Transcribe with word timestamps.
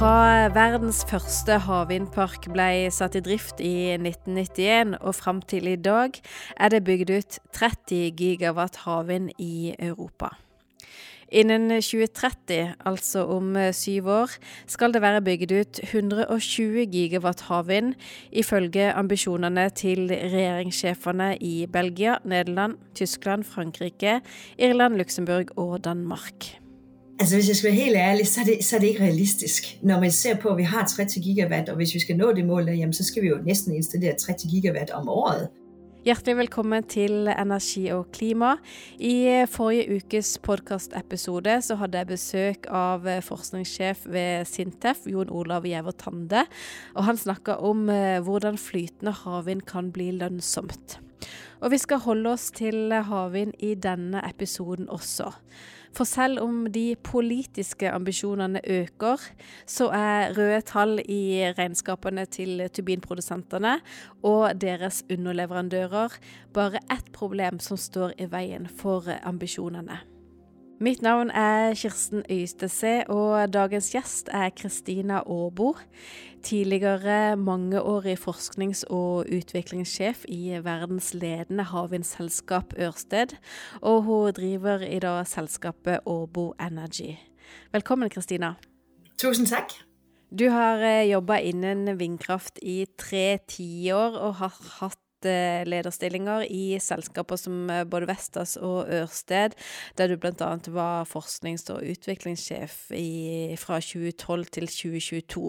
Fra 0.00 0.48
verdens 0.48 1.02
første 1.04 1.58
havvindpark 1.60 2.46
ble 2.54 2.88
satt 2.88 3.18
i 3.18 3.20
drift 3.20 3.58
i 3.60 3.98
1991 3.98 4.94
og 4.96 5.12
fram 5.12 5.42
til 5.44 5.66
i 5.68 5.74
dag 5.76 6.14
er 6.56 6.70
det 6.72 6.78
bygd 6.86 7.10
ut 7.12 7.36
30 7.52 8.14
gigawatt 8.16 8.78
havvind 8.86 9.28
i 9.36 9.74
Europa. 9.76 10.30
Innen 11.28 11.68
2030, 11.68 12.78
altså 12.88 13.26
om 13.28 13.52
syv 13.76 14.08
år, 14.08 14.38
skal 14.64 14.96
det 14.96 15.04
være 15.04 15.20
bygd 15.26 15.52
ut 15.58 15.82
120 15.84 16.86
gigawatt 16.96 17.44
havvind, 17.50 17.92
ifølge 18.32 18.88
ambisjonene 18.96 19.68
til 19.76 20.08
regjeringssjefene 20.08 21.34
i 21.44 21.68
Belgia, 21.68 22.16
Nederland, 22.24 22.80
Tyskland, 22.96 23.44
Frankrike, 23.44 24.22
Irland, 24.56 24.96
Luxembourg 24.96 25.52
og 25.60 25.84
Danmark. 25.84 26.54
Altså 27.20 27.36
hvis 27.36 27.48
jeg 27.48 27.56
skal 27.56 27.68
være 27.68 27.80
helt 27.84 27.96
ærlig, 27.96 28.26
så 28.28 28.40
er, 28.40 28.44
det, 28.44 28.64
så 28.64 28.76
er 28.76 28.80
det 28.80 28.86
ikke 28.86 29.02
realistisk. 29.02 29.78
Når 29.82 30.00
man 30.00 30.10
ser 30.10 30.36
på, 30.36 30.48
at 30.48 30.56
vi 30.56 30.62
har 30.62 30.86
30 30.86 31.20
gigawatt, 31.20 31.68
og 31.68 31.76
hvis 31.76 31.94
vi 31.94 32.00
skal 32.00 32.16
nå 32.16 32.32
det 32.32 32.44
mål 32.46 32.66
der, 32.66 32.72
jamen, 32.72 32.92
så 32.92 33.04
skal 33.04 33.22
vi 33.22 33.28
jo 33.28 33.38
næsten 33.44 33.74
installere 33.74 34.14
30 34.16 34.48
gigawatt 34.50 34.90
om 34.90 35.08
året. 35.08 35.48
Hjertelig 36.04 36.36
velkommen 36.36 36.86
til 36.88 37.28
Energi 37.28 37.90
og 37.92 38.06
klima. 38.12 38.54
I 38.98 39.12
eh, 39.28 39.48
forrige 39.48 39.98
ukes 39.98 40.38
podkastepisode 40.38 41.58
så 41.62 41.76
hadde 41.76 42.00
jeg 42.00 42.08
besøk 42.08 42.68
av 42.72 43.04
eh, 43.04 43.20
forskningssjef 43.20 44.06
ved 44.08 44.48
Sintef, 44.48 45.04
Jon 45.04 45.28
Olav 45.28 45.66
Gjæver 45.68 45.92
Tande. 46.00 46.46
Og 46.94 47.04
han 47.04 47.20
snakka 47.20 47.58
om 47.60 47.90
eh, 47.92 48.22
hvordan 48.24 48.56
flytende 48.56 49.12
havvind 49.12 49.66
kan 49.68 49.92
bli 49.92 50.08
lønnsomt. 50.22 50.96
Og 51.60 51.76
vi 51.76 51.82
skal 51.84 52.00
holde 52.00 52.32
oss 52.32 52.48
til 52.56 52.96
havvind 52.96 53.52
i 53.60 53.74
denne 53.76 54.24
episoden 54.24 54.88
også. 54.88 55.28
For 55.96 56.06
selv 56.06 56.40
om 56.40 56.66
de 56.72 56.94
politiske 57.02 57.90
ambisjonene 57.90 58.60
øker, 58.66 59.24
så 59.66 59.88
er 59.94 60.36
røde 60.38 60.60
tall 60.66 61.00
i 61.08 61.50
regnskapene 61.58 62.24
til 62.30 62.62
turbinprodusentene 62.72 63.78
og 64.22 64.60
deres 64.60 65.02
underleverandører 65.10 66.20
bare 66.54 66.82
ett 66.92 67.12
problem 67.12 67.58
som 67.58 67.76
står 67.76 68.14
i 68.18 68.30
veien 68.30 68.68
for 68.68 69.10
ambisjonene. 69.22 70.00
Mitt 70.80 71.02
navn 71.02 71.28
er 71.30 71.74
Kirsten 71.76 72.22
Øystese, 72.30 73.04
og 73.12 73.52
dagens 73.52 73.90
gjest 73.92 74.30
er 74.32 74.48
Kristina 74.56 75.18
Aarbo. 75.18 75.74
Tidligere 76.42 77.36
mangeårig 77.36 78.16
forsknings- 78.18 78.86
og 78.88 79.26
utviklingssjef 79.28 80.24
i 80.28 80.56
verdens 80.64 81.12
ledende 81.14 81.66
havvindselskap 81.68 82.72
Ørsted. 82.78 83.36
Og 83.82 84.02
hun 84.02 84.32
driver 84.32 84.80
i 84.80 84.98
dag 84.98 85.26
selskapet 85.26 86.00
Aarbo 86.06 86.54
Energy. 86.60 87.12
Velkommen, 87.72 88.08
Kristina. 88.10 88.54
Tusen 89.18 89.44
takk. 89.46 89.76
Du 90.38 90.48
har 90.48 90.78
eh, 90.78 91.10
jobba 91.10 91.40
innen 91.42 91.98
vindkraft 91.98 92.58
i 92.62 92.86
tre 92.98 93.38
tiår 93.50 94.14
og 94.16 94.34
har 94.38 94.56
hatt 94.78 94.99
lederstillinger 95.24 96.44
i 96.50 96.78
selskaper 96.80 97.38
som 97.40 97.70
eh, 97.70 97.84
både 97.84 98.08
Vestas 98.10 98.56
og 98.56 98.88
Ørsted, 98.88 99.56
der 99.98 100.08
du 100.08 100.16
bl.a. 100.20 100.50
var 100.72 101.08
forsknings- 101.08 101.68
og 101.72 101.84
utviklingssjef 101.84 102.90
i, 102.96 103.56
fra 103.60 103.80
2012 103.80 104.44
til 104.56 104.68
2022. 104.68 105.44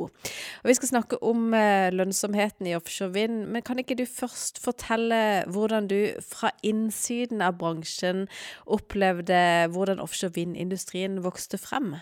Og 0.64 0.69
Vi 0.69 0.77
skal 0.77 0.92
snakke 0.94 1.22
om 1.23 1.53
eh, 1.53 1.89
lønnsomheten 1.94 2.67
i 2.67 2.75
offshore 2.75 3.14
vind, 3.14 3.45
men 3.52 3.61
kan 3.66 3.80
ikke 3.80 3.99
du 3.99 4.05
først 4.05 4.61
fortelle 4.64 5.44
hvordan 5.47 5.88
du 5.88 5.99
fra 6.25 6.52
innsiden 6.64 7.42
av 7.42 7.58
bransjen 7.61 8.27
opplevde 8.66 9.67
hvordan 9.72 9.99
offshore 9.99 10.36
vindindustrien 10.36 11.23
vokste 11.23 11.58
frem? 11.61 11.95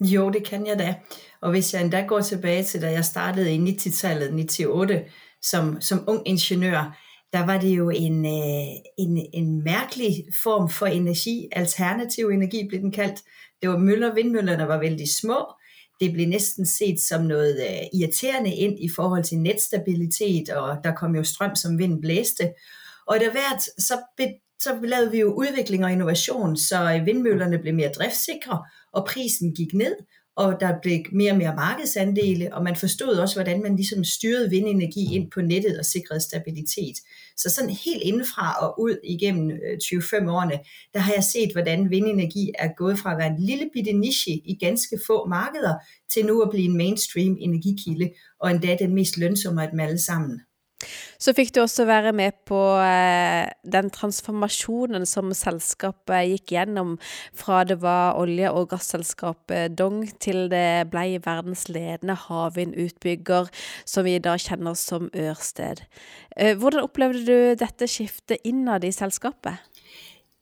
Jo, 0.00 0.30
det 0.30 0.44
kan 0.44 0.66
jeg 0.66 0.78
da. 0.78 0.94
Og 1.40 1.50
hvis 1.50 1.74
jeg 1.74 1.82
endda 1.82 2.02
går 2.06 2.20
tilbage 2.20 2.64
til 2.64 2.82
da 2.82 2.90
jeg 2.92 3.04
startede 3.04 3.54
i 3.54 3.58
90-tallet, 3.58 4.32
98, 4.32 5.04
som, 5.42 5.80
som 5.80 6.04
ung 6.06 6.22
ingeniør, 6.28 6.92
der 7.36 7.46
var 7.46 7.58
det 7.58 7.76
jo 7.76 7.90
en, 7.90 8.26
øh, 8.26 8.66
en, 8.98 9.26
en 9.34 9.64
mærkelig 9.64 10.24
form 10.42 10.70
for 10.70 10.86
energi, 10.86 11.48
alternativ 11.52 12.28
energi 12.28 12.68
blev 12.68 12.80
den 12.80 12.92
kaldt. 12.92 13.22
Det 13.62 13.70
var 13.70 13.78
møller, 13.78 14.14
vindmøllerne 14.14 14.68
var 14.68 14.78
vældig 14.78 15.08
små, 15.08 15.46
det 16.00 16.12
blev 16.12 16.28
næsten 16.28 16.66
set 16.66 17.00
som 17.00 17.24
noget 17.24 17.56
øh, 17.60 18.00
irriterende 18.00 18.54
ind 18.54 18.78
i 18.80 18.88
forhold 18.96 19.24
til 19.24 19.38
netstabilitet, 19.38 20.50
og 20.50 20.76
der 20.84 20.94
kom 20.94 21.16
jo 21.16 21.24
strøm, 21.24 21.54
som 21.54 21.78
vind 21.78 22.02
blæste. 22.02 22.52
Og 23.06 23.20
der 23.20 23.30
hvert, 23.30 23.62
så, 23.62 23.94
be, 24.16 24.26
så 24.62 24.78
lavede 24.82 25.10
vi 25.10 25.18
jo 25.20 25.32
udvikling 25.32 25.84
og 25.84 25.92
innovation, 25.92 26.56
så 26.56 26.94
øh, 26.94 27.06
vindmøllerne 27.06 27.58
blev 27.58 27.74
mere 27.74 27.92
driftsikre, 27.98 28.62
og 28.92 29.06
prisen 29.06 29.54
gik 29.54 29.74
ned, 29.74 29.96
og 30.36 30.60
der 30.60 30.74
blev 30.82 30.98
mere 31.12 31.32
og 31.32 31.38
mere 31.38 31.54
markedsandele, 31.56 32.54
og 32.54 32.62
man 32.62 32.76
forstod 32.76 33.14
også, 33.14 33.36
hvordan 33.36 33.62
man 33.62 33.76
ligesom 33.76 34.04
styrede 34.04 34.50
vindenergi 34.50 35.14
ind 35.14 35.30
på 35.30 35.40
nettet 35.40 35.78
og 35.78 35.84
sikrede 35.84 36.20
stabilitet. 36.20 36.96
Så 37.36 37.50
sådan 37.50 37.70
helt 37.70 38.02
indefra 38.02 38.66
og 38.66 38.80
ud 38.80 38.96
igennem 39.04 39.50
øh, 39.50 39.78
25 39.90 40.32
årene, 40.32 40.58
der 40.94 41.00
har 41.00 41.12
jeg 41.12 41.24
set, 41.24 41.52
hvordan 41.52 41.90
vindenergi 41.90 42.52
er 42.58 42.68
gået 42.76 42.98
fra 42.98 43.12
at 43.12 43.18
være 43.18 43.26
en 43.26 43.40
lille 43.40 43.70
bitte 43.72 43.92
niche 43.92 44.32
i 44.32 44.58
ganske 44.60 45.00
få 45.06 45.28
markeder, 45.28 45.74
til 46.08 46.26
nu 46.26 46.42
at 46.42 46.50
blive 46.50 46.64
en 46.64 46.76
mainstream 46.76 47.36
energikilde, 47.40 48.10
og 48.40 48.50
endda 48.50 48.76
den 48.78 48.94
mest 48.94 49.16
lønsomme 49.16 49.62
af 49.62 49.70
dem 49.70 49.80
alle 49.80 49.98
sammen. 49.98 50.40
Så 51.18 51.32
fikk 51.32 51.54
du 51.56 51.62
også 51.62 51.86
være 51.88 52.12
med 52.12 52.36
på 52.48 52.58
eh, 52.84 53.48
den 53.64 53.88
transformasjonen 53.90 55.06
som 55.08 55.32
selskapet 55.34 56.28
gikk 56.34 56.52
gjennom 56.52 56.96
fra 57.36 57.62
det 57.64 57.78
var 57.80 58.18
olje- 58.20 58.52
og 58.52 58.68
gasselskapet 58.74 59.78
Dong 59.78 60.04
til 60.20 60.50
det 60.52 60.90
ble 60.92 61.22
verdens 61.24 61.66
ledende 61.72 62.18
havvindutbygger, 62.26 63.48
som 63.88 64.04
vi 64.04 64.18
da 64.20 64.36
kjenner 64.36 64.76
som 64.76 65.08
Ørsted. 65.16 65.80
Eh, 66.36 66.52
hvordan 66.60 66.84
opplevde 66.84 67.24
du 67.24 67.56
dette 67.56 67.88
skiftet 67.88 68.44
innad 68.44 68.84
i 68.84 68.92
selskapet? 68.92 69.56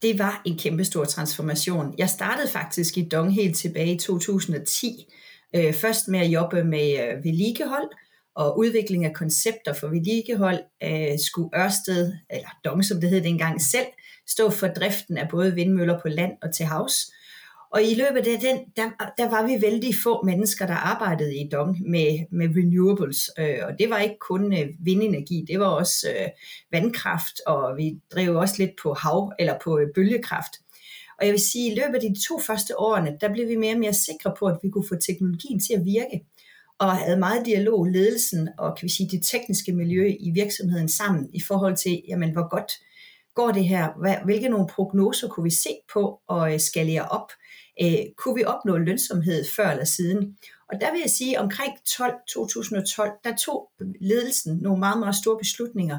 Det 0.03 0.19
var 0.19 0.43
en 0.45 0.59
kæmpestor 0.59 1.05
transformation. 1.05 1.95
Jeg 1.99 2.11
startede 2.11 2.49
faktisk 2.49 2.99
i 2.99 3.09
Dong 3.09 3.35
helt 3.35 3.57
tilbage 3.57 3.95
i 3.95 3.99
2010. 3.99 5.07
Eh, 5.55 5.75
først 5.75 6.09
med 6.09 6.21
at 6.21 6.27
jobbe 6.27 6.65
med 6.65 6.99
øh, 7.01 7.25
vedligehold, 7.25 7.89
og 8.35 8.59
udvikling 8.59 9.05
af 9.05 9.13
koncepter 9.13 9.73
for 9.73 9.89
vedligehold 9.89 10.59
øh, 10.83 11.19
skulle 11.19 11.61
Ørsted, 11.61 12.13
eller 12.31 12.49
Dong 12.65 12.85
som 12.85 13.01
det 13.01 13.11
hed 13.11 13.23
dengang 13.23 13.63
selv, 13.63 13.87
stå 14.29 14.51
for 14.51 14.67
driften 14.67 15.19
af 15.19 15.29
både 15.29 15.55
vindmøller 15.55 16.01
på 16.03 16.09
land 16.09 16.33
og 16.43 16.55
til 16.55 16.67
havs. 16.67 16.95
Og 17.75 17.83
i 17.83 17.95
løbet 17.95 18.29
af 18.29 18.41
den, 18.41 18.59
der, 18.77 18.91
der 19.19 19.31
var 19.31 19.47
vi 19.47 19.63
vældig 19.63 19.95
få 20.03 20.23
mennesker, 20.25 20.67
der 20.67 20.75
arbejdede 20.75 21.37
i 21.37 21.49
Dong 21.53 21.91
med, 21.91 22.27
med 22.31 22.49
renewables. 22.49 23.31
Øh, 23.39 23.59
og 23.63 23.79
det 23.79 23.91
var 23.91 23.99
ikke 23.99 24.19
kun 24.21 24.53
øh, 24.53 24.67
vindenergi, 24.81 25.45
det 25.49 25.61
var 25.61 25.67
også 25.67 26.09
øh, 26.11 26.29
vandkraft, 26.73 27.41
og 27.47 27.77
vi 27.77 28.01
drev 28.15 28.37
også 28.37 28.55
lidt 28.59 28.71
på 28.83 28.93
hav 28.93 29.33
eller 29.39 29.55
på 29.65 29.79
øh, 29.79 29.87
bølgekraft. 29.95 30.53
Og 31.19 31.27
jeg 31.27 31.33
vil 31.33 31.41
sige, 31.41 31.71
at 31.71 31.77
i 31.77 31.81
løbet 31.81 31.95
af 31.95 32.01
de 32.01 32.27
to 32.29 32.41
første 32.41 32.79
årene, 32.79 33.17
der 33.21 33.33
blev 33.33 33.49
vi 33.49 33.57
mere 33.57 33.75
og 33.75 33.81
mere 33.81 33.93
sikre 33.93 34.35
på, 34.39 34.47
at 34.47 34.59
vi 34.63 34.71
kunne 34.71 34.89
få 34.89 34.95
teknologien 34.95 35.61
til 35.61 35.75
at 35.75 35.85
virke 35.85 36.21
og 36.79 36.97
havde 36.97 37.17
meget 37.17 37.47
dialog, 37.47 37.85
ledelsen 37.85 38.49
og 38.59 38.77
kan 38.77 38.87
vi 38.87 38.93
sige, 38.93 39.09
det 39.11 39.27
tekniske 39.27 39.73
miljø 39.73 40.13
i 40.21 40.31
virksomheden 40.31 40.89
sammen 40.89 41.29
i 41.35 41.41
forhold 41.49 41.77
til, 41.77 42.03
jamen, 42.09 42.33
hvor 42.33 42.49
godt 42.49 42.73
går 43.35 43.51
det 43.51 43.65
her? 43.65 43.89
Hvad, 44.01 44.17
hvilke 44.25 44.49
nogle 44.49 44.67
prognoser 44.67 45.29
kunne 45.29 45.45
vi 45.45 45.51
se 45.51 45.71
på 45.93 46.21
og 46.29 46.53
øh, 46.53 46.61
skalere 46.61 47.09
op? 47.09 47.33
Øh, 47.83 47.99
kunne 48.17 48.35
vi 48.35 48.45
opnå 48.45 48.77
lønsomhed 48.77 49.45
før 49.57 49.71
eller 49.71 49.85
siden? 49.85 50.37
Og 50.73 50.81
der 50.81 50.93
vil 50.93 51.01
jeg 51.01 51.11
sige, 51.11 51.41
omkring 51.41 51.73
12, 51.97 52.15
2012, 52.29 53.11
der 53.25 53.37
tog 53.37 53.71
ledelsen 54.01 54.59
nogle 54.63 54.79
meget, 54.79 54.99
meget 54.99 55.15
store 55.15 55.39
beslutninger. 55.39 55.99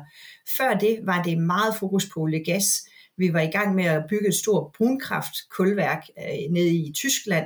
Før 0.57 0.73
det 0.73 0.99
var 1.03 1.23
det 1.23 1.37
meget 1.37 1.75
fokus 1.79 2.09
på 2.13 2.19
olie 2.19 2.43
gas. 2.43 2.65
Vi 3.17 3.33
var 3.33 3.41
i 3.41 3.51
gang 3.51 3.75
med 3.75 3.85
at 3.85 4.03
bygge 4.09 4.27
et 4.27 4.35
stort 4.35 4.71
brunkraft-kulværk 4.77 6.07
øh, 6.17 6.51
nede 6.51 6.75
i 6.75 6.93
Tyskland, 6.95 7.45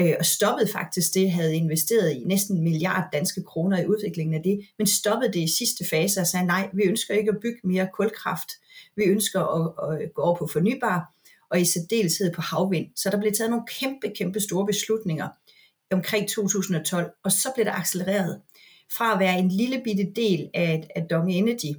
øh, 0.00 0.14
og 0.18 0.26
stoppede 0.26 0.68
faktisk 0.72 1.14
det, 1.14 1.30
havde 1.30 1.56
investeret 1.56 2.12
i 2.12 2.22
næsten 2.26 2.56
en 2.56 2.64
milliard 2.64 3.08
danske 3.12 3.42
kroner 3.42 3.80
i 3.80 3.86
udviklingen 3.86 4.34
af 4.34 4.42
det, 4.42 4.60
men 4.78 4.86
stoppede 4.86 5.32
det 5.32 5.40
i 5.40 5.56
sidste 5.58 5.84
fase 5.90 6.20
og 6.20 6.26
sagde, 6.26 6.46
nej, 6.46 6.70
vi 6.72 6.82
ønsker 6.82 7.14
ikke 7.14 7.30
at 7.30 7.40
bygge 7.42 7.60
mere 7.64 7.88
kulkraft, 7.94 8.48
vi 8.96 9.04
ønsker 9.04 9.40
at, 9.40 10.00
at 10.00 10.14
gå 10.14 10.22
over 10.22 10.36
på 10.36 10.46
fornybar, 10.46 11.12
og 11.50 11.60
i 11.60 11.64
særdeleshed 11.64 12.32
på 12.32 12.40
havvind. 12.40 12.86
Så 12.96 13.10
der 13.10 13.20
blev 13.20 13.32
taget 13.32 13.50
nogle 13.50 13.66
kæmpe, 13.80 14.12
kæmpe 14.16 14.40
store 14.40 14.66
beslutninger 14.66 15.28
omkring 15.92 16.28
2012, 16.28 17.10
og 17.24 17.32
så 17.32 17.48
blev 17.54 17.64
det 17.64 17.72
accelereret. 17.74 18.40
Fra 18.96 19.12
at 19.12 19.20
være 19.20 19.38
en 19.38 19.48
lille 19.48 19.80
bitte 19.84 20.12
del 20.16 20.50
af, 20.54 20.88
af 20.96 21.06
Dong 21.10 21.32
Energy, 21.32 21.76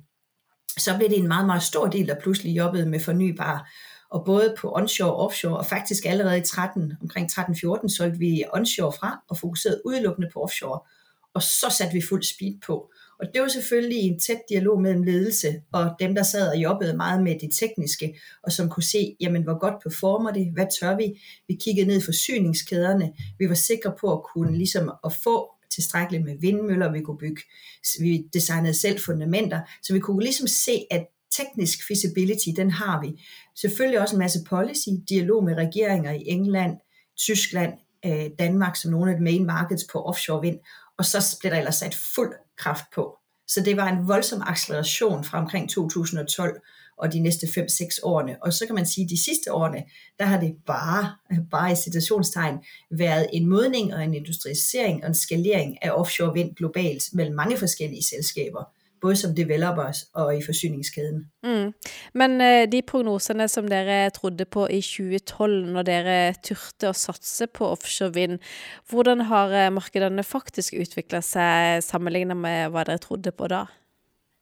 så 0.78 0.98
blev 0.98 1.10
det 1.10 1.18
en 1.18 1.28
meget, 1.28 1.46
meget 1.46 1.64
stor 1.64 1.88
del, 1.88 2.08
der 2.08 2.20
pludselig 2.20 2.58
jobbede 2.58 2.86
med 2.86 3.00
fornybar 3.00 3.70
og 4.12 4.26
både 4.26 4.56
på 4.58 4.76
onshore 4.76 5.14
og 5.14 5.18
offshore, 5.18 5.58
og 5.58 5.66
faktisk 5.66 6.06
allerede 6.06 6.38
i 6.38 6.42
13, 6.42 6.94
omkring 7.02 7.32
13-14 7.32 7.88
solgte 7.88 8.20
vi 8.20 8.44
onshore 8.54 8.94
fra 9.00 9.24
og 9.30 9.38
fokuserede 9.38 9.82
udelukkende 9.86 10.30
på 10.34 10.40
offshore. 10.40 10.80
Og 11.34 11.44
så 11.44 11.76
satte 11.78 11.94
vi 11.94 12.02
fuld 12.10 12.24
speed 12.24 12.54
på. 12.66 12.92
Og 13.20 13.28
det 13.34 13.42
var 13.42 13.48
selvfølgelig 13.48 14.00
en 14.00 14.20
tæt 14.20 14.42
dialog 14.50 14.82
mellem 14.82 15.04
ledelse 15.04 15.62
og 15.72 15.96
dem, 16.00 16.16
der 16.16 16.24
sad 16.24 16.50
og 16.50 16.58
jobbede 16.58 16.98
meget 16.98 17.24
med 17.24 17.40
det 17.40 17.50
tekniske, 17.54 18.20
og 18.44 18.52
som 18.52 18.70
kunne 18.70 18.84
se, 18.84 19.16
jamen 19.20 19.44
hvor 19.44 19.60
godt 19.60 19.84
performer 19.84 20.32
det, 20.32 20.52
hvad 20.54 20.66
tør 20.80 20.98
vi? 20.98 21.22
Vi 21.48 21.58
kiggede 21.62 21.88
ned 21.88 21.98
i 21.98 22.06
forsyningskæderne, 22.06 23.14
vi 23.40 23.50
var 23.50 23.56
sikre 23.56 23.94
på 24.00 24.14
at 24.14 24.24
kunne 24.34 24.58
ligesom 24.58 24.92
at 25.06 25.14
få 25.24 25.54
tilstrækkeligt 25.72 26.26
med 26.26 26.38
vindmøller, 26.40 26.92
vi 26.92 27.02
kunne 27.02 27.18
bygge, 27.18 27.42
vi 28.00 28.26
designede 28.34 28.74
selv 28.74 29.00
fundamenter, 29.00 29.62
så 29.84 29.94
vi 29.94 30.00
kunne 30.00 30.24
ligesom 30.24 30.48
se, 30.48 30.86
at 30.92 31.06
teknisk 31.38 31.88
feasibility, 31.88 32.50
den 32.56 32.72
har 32.72 33.02
vi. 33.02 33.24
Selvfølgelig 33.56 34.02
også 34.02 34.16
en 34.16 34.20
masse 34.20 34.40
policy, 34.50 34.90
dialog 35.10 35.44
med 35.44 35.56
regeringer 35.56 36.12
i 36.12 36.24
England, 36.26 36.78
Tyskland, 37.18 37.74
øh, 38.06 38.26
Danmark 38.40 38.76
som 38.76 38.92
nogle 38.92 39.12
af 39.12 39.18
de 39.18 39.24
main 39.24 39.46
markets 39.46 39.86
på 39.92 40.02
offshore 40.02 40.42
vind, 40.42 40.60
og 40.98 41.06
så 41.06 41.38
blev 41.40 41.52
der 41.52 41.58
ellers 41.58 41.76
sat 41.76 41.96
fuld 42.16 42.34
kraft 42.58 42.86
på. 42.96 43.18
Så 43.48 43.62
det 43.62 43.78
var 43.78 43.88
en 43.88 44.08
voldsom 44.08 44.42
acceleration 44.46 45.24
fra 45.24 45.42
omkring 45.42 45.70
2012 45.70 46.62
og 46.98 47.14
de 47.14 47.20
næste 47.20 47.48
5-6 47.48 48.00
årene. 48.04 48.38
Og 48.44 48.54
så 48.54 48.66
kan 48.66 48.76
man 48.76 48.86
sige, 48.86 49.04
at 49.04 49.10
de 49.10 49.24
sidste 49.24 49.54
årene, 49.54 49.84
der 50.20 50.26
har 50.26 50.40
det 50.40 50.56
bare, 50.66 51.16
bare 51.52 51.72
i 51.72 51.76
citationstegn, 51.76 52.58
været 52.92 53.28
en 53.34 53.50
modning 53.50 53.94
og 53.94 54.04
en 54.04 54.14
industrialisering 54.14 55.04
og 55.04 55.08
en 55.08 55.16
skalering 55.16 55.84
af 55.84 55.92
offshore 55.92 56.34
vind 56.34 56.56
globalt 56.56 57.04
mellem 57.14 57.36
mange 57.36 57.58
forskellige 57.58 58.04
selskaber 58.04 58.64
både 59.02 59.16
som 59.16 59.36
developers 59.36 60.04
og 60.14 60.38
i 60.38 60.42
forsyningskæden. 60.46 61.26
Mm. 61.44 61.74
Men 62.14 62.42
uh, 62.42 62.72
de 62.72 62.82
prognoserne 62.88 63.48
som 63.48 63.68
dere 63.68 64.10
trodde 64.10 64.46
på 64.46 64.68
i 64.68 64.82
2012, 64.82 65.66
når 65.74 65.88
dere 65.88 66.20
turte 66.44 66.92
å 66.92 66.98
satse 66.98 67.48
på 67.48 67.68
offshore 67.68 68.14
vind, 68.14 68.40
hvordan 68.90 69.26
har 69.32 69.56
uh, 69.56 69.74
markedene 69.74 70.24
faktisk 70.24 70.74
utviklet 70.80 71.24
sig 71.24 71.84
sammenlignet 71.84 72.38
med 72.38 72.70
hvad 72.70 72.86
dere 72.86 73.04
trodde 73.04 73.32
på 73.32 73.48
da? 73.52 73.66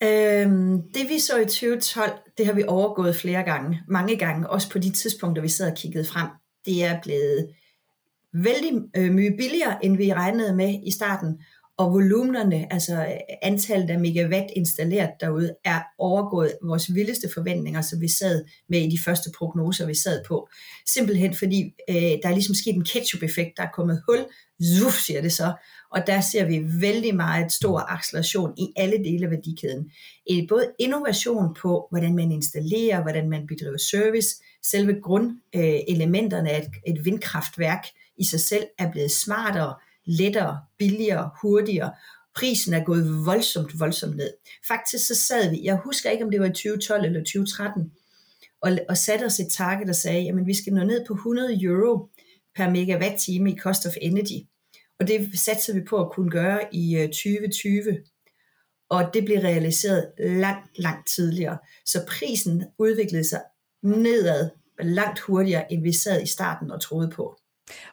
Øhm, 0.04 0.82
det 0.94 1.10
vi 1.10 1.20
så 1.20 1.38
i 1.38 1.46
2012, 1.46 2.12
det 2.38 2.46
har 2.46 2.54
vi 2.54 2.64
overgået 2.68 3.16
flere 3.16 3.44
gange, 3.44 3.82
mange 3.88 4.18
gange, 4.18 4.50
også 4.50 4.70
på 4.70 4.80
de 4.80 4.90
tidspunkter, 4.90 5.42
vi 5.42 5.50
sad 5.50 5.72
og 5.72 5.78
kiggede 5.78 6.06
frem. 6.06 6.28
Det 6.66 6.84
er 6.84 7.02
blevet 7.02 7.50
vældig 8.34 8.82
øh, 8.98 9.12
mye 9.12 9.38
billigere, 9.38 9.86
end 9.86 9.98
vi 9.98 10.14
regnede 10.14 10.56
med 10.56 10.80
i 10.84 10.92
starten, 10.92 11.40
og 11.78 11.94
volumenerne, 11.94 12.74
altså 12.74 13.18
antallet 13.42 13.90
af 13.90 14.00
megawatt 14.00 14.52
installeret 14.56 15.10
derude, 15.20 15.56
er 15.66 15.82
overgået 16.00 16.58
vores 16.64 16.96
vildeste 16.96 17.30
forventninger, 17.34 17.82
som 17.82 18.02
vi 18.02 18.08
sad 18.08 18.46
med 18.70 18.80
i 18.80 18.90
de 18.90 19.00
første 19.06 19.30
prognoser, 19.38 19.86
vi 19.86 19.96
sad 19.96 20.24
på. 20.28 20.50
Simpelthen 20.88 21.34
fordi 21.34 21.74
øh, 21.90 21.96
der 21.96 22.30
er 22.30 22.34
ligesom 22.34 22.56
sket 22.56 22.76
en 22.76 22.84
ketchup-effekt, 22.84 23.58
der 23.58 23.64
er 23.64 23.72
kommet 23.74 24.02
hul, 24.08 24.26
zuf, 24.64 24.94
siger 24.94 25.22
det 25.22 25.32
så, 25.32 25.54
og 25.92 26.08
der 26.08 26.22
ser 26.22 26.46
vi 26.46 26.64
vældig 26.82 27.16
meget 27.16 27.52
stor 27.52 27.80
acceleration 27.80 28.54
i 28.58 28.68
alle 28.76 28.98
dele 28.98 29.26
af 29.26 29.32
værdikæden. 29.32 29.92
Både 30.50 30.72
innovation 30.80 31.56
på, 31.62 31.88
hvordan 31.92 32.16
man 32.16 32.32
installerer, 32.32 33.02
hvordan 33.02 33.30
man 33.30 33.48
bedriver 33.48 33.78
service, 33.78 34.30
selve 34.64 35.02
grundelementerne 35.02 36.50
af 36.50 36.60
et, 36.60 36.96
et 36.96 37.06
vindkraftværk 37.06 37.86
i 38.18 38.26
sig 38.26 38.40
selv 38.40 38.66
er 38.80 38.92
blevet 38.92 39.12
smartere, 39.12 39.74
lettere, 40.06 40.60
billigere, 40.78 41.30
hurtigere. 41.42 41.92
Prisen 42.36 42.74
er 42.74 42.84
gået 42.84 43.26
voldsomt, 43.26 43.80
voldsomt 43.80 44.16
ned. 44.16 44.34
Faktisk 44.68 45.08
så 45.08 45.16
sad 45.16 45.50
vi, 45.50 45.62
jeg 45.64 45.80
husker 45.84 46.10
ikke 46.10 46.26
om 46.26 46.32
det 46.32 46.40
var 46.40 46.46
i 46.46 46.50
2012 46.50 47.06
eller 47.06 47.20
2013, 47.20 47.92
og, 48.62 48.72
og 48.90 48.98
satte 48.98 49.24
os 49.24 49.40
et 49.40 49.52
target 49.52 49.90
og 49.90 49.96
sagde, 49.96 50.24
jamen 50.24 50.48
vi 50.48 50.54
skal 50.54 50.74
nå 50.74 50.84
ned 50.84 51.06
på 51.08 51.14
100 51.14 51.64
euro 51.64 52.10
per 52.56 52.70
megawatt-time 52.70 53.52
i 53.52 53.58
cost 53.58 53.86
of 53.86 53.94
energy. 54.02 54.48
Og 55.00 55.08
det 55.08 55.40
satte 55.40 55.74
vi 55.74 55.82
på 55.90 56.02
at 56.02 56.12
kunne 56.12 56.32
gøre 56.32 56.60
i 56.72 56.96
øh, 56.96 57.08
2020. 57.08 57.98
Og 58.90 59.10
det 59.14 59.26
blev 59.26 59.40
realiseret 59.40 60.12
langt, 60.20 60.80
langt 60.80 61.08
tidligere. 61.08 61.58
Så 61.86 62.06
prisen 62.08 62.64
udviklede 62.78 63.24
sig 63.24 63.42
nedad 63.84 64.50
langt 64.80 65.20
hurtigere, 65.20 65.74
end 65.74 65.84
vi 65.84 65.94
sad 65.94 66.22
i 66.22 66.28
starten 66.28 66.72
og 66.72 66.82
troede 66.82 67.10
på. 67.10 67.38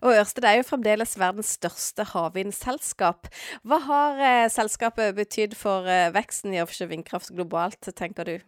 Og 0.00 0.14
Ørsted 0.14 0.44
er 0.44 0.58
jo 0.60 0.66
fremdeles 0.68 1.18
verdens 1.18 1.54
største 1.58 2.04
havvindselskap. 2.12 3.28
Hva 3.64 3.78
har 3.86 4.24
eh, 4.28 4.50
selskapet 4.52 5.14
betydd 5.16 5.56
for 5.58 5.88
eh, 5.88 6.10
væksten 6.14 6.54
i 6.54 6.60
offshore 6.60 6.92
vindkraft 6.92 7.32
globalt, 7.34 7.88
tænker 7.96 8.24
du? 8.24 8.38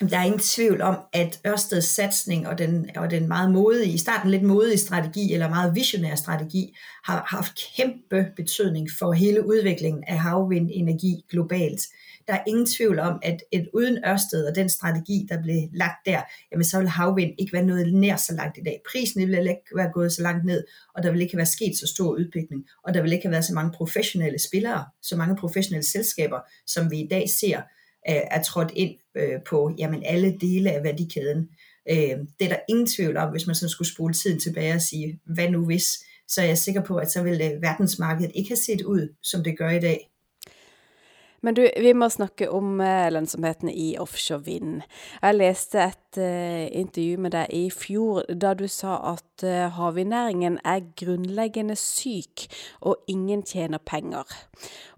Der 0.00 0.18
er 0.18 0.24
ingen 0.24 0.40
tvivl 0.40 0.82
om, 0.82 0.96
at 1.12 1.40
Ørsteds 1.46 1.84
satsning 1.84 2.48
og 2.48 2.58
den, 2.58 2.90
og 2.96 3.10
den 3.10 3.28
meget 3.28 3.50
modige, 3.50 3.92
i 3.92 3.98
starten 3.98 4.30
lidt 4.30 4.42
modige 4.42 4.78
strategi, 4.78 5.32
eller 5.32 5.48
meget 5.48 5.74
visionære 5.74 6.16
strategi, 6.16 6.76
har 7.04 7.26
haft 7.28 7.58
kæmpe 7.76 8.26
betydning 8.36 8.88
for 8.98 9.12
hele 9.12 9.46
udviklingen 9.46 10.04
af 10.04 10.18
havvindenergi 10.18 11.24
globalt 11.30 11.80
der 12.28 12.34
er 12.34 12.44
ingen 12.46 12.66
tvivl 12.66 12.98
om, 12.98 13.18
at 13.22 13.42
et 13.52 13.68
uden 13.74 13.98
Ørsted 14.06 14.46
og 14.46 14.54
den 14.54 14.68
strategi, 14.68 15.26
der 15.28 15.42
blev 15.42 15.56
lagt 15.72 16.06
der, 16.06 16.22
jamen 16.52 16.64
så 16.64 16.78
vil 16.78 16.88
havvind 16.88 17.32
ikke 17.38 17.52
være 17.52 17.64
noget 17.64 17.94
nær 17.94 18.16
så 18.16 18.34
langt 18.34 18.58
i 18.58 18.60
dag. 18.64 18.80
Prisen 18.90 19.28
vil 19.28 19.38
ikke 19.38 19.76
være 19.76 19.90
gået 19.92 20.12
så 20.12 20.22
langt 20.22 20.44
ned, 20.44 20.64
og 20.94 21.02
der 21.02 21.10
vil 21.10 21.20
ikke 21.20 21.36
være 21.36 21.46
sket 21.46 21.78
så 21.78 21.86
stor 21.86 22.10
udbygning, 22.10 22.66
og 22.84 22.94
der 22.94 23.02
vil 23.02 23.12
ikke 23.12 23.24
have 23.24 23.32
været 23.32 23.44
så 23.44 23.54
mange 23.54 23.72
professionelle 23.72 24.38
spillere, 24.38 24.84
så 25.02 25.16
mange 25.16 25.36
professionelle 25.36 25.88
selskaber, 25.88 26.40
som 26.66 26.90
vi 26.90 27.00
i 27.00 27.08
dag 27.10 27.30
ser, 27.40 27.58
øh, 28.08 28.22
er 28.30 28.42
trådt 28.42 28.72
ind 28.76 28.94
øh, 29.16 29.42
på 29.48 29.74
jamen, 29.78 30.02
alle 30.06 30.36
dele 30.40 30.72
af 30.72 30.82
værdikæden. 30.82 31.48
Øh, 31.90 32.16
det 32.38 32.44
er 32.44 32.48
der 32.48 32.58
ingen 32.68 32.86
tvivl 32.86 33.16
om, 33.16 33.30
hvis 33.30 33.46
man 33.46 33.56
sådan 33.56 33.70
skulle 33.70 33.92
spole 33.92 34.14
tiden 34.14 34.40
tilbage 34.40 34.74
og 34.74 34.82
sige, 34.82 35.20
hvad 35.26 35.50
nu 35.50 35.64
hvis, 35.64 35.86
så 36.28 36.42
er 36.42 36.46
jeg 36.46 36.58
sikker 36.58 36.82
på, 36.82 36.96
at 36.96 37.10
så 37.10 37.22
ville 37.22 37.58
verdensmarkedet 37.60 38.32
ikke 38.34 38.50
have 38.50 38.56
set 38.56 38.82
ud, 38.82 39.14
som 39.22 39.44
det 39.44 39.58
gør 39.58 39.70
i 39.70 39.80
dag. 39.80 40.10
Men 41.46 41.54
du, 41.54 41.62
vi 41.78 41.92
må 41.94 42.08
snakke 42.10 42.48
om 42.50 42.80
eh, 42.82 43.06
lønnsomheten 43.14 43.68
i 43.70 43.92
offshore 44.02 44.42
vind. 44.48 44.80
Jeg 45.22 45.36
læste 45.36 45.78
et 45.78 46.18
uh, 46.18 46.64
intervju 46.74 47.20
med 47.22 47.36
dig 47.36 47.46
i 47.54 47.68
fjor, 47.70 48.24
da 48.34 48.50
du 48.58 48.64
sa 48.66 48.96
at 49.12 49.44
eh, 49.46 49.60
uh, 49.68 49.76
havvindnæringen 49.76 50.58
er 50.64 50.88
grundlæggende 50.98 51.76
syk, 51.78 52.48
og 52.80 52.96
ingen 53.06 53.44
tjener 53.46 53.78
penger. 53.78 54.26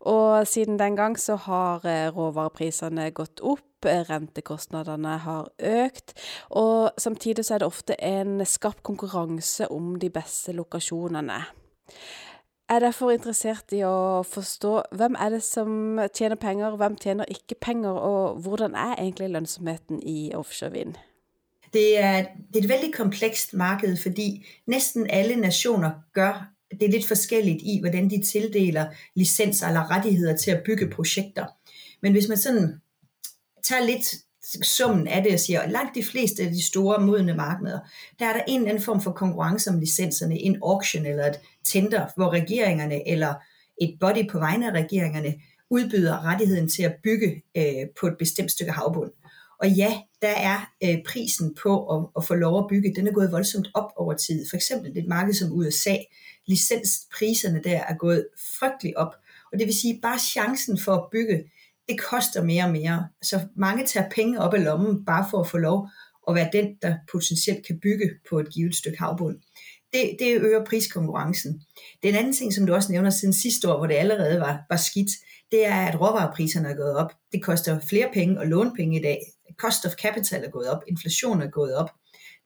Og 0.00 0.46
siden 0.46 0.78
den 0.80 0.96
gang 0.96 1.18
så 1.20 1.36
har 1.36 1.84
uh, 1.84 2.16
råvarepriserne 2.16 3.10
gått 3.10 3.44
op, 3.44 3.60
rentekostnaderne 3.84 5.18
har 5.22 5.52
økt, 5.60 6.16
og 6.50 6.96
samtidig 6.98 7.44
så 7.44 7.54
er 7.54 7.58
det 7.62 7.68
ofte 7.68 7.94
en 8.02 8.40
skarp 8.46 8.82
konkurrence 8.82 9.68
om 9.70 9.98
de 10.00 10.10
bedste 10.10 10.56
lokasjonerne 10.56 11.44
er 12.68 12.78
derfor 12.78 13.10
interessert 13.10 13.64
i 13.72 13.80
at 13.80 14.26
forstå, 14.26 14.82
hvem 14.92 15.14
er 15.18 15.28
det 15.28 15.42
som 15.42 15.98
tjener 16.14 16.36
penger, 16.36 16.76
hvem 16.76 16.96
tjener 16.96 17.24
ikke 17.24 17.54
penger, 17.60 17.90
og 17.90 18.34
hvordan 18.34 18.74
er 18.74 18.94
egentlig 18.94 19.30
lønsomheden 19.30 20.02
i 20.02 20.34
offshore 20.34 20.72
vind? 20.72 20.94
Det 21.72 21.98
er, 21.98 22.26
det 22.52 22.60
er 22.60 22.64
et 22.64 22.68
veldig 22.68 22.94
komplekst 22.94 23.54
marked, 23.54 23.96
fordi 23.96 24.46
næsten 24.66 25.10
alle 25.10 25.36
nationer 25.36 25.90
gør 26.12 26.58
det 26.70 26.82
er 26.82 26.90
lidt 26.90 27.08
forskelligt 27.08 27.62
i, 27.62 27.80
hvordan 27.80 28.10
de 28.10 28.22
tildeler 28.22 28.86
licenser 29.14 29.66
eller 29.66 29.90
rettigheder 29.90 30.36
til 30.36 30.50
at 30.50 30.62
bygge 30.64 30.90
projekter. 30.90 31.46
Men 32.02 32.12
hvis 32.12 32.28
man 32.28 32.38
sådan 32.38 32.80
tager 33.62 33.84
lidt 33.84 34.14
summen 34.62 35.06
af 35.06 35.22
det 35.22 35.30
jeg 35.30 35.40
siger, 35.40 35.68
langt 35.68 35.94
de 35.94 36.04
fleste 36.04 36.42
af 36.42 36.50
de 36.50 36.62
store 36.62 37.00
modne 37.00 37.34
markeder, 37.34 37.78
der 38.18 38.26
er 38.26 38.32
der 38.32 38.42
en 38.48 38.60
eller 38.60 38.70
anden 38.70 38.84
form 38.84 39.00
for 39.00 39.12
konkurrence 39.12 39.70
om 39.70 39.80
licenserne, 39.80 40.38
en 40.38 40.58
auction 40.62 41.06
eller 41.06 41.26
et 41.26 41.40
tender, 41.64 42.06
hvor 42.16 42.30
regeringerne 42.30 43.08
eller 43.08 43.34
et 43.80 43.96
body 44.00 44.30
på 44.30 44.38
vegne 44.38 44.66
af 44.66 44.72
regeringerne 44.72 45.34
udbyder 45.70 46.24
rettigheden 46.24 46.68
til 46.68 46.82
at 46.82 46.96
bygge 47.02 47.42
øh, 47.56 47.86
på 48.00 48.06
et 48.06 48.16
bestemt 48.18 48.50
stykke 48.50 48.72
havbund. 48.72 49.10
Og 49.60 49.68
ja, 49.70 50.00
der 50.22 50.28
er 50.28 50.72
øh, 50.84 50.98
prisen 51.06 51.54
på 51.62 51.96
at, 51.96 52.06
at 52.16 52.24
få 52.24 52.34
lov 52.34 52.58
at 52.58 52.68
bygge, 52.68 52.94
den 52.96 53.06
er 53.06 53.12
gået 53.12 53.32
voldsomt 53.32 53.68
op 53.74 53.92
over 53.96 54.14
tid. 54.14 54.46
For 54.50 54.56
eksempel 54.56 54.98
et 54.98 55.06
marked 55.08 55.34
som 55.34 55.52
USA, 55.52 55.96
licenspriserne 56.46 57.62
der 57.64 57.80
er 57.80 57.96
gået 57.96 58.26
frygtelig 58.58 58.98
op. 58.98 59.14
Og 59.52 59.58
det 59.58 59.66
vil 59.66 59.80
sige, 59.80 60.00
bare 60.02 60.18
chancen 60.18 60.78
for 60.78 60.94
at 60.94 61.04
bygge 61.12 61.44
det 61.88 62.00
koster 62.00 62.42
mere 62.42 62.64
og 62.64 62.70
mere. 62.70 63.08
Så 63.22 63.40
mange 63.56 63.86
tager 63.86 64.10
penge 64.14 64.40
op 64.40 64.54
af 64.54 64.64
lommen, 64.64 65.04
bare 65.04 65.26
for 65.30 65.40
at 65.40 65.48
få 65.48 65.58
lov 65.58 65.88
at 66.28 66.34
være 66.34 66.50
den, 66.52 66.66
der 66.82 66.96
potentielt 67.12 67.66
kan 67.66 67.78
bygge 67.82 68.10
på 68.30 68.38
et 68.38 68.48
givet 68.54 68.74
stykke 68.74 68.98
havbund. 68.98 69.36
Det, 69.92 70.16
det 70.18 70.40
øger 70.40 70.64
priskonkurrencen. 70.64 71.62
Den 72.02 72.14
anden 72.14 72.32
ting, 72.32 72.54
som 72.54 72.66
du 72.66 72.74
også 72.74 72.92
nævner 72.92 73.10
siden 73.10 73.34
sidste 73.34 73.72
år, 73.72 73.76
hvor 73.78 73.86
det 73.86 73.94
allerede 73.94 74.40
var, 74.40 74.60
var 74.70 74.76
skidt, 74.76 75.10
det 75.52 75.66
er, 75.66 75.86
at 75.86 76.00
råvarepriserne 76.00 76.68
er 76.68 76.74
gået 76.74 76.96
op. 76.96 77.12
Det 77.32 77.42
koster 77.42 77.80
flere 77.80 78.08
penge 78.14 78.40
at 78.40 78.48
låne 78.48 78.72
penge 78.76 78.98
i 78.98 79.02
dag. 79.02 79.18
Cost 79.56 79.86
of 79.86 79.92
capital 79.92 80.44
er 80.44 80.50
gået 80.50 80.68
op. 80.68 80.82
Inflation 80.88 81.42
er 81.42 81.50
gået 81.50 81.74
op. 81.76 81.90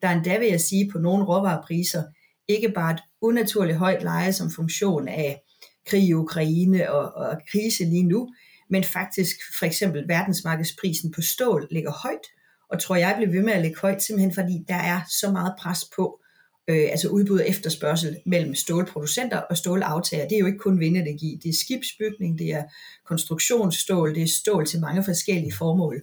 Der 0.01 0.07
er 0.07 0.15
endda, 0.15 0.37
vil 0.39 0.47
jeg 0.47 0.61
sige, 0.61 0.89
på 0.91 0.97
nogle 0.97 1.25
råvarepriser, 1.25 2.03
ikke 2.47 2.69
bare 2.69 2.93
et 2.93 2.99
unaturligt 3.21 3.77
højt 3.77 4.03
leje 4.03 4.33
som 4.33 4.51
funktion 4.51 5.07
af 5.07 5.41
krig 5.87 6.03
i 6.03 6.13
Ukraine 6.13 6.91
og, 6.91 7.13
og 7.13 7.37
krise 7.51 7.83
lige 7.83 8.03
nu, 8.03 8.29
men 8.73 8.83
faktisk 8.83 9.35
for 9.59 9.65
eksempel 9.65 10.07
verdensmarkedsprisen 10.07 11.11
på 11.11 11.21
stål 11.21 11.67
ligger 11.71 11.91
højt, 11.91 12.25
og 12.69 12.81
tror 12.81 12.95
jeg 12.95 13.13
bliver 13.17 13.31
ved 13.31 13.43
med 13.43 13.53
at 13.53 13.61
ligge 13.61 13.79
højt, 13.81 14.03
simpelthen 14.03 14.33
fordi 14.33 14.65
der 14.67 14.75
er 14.93 15.01
så 15.21 15.31
meget 15.31 15.53
pres 15.59 15.85
på, 15.95 16.19
øh, 16.67 16.87
altså 16.91 17.07
udbud 17.07 17.39
og 17.39 17.49
efterspørgsel 17.49 18.17
mellem 18.25 18.55
stålproducenter 18.55 19.37
og 19.37 19.57
stålaftager. 19.57 20.27
Det 20.27 20.35
er 20.35 20.39
jo 20.39 20.45
ikke 20.45 20.57
kun 20.57 20.79
vindenergi, 20.79 21.39
det 21.43 21.49
er 21.49 21.53
skibsbygning, 21.53 22.39
det 22.39 22.49
er 22.53 22.63
konstruktionsstål, 23.05 24.15
det 24.15 24.23
er 24.23 24.37
stål 24.41 24.65
til 24.65 24.79
mange 24.79 25.03
forskellige 25.03 25.53
formål. 25.53 26.01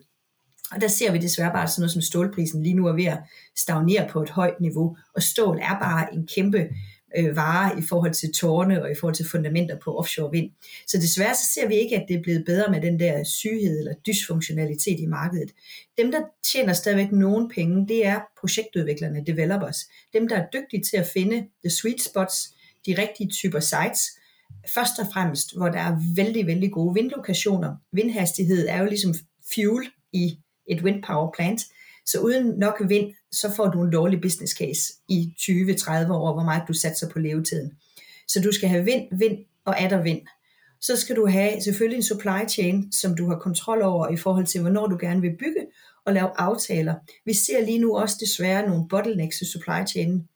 Og 0.73 0.81
der 0.81 0.89
ser 0.89 1.12
vi 1.12 1.19
desværre 1.19 1.53
bare 1.53 1.69
sådan 1.69 1.81
noget 1.81 1.93
som 1.93 2.03
stålprisen 2.03 2.62
lige 2.62 2.75
nu 2.75 2.87
er 2.87 2.93
ved 2.93 3.05
at 3.05 3.19
stagnere 3.57 4.09
på 4.11 4.23
et 4.23 4.31
højt 4.31 4.61
niveau, 4.61 4.97
og 5.15 5.23
stål 5.23 5.59
er 5.59 5.79
bare 5.81 6.15
en 6.15 6.27
kæmpe 6.35 6.69
øh, 7.19 7.37
varer 7.37 7.79
i 7.79 7.83
forhold 7.83 8.14
til 8.14 8.33
tårne 8.33 8.83
og 8.83 8.90
i 8.90 8.95
forhold 8.95 9.14
til 9.14 9.29
fundamenter 9.29 9.76
på 9.85 9.99
offshore 9.99 10.31
vind. 10.31 10.50
Så 10.87 10.99
desværre 10.99 11.35
så 11.35 11.52
ser 11.55 11.69
vi 11.69 11.75
ikke, 11.75 11.97
at 11.97 12.05
det 12.09 12.17
er 12.17 12.23
blevet 12.23 12.45
bedre 12.47 12.71
med 12.71 12.81
den 12.81 13.00
der 13.00 13.25
syghed 13.25 13.79
eller 13.79 13.95
dysfunktionalitet 13.95 15.00
i 15.00 15.07
markedet. 15.07 15.50
Dem, 15.99 16.12
der 16.12 16.21
tjener 16.52 16.73
stadigvæk 16.73 17.12
nogen 17.12 17.50
penge, 17.55 17.88
det 17.88 18.07
er 18.07 18.21
projektudviklerne, 18.40 19.25
developers. 19.26 19.88
Dem, 20.12 20.29
der 20.29 20.37
er 20.37 20.47
dygtige 20.52 20.83
til 20.83 20.97
at 20.97 21.07
finde 21.07 21.47
the 21.64 21.71
sweet 21.71 22.02
spots, 22.02 22.55
de 22.87 22.95
rigtige 22.99 23.31
typer 23.31 23.61
sites, 23.61 24.00
først 24.75 24.99
og 24.99 25.07
fremmest, 25.12 25.57
hvor 25.57 25.69
der 25.69 25.79
er 25.79 25.97
vældig, 26.17 26.47
vældig 26.47 26.73
gode 26.73 26.95
vindlokationer. 26.95 27.76
Vindhastighed 27.93 28.69
er 28.69 28.79
jo 28.79 28.87
ligesom 28.87 29.14
fuel 29.55 29.87
i 30.12 30.38
et 30.67 30.83
wind 30.83 31.02
power 31.02 31.31
plant. 31.37 31.61
Så 32.07 32.21
uden 32.21 32.59
nok 32.59 32.83
vind, 32.88 33.14
så 33.32 33.52
får 33.56 33.68
du 33.68 33.82
en 33.82 33.92
dårlig 33.92 34.20
business 34.20 34.52
case 34.52 34.92
i 35.08 35.34
20-30 35.38 36.12
år, 36.12 36.32
hvor 36.34 36.44
meget 36.44 36.62
du 36.68 36.72
satser 36.72 37.08
på 37.08 37.18
levetiden. 37.18 37.72
Så 38.28 38.40
du 38.40 38.52
skal 38.52 38.68
have 38.68 38.84
vind, 38.84 39.18
vind 39.18 39.38
og 39.64 39.82
adder 39.82 40.02
vind. 40.02 40.20
Så 40.80 40.96
skal 40.96 41.16
du 41.16 41.26
have 41.26 41.62
selvfølgelig 41.62 41.96
en 41.96 42.02
supply 42.02 42.49
chain, 42.49 42.92
som 42.92 43.16
du 43.16 43.28
har 43.28 43.38
kontrol 43.38 43.82
over 43.82 44.08
i 44.08 44.16
forhold 44.16 44.46
til, 44.46 44.60
hvornår 44.60 44.87
du 44.87 44.96
gerne 45.00 45.20
vil 45.20 45.37
bygge 45.38 45.66
og 46.04 46.12
lave 46.12 46.30
aftaler. 46.37 46.94
Vi 47.25 47.34
ser 47.34 47.64
lige 47.64 47.78
nu 47.78 47.96
også 47.96 48.16
desværre 48.20 48.68
nogle 48.68 48.88
bottlenecks 48.88 49.40
i 49.40 49.44
supply 49.52 49.87
chain. 49.88 50.28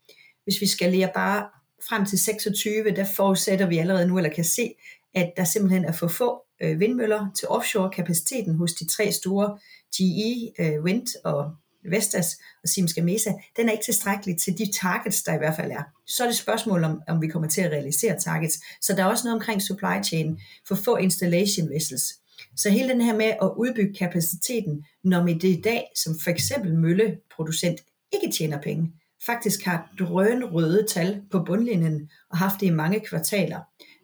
Hvis 0.44 0.60
vi 0.60 0.66
skal 0.66 0.90
lige 0.90 1.10
bare 1.14 1.48
frem 1.88 2.06
til 2.06 2.18
26, 2.18 2.90
der 2.90 3.04
forudsætter 3.16 3.66
vi 3.66 3.78
allerede 3.78 4.08
nu, 4.08 4.16
eller 4.16 4.30
kan 4.30 4.44
se, 4.44 4.74
at 5.14 5.32
der 5.36 5.44
simpelthen 5.44 5.84
er 5.84 5.92
for 5.92 6.08
få 6.08 6.42
øh, 6.62 6.80
vindmøller 6.80 7.26
til 7.36 7.48
offshore-kapaciteten 7.48 8.54
hos 8.54 8.72
de 8.72 8.88
tre 8.88 9.12
store 9.12 9.58
GE, 9.96 10.52
øh, 10.58 10.82
Wind 10.82 11.06
og 11.24 11.54
Vestas 11.91 12.38
og 12.62 12.69
Siemens 12.69 12.95
Gamesa, 12.95 13.33
den 13.57 13.69
er 13.69 13.73
ikke 13.73 13.85
tilstrækkelig 13.85 14.38
til 14.38 14.59
de 14.59 14.73
targets, 14.73 15.23
der 15.23 15.35
i 15.35 15.38
hvert 15.38 15.57
fald 15.57 15.73
er. 15.73 15.83
Så 16.07 16.23
er 16.23 16.29
det 16.29 16.37
spørgsmål 16.37 16.85
om, 16.85 17.00
om 17.09 17.23
vi 17.23 17.29
kommer 17.29 17.49
til 17.49 17.61
at 17.61 17.71
realisere 17.71 18.21
targets. 18.21 18.59
Så 18.81 18.93
der 18.93 19.03
er 19.03 19.07
også 19.07 19.25
noget 19.25 19.35
omkring 19.35 19.62
supply 19.62 20.05
chain 20.05 20.41
for 20.69 20.75
få 20.75 20.97
installation 20.97 21.71
vessels. 21.71 22.14
Så 22.57 22.71
hele 22.71 22.88
den 22.88 23.00
her 23.00 23.17
med 23.17 23.25
at 23.25 23.50
udbygge 23.57 23.95
kapaciteten, 23.95 24.85
når 25.05 25.25
vi 25.25 25.33
det 25.33 25.49
i 25.49 25.61
dag, 25.61 25.85
som 25.97 26.19
for 26.19 26.31
eksempel 26.31 26.75
mølleproducent, 26.75 27.81
ikke 28.12 28.33
tjener 28.37 28.61
penge, 28.62 28.93
faktisk 29.26 29.64
har 29.64 29.91
drøn 29.99 30.45
røde 30.45 30.87
tal 30.88 31.23
på 31.31 31.43
bundlinjen 31.47 32.11
og 32.31 32.38
haft 32.38 32.61
det 32.61 32.67
i 32.67 32.71
mange 32.71 33.00
kvartaler, 33.00 33.61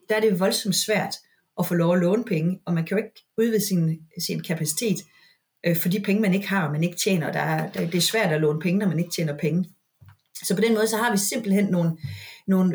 der 0.08 0.16
er 0.16 0.20
det 0.20 0.40
voldsomt 0.40 0.74
svært 0.74 1.14
at 1.58 1.66
få 1.66 1.74
lov 1.74 1.94
at 1.94 2.00
låne 2.00 2.24
penge, 2.24 2.60
og 2.64 2.74
man 2.74 2.84
kan 2.84 2.98
jo 2.98 3.04
ikke 3.04 3.24
udvide 3.38 3.66
sin, 3.66 3.98
sin 4.18 4.42
kapacitet 4.42 4.98
øh, 5.66 5.76
for 5.76 5.88
de 5.88 6.00
penge, 6.00 6.22
man 6.22 6.34
ikke 6.34 6.48
har, 6.48 6.66
og 6.66 6.72
man 6.72 6.84
ikke 6.84 6.96
tjener. 6.96 7.32
Der 7.32 7.40
er, 7.40 7.72
der, 7.72 7.86
det 7.86 7.94
er 7.94 8.00
svært 8.00 8.32
at 8.32 8.40
låne 8.40 8.60
penge, 8.60 8.78
når 8.78 8.88
man 8.88 8.98
ikke 8.98 9.10
tjener 9.10 9.36
penge. 9.36 9.64
Så 10.44 10.54
på 10.54 10.60
den 10.60 10.74
måde, 10.74 10.88
så 10.88 10.96
har 10.96 11.12
vi 11.12 11.18
simpelthen 11.18 11.64
nogle, 11.64 11.98
nogle 12.46 12.74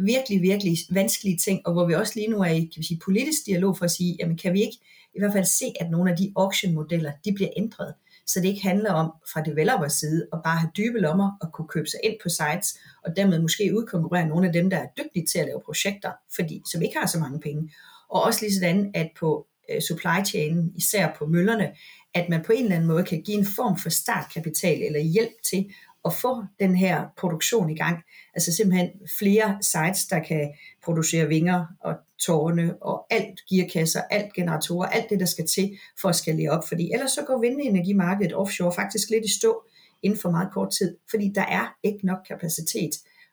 virkelig, 0.00 0.42
virkelig 0.42 0.76
vanskelige 0.90 1.36
ting, 1.36 1.60
og 1.66 1.72
hvor 1.72 1.86
vi 1.86 1.94
også 1.94 2.12
lige 2.16 2.30
nu 2.30 2.40
er 2.40 2.50
i 2.50 2.60
kan 2.60 2.72
vi 2.76 2.86
sige, 2.86 3.00
politisk 3.04 3.46
dialog 3.46 3.78
for 3.78 3.84
at 3.84 3.90
sige, 3.90 4.16
jamen 4.20 4.36
kan 4.36 4.52
vi 4.52 4.60
ikke 4.62 4.78
i 5.14 5.18
hvert 5.18 5.32
fald 5.32 5.44
se, 5.44 5.64
at 5.80 5.90
nogle 5.90 6.10
af 6.10 6.16
de 6.16 6.32
auction-modeller, 6.36 7.12
de 7.24 7.32
bliver 7.32 7.50
ændret, 7.56 7.94
så 8.26 8.40
det 8.40 8.48
ikke 8.48 8.62
handler 8.62 8.92
om 8.92 9.12
fra 9.32 9.42
developers 9.42 9.92
side 9.92 10.26
at 10.32 10.40
bare 10.44 10.58
have 10.58 10.70
dybe 10.76 10.98
lommer 10.98 11.30
og 11.40 11.52
kunne 11.52 11.68
købe 11.68 11.86
sig 11.86 12.00
ind 12.04 12.14
på 12.22 12.28
sites, 12.28 12.78
og 13.04 13.16
dermed 13.16 13.38
måske 13.38 13.76
udkonkurrere 13.76 14.28
nogle 14.28 14.46
af 14.46 14.52
dem, 14.52 14.70
der 14.70 14.76
er 14.76 14.86
dygtige 14.98 15.26
til 15.26 15.38
at 15.38 15.46
lave 15.46 15.60
projekter, 15.64 16.12
fordi 16.36 16.62
som 16.72 16.82
ikke 16.82 16.98
har 16.98 17.06
så 17.06 17.18
mange 17.18 17.40
penge. 17.40 17.72
Og 18.08 18.22
også 18.22 18.40
lige 18.42 18.54
sådan, 18.54 18.90
at 18.94 19.10
på 19.20 19.46
øh, 19.70 19.80
supply 19.80 20.24
chain, 20.26 20.72
især 20.76 21.14
på 21.18 21.26
møllerne, 21.26 21.70
at 22.14 22.28
man 22.28 22.44
på 22.44 22.52
en 22.52 22.62
eller 22.62 22.76
anden 22.76 22.88
måde 22.88 23.04
kan 23.04 23.22
give 23.22 23.38
en 23.38 23.46
form 23.46 23.78
for 23.78 23.90
startkapital 23.90 24.82
eller 24.82 25.00
hjælp 25.00 25.42
til 25.50 25.70
at 26.04 26.14
få 26.14 26.44
den 26.60 26.76
her 26.76 27.06
produktion 27.16 27.70
i 27.70 27.76
gang. 27.76 28.02
Altså 28.34 28.52
simpelthen 28.52 28.90
flere 29.18 29.58
sites, 29.60 30.06
der 30.06 30.18
kan 30.18 30.52
producere 30.84 31.28
vinger 31.28 31.66
og 31.80 31.94
tårne 32.18 32.82
og 32.82 33.06
alt 33.10 33.40
gearkasser, 33.50 34.02
alt 34.10 34.32
generatorer, 34.34 34.88
alt 34.88 35.10
det, 35.10 35.20
der 35.20 35.26
skal 35.26 35.46
til 35.46 35.78
for 36.00 36.08
at 36.08 36.16
skalere 36.16 36.50
op. 36.50 36.68
Fordi 36.68 36.92
ellers 36.92 37.10
så 37.10 37.22
går 37.26 37.40
vindenergimarkedet 37.40 38.34
offshore 38.34 38.72
faktisk 38.72 39.10
lidt 39.10 39.24
i 39.24 39.38
stå 39.38 39.64
inden 40.02 40.20
for 40.20 40.30
meget 40.30 40.52
kort 40.52 40.70
tid, 40.78 40.96
fordi 41.10 41.32
der 41.34 41.44
er 41.44 41.74
ikke 41.82 42.06
nok 42.06 42.18
kapacitet. 42.28 42.90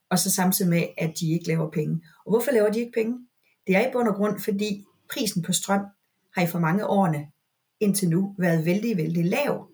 Og 0.09 0.19
så 0.19 0.31
samtidig 0.31 0.69
med, 0.69 0.83
at 0.97 1.13
de 1.19 1.31
ikke 1.31 1.47
laver 1.47 1.71
penge. 1.71 2.01
Og 2.25 2.31
hvorfor 2.31 2.51
laver 2.51 2.71
de 2.71 2.79
ikke 2.79 2.91
penge? 2.91 3.19
Det 3.67 3.75
er 3.75 3.87
i 3.87 3.91
bund 3.91 4.07
og 4.07 4.15
grund, 4.15 4.39
fordi 4.39 4.83
prisen 5.09 5.41
på 5.41 5.53
strøm 5.53 5.81
har 6.35 6.41
i 6.41 6.47
for 6.47 6.59
mange 6.59 6.87
årene 6.87 7.27
indtil 7.79 8.09
nu 8.09 8.35
været 8.37 8.65
vældig, 8.65 8.97
vældig 8.97 9.25
lav. 9.25 9.69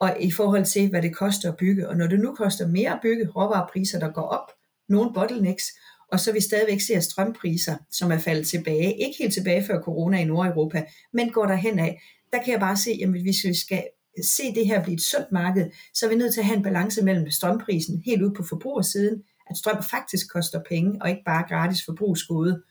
Og 0.00 0.16
i 0.20 0.30
forhold 0.30 0.64
til, 0.64 0.90
hvad 0.90 1.02
det 1.02 1.16
koster 1.16 1.52
at 1.52 1.56
bygge. 1.56 1.88
Og 1.88 1.96
når 1.96 2.06
det 2.06 2.20
nu 2.20 2.34
koster 2.34 2.66
mere 2.66 2.92
at 2.92 2.98
bygge, 3.02 3.28
råvarepriser, 3.28 3.98
der 3.98 4.12
går 4.12 4.22
op, 4.22 4.52
nogle 4.88 5.14
bottlenecks, 5.14 5.64
og 6.12 6.20
så 6.20 6.32
vi 6.32 6.40
stadigvæk 6.40 6.80
ser 6.80 7.00
strømpriser, 7.00 7.76
som 7.90 8.12
er 8.12 8.18
faldet 8.18 8.46
tilbage. 8.46 8.98
Ikke 8.98 9.18
helt 9.18 9.34
tilbage 9.34 9.64
før 9.64 9.80
corona 9.80 10.20
i 10.20 10.24
Nordeuropa, 10.24 10.84
men 11.12 11.30
går 11.30 11.46
der 11.46 11.56
af. 11.78 12.02
Der 12.32 12.42
kan 12.42 12.52
jeg 12.52 12.60
bare 12.60 12.76
se, 12.76 13.00
at 13.02 13.08
hvis 13.08 13.44
vi 13.44 13.54
skal 13.54 13.84
se 14.24 14.54
det 14.54 14.66
her 14.66 14.82
blive 14.82 14.94
et 14.94 15.02
sundt 15.02 15.32
marked, 15.32 15.70
så 15.94 16.06
er 16.06 16.10
vi 16.10 16.16
nødt 16.16 16.34
til 16.34 16.40
at 16.40 16.46
have 16.46 16.56
en 16.56 16.62
balance 16.62 17.04
mellem 17.04 17.30
strømprisen 17.30 18.02
helt 18.06 18.22
ud 18.22 18.34
på 18.34 18.42
forbrugersiden, 18.42 19.22
at 19.50 19.56
strøm 19.56 19.82
faktisk 19.90 20.32
koster 20.32 20.60
penge, 20.68 21.02
og 21.02 21.10
ikke 21.10 21.22
bare 21.26 21.48
gratis 21.48 21.84
forbrugsgode, 21.84 22.62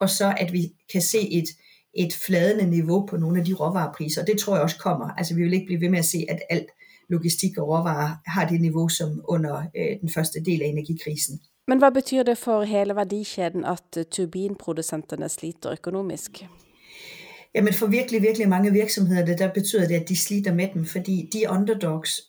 og 0.00 0.10
så 0.10 0.34
at 0.38 0.52
vi 0.52 0.72
kan 0.92 1.02
se 1.02 1.32
et, 1.32 1.48
et 1.94 2.12
fladende 2.26 2.70
niveau 2.70 3.06
på 3.06 3.16
nogle 3.16 3.38
af 3.38 3.44
de 3.44 3.54
råvarepriser. 3.54 4.24
Det 4.24 4.38
tror 4.38 4.54
jeg 4.54 4.62
også 4.62 4.78
kommer. 4.78 5.08
Altså 5.18 5.34
vi 5.34 5.42
vil 5.42 5.52
ikke 5.52 5.66
blive 5.66 5.80
ved 5.80 5.88
med 5.88 5.98
at 5.98 6.04
se, 6.04 6.26
at 6.28 6.38
alt 6.50 6.66
logistik 7.08 7.58
og 7.58 7.68
råvarer 7.68 8.16
har 8.26 8.48
det 8.48 8.60
niveau 8.60 8.88
som 8.88 9.20
under 9.28 9.56
øh, 9.76 10.00
den 10.00 10.08
første 10.08 10.40
del 10.44 10.62
af 10.62 10.66
energikrisen. 10.66 11.40
Men 11.68 11.78
hvad 11.78 11.92
betyder 11.92 12.22
det 12.22 12.38
for 12.38 12.62
hele 12.62 12.96
værdikæden, 12.96 13.64
at 13.64 14.06
turbinproducenterne 14.10 15.28
sliter 15.28 15.72
økonomisk? 15.72 16.44
Jamen 17.54 17.74
for 17.74 17.86
virkelig, 17.86 18.22
virkelig 18.22 18.48
mange 18.48 18.72
virksomheder, 18.72 19.24
det, 19.24 19.38
der 19.38 19.52
betyder 19.52 19.88
det, 19.88 19.94
at 19.94 20.08
de 20.08 20.16
sliter 20.16 20.54
med 20.54 20.68
dem, 20.74 20.84
fordi 20.84 21.30
de 21.32 21.50
underdogs, 21.50 22.20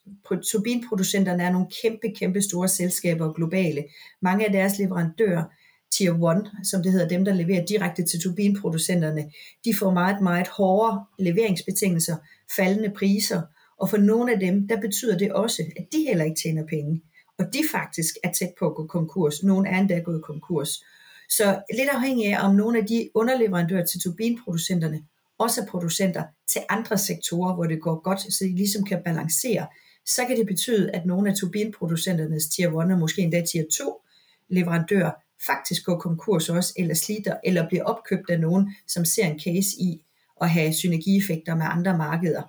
turbinproducenterne 0.52 1.44
er 1.44 1.52
nogle 1.52 1.68
kæmpe, 1.84 2.14
kæmpe 2.20 2.42
store 2.42 2.68
selskaber 2.68 3.34
globale. 3.34 3.84
Mange 4.22 4.46
af 4.46 4.52
deres 4.52 4.80
leverandører 4.80 5.44
tier 5.92 6.32
1, 6.32 6.52
som 6.64 6.84
det 6.84 6.92
hedder, 6.92 7.08
dem 7.08 7.26
der 7.26 7.34
leverer 7.34 7.66
direkte 7.66 8.04
til 8.04 8.22
turbinproducenterne, 8.22 9.32
de 9.66 9.76
får 9.80 9.92
meget, 9.92 10.22
meget 10.22 10.48
hårdere 10.48 11.06
leveringsbetingelser, 11.20 12.16
faldende 12.56 12.94
priser, 12.98 13.42
og 13.80 13.90
for 13.90 13.98
nogle 13.98 14.34
af 14.34 14.40
dem, 14.40 14.68
der 14.68 14.82
betyder 14.82 15.18
det 15.18 15.32
også, 15.34 15.64
at 15.78 15.86
de 15.92 16.06
heller 16.08 16.26
ikke 16.26 16.42
tjener 16.44 16.66
penge, 16.66 17.02
og 17.40 17.46
de 17.54 17.60
faktisk 17.72 18.16
er 18.24 18.32
tæt 18.32 18.54
på 18.60 18.66
at 18.66 18.76
gå 18.76 18.88
konkurs. 18.88 19.44
Nogle 19.44 19.70
er 19.70 19.80
endda 19.80 20.00
gået 20.00 20.24
konkurs. 20.24 20.84
Så 21.30 21.62
lidt 21.74 21.90
afhængig 21.94 22.34
af, 22.34 22.48
om 22.48 22.56
nogle 22.56 22.80
af 22.80 22.86
de 22.86 23.10
underleverandører 23.16 23.86
til 23.86 24.00
turbinproducenterne 24.00 25.02
også 25.38 25.62
er 25.62 25.66
producenter 25.66 26.24
til 26.54 26.62
andre 26.70 26.98
sektorer, 26.98 27.56
hvor 27.56 27.64
det 27.64 27.82
går 27.82 28.02
godt, 28.02 28.22
så 28.34 28.44
de 28.44 28.56
ligesom 28.56 28.84
kan 28.84 29.02
balancere, 29.06 29.68
så 30.06 30.26
kan 30.28 30.38
det 30.38 30.48
betyde, 30.48 30.92
at 30.92 31.06
nogle 31.06 31.30
af 31.30 31.36
turbinproducenternes 31.36 32.48
tier 32.48 32.70
1 32.70 32.92
og 32.92 33.00
måske 33.00 33.22
endda 33.22 33.42
tier 33.46 33.64
2 33.78 34.02
leverandører 34.50 35.12
faktisk 35.46 35.86
går 35.86 36.00
konkurs 36.00 36.50
også, 36.50 36.74
eller 36.78 36.96
slider, 36.96 37.36
eller 37.44 37.68
bliver 37.68 37.84
opkøbt 37.84 38.30
af 38.30 38.40
nogen, 38.40 38.76
som 38.88 39.06
ser 39.06 39.26
en 39.26 39.40
case 39.40 39.78
i 39.80 40.06
at 40.42 40.50
have 40.50 40.74
synergieffekter 40.74 41.56
med 41.56 41.66
andre 41.70 41.98
markeder. 41.98 42.42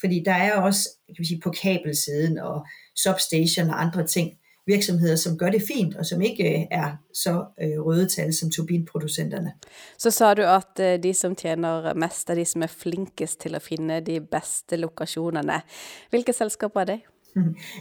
Fordi 0.00 0.22
der 0.24 0.32
er 0.32 0.60
også 0.60 0.88
kan 1.06 1.16
vi 1.18 1.26
sige, 1.26 1.40
på 1.40 1.50
kabelsiden 1.50 2.38
og 2.38 2.66
substation 2.96 3.70
og 3.70 3.82
andre 3.82 4.06
ting, 4.06 4.38
virksomheder, 4.68 5.16
som 5.16 5.38
gør 5.38 5.50
det 5.50 5.62
fint, 5.62 5.96
og 5.96 6.06
som 6.06 6.22
ikke 6.22 6.44
øh, 6.44 6.66
er 6.70 6.96
så 7.14 7.44
øh, 7.62 7.80
røde 7.86 8.08
tal 8.08 8.34
som 8.34 8.50
turbinproducenterne. 8.50 9.52
Så 9.98 10.10
sa 10.10 10.34
du, 10.34 10.42
at 10.42 10.80
øh, 10.80 11.02
de, 11.02 11.14
som 11.14 11.34
tjener 11.36 11.94
mest, 11.94 12.30
er 12.30 12.34
de, 12.34 12.44
som 12.44 12.62
er 12.62 12.66
flinkest 12.66 13.40
til 13.40 13.54
at 13.54 13.62
finde 13.62 14.00
de 14.00 14.20
bedste 14.20 14.76
lokationerne. 14.76 15.62
Hvilke 16.10 16.32
selskaber 16.32 16.80
er 16.80 16.84
det? 16.84 17.00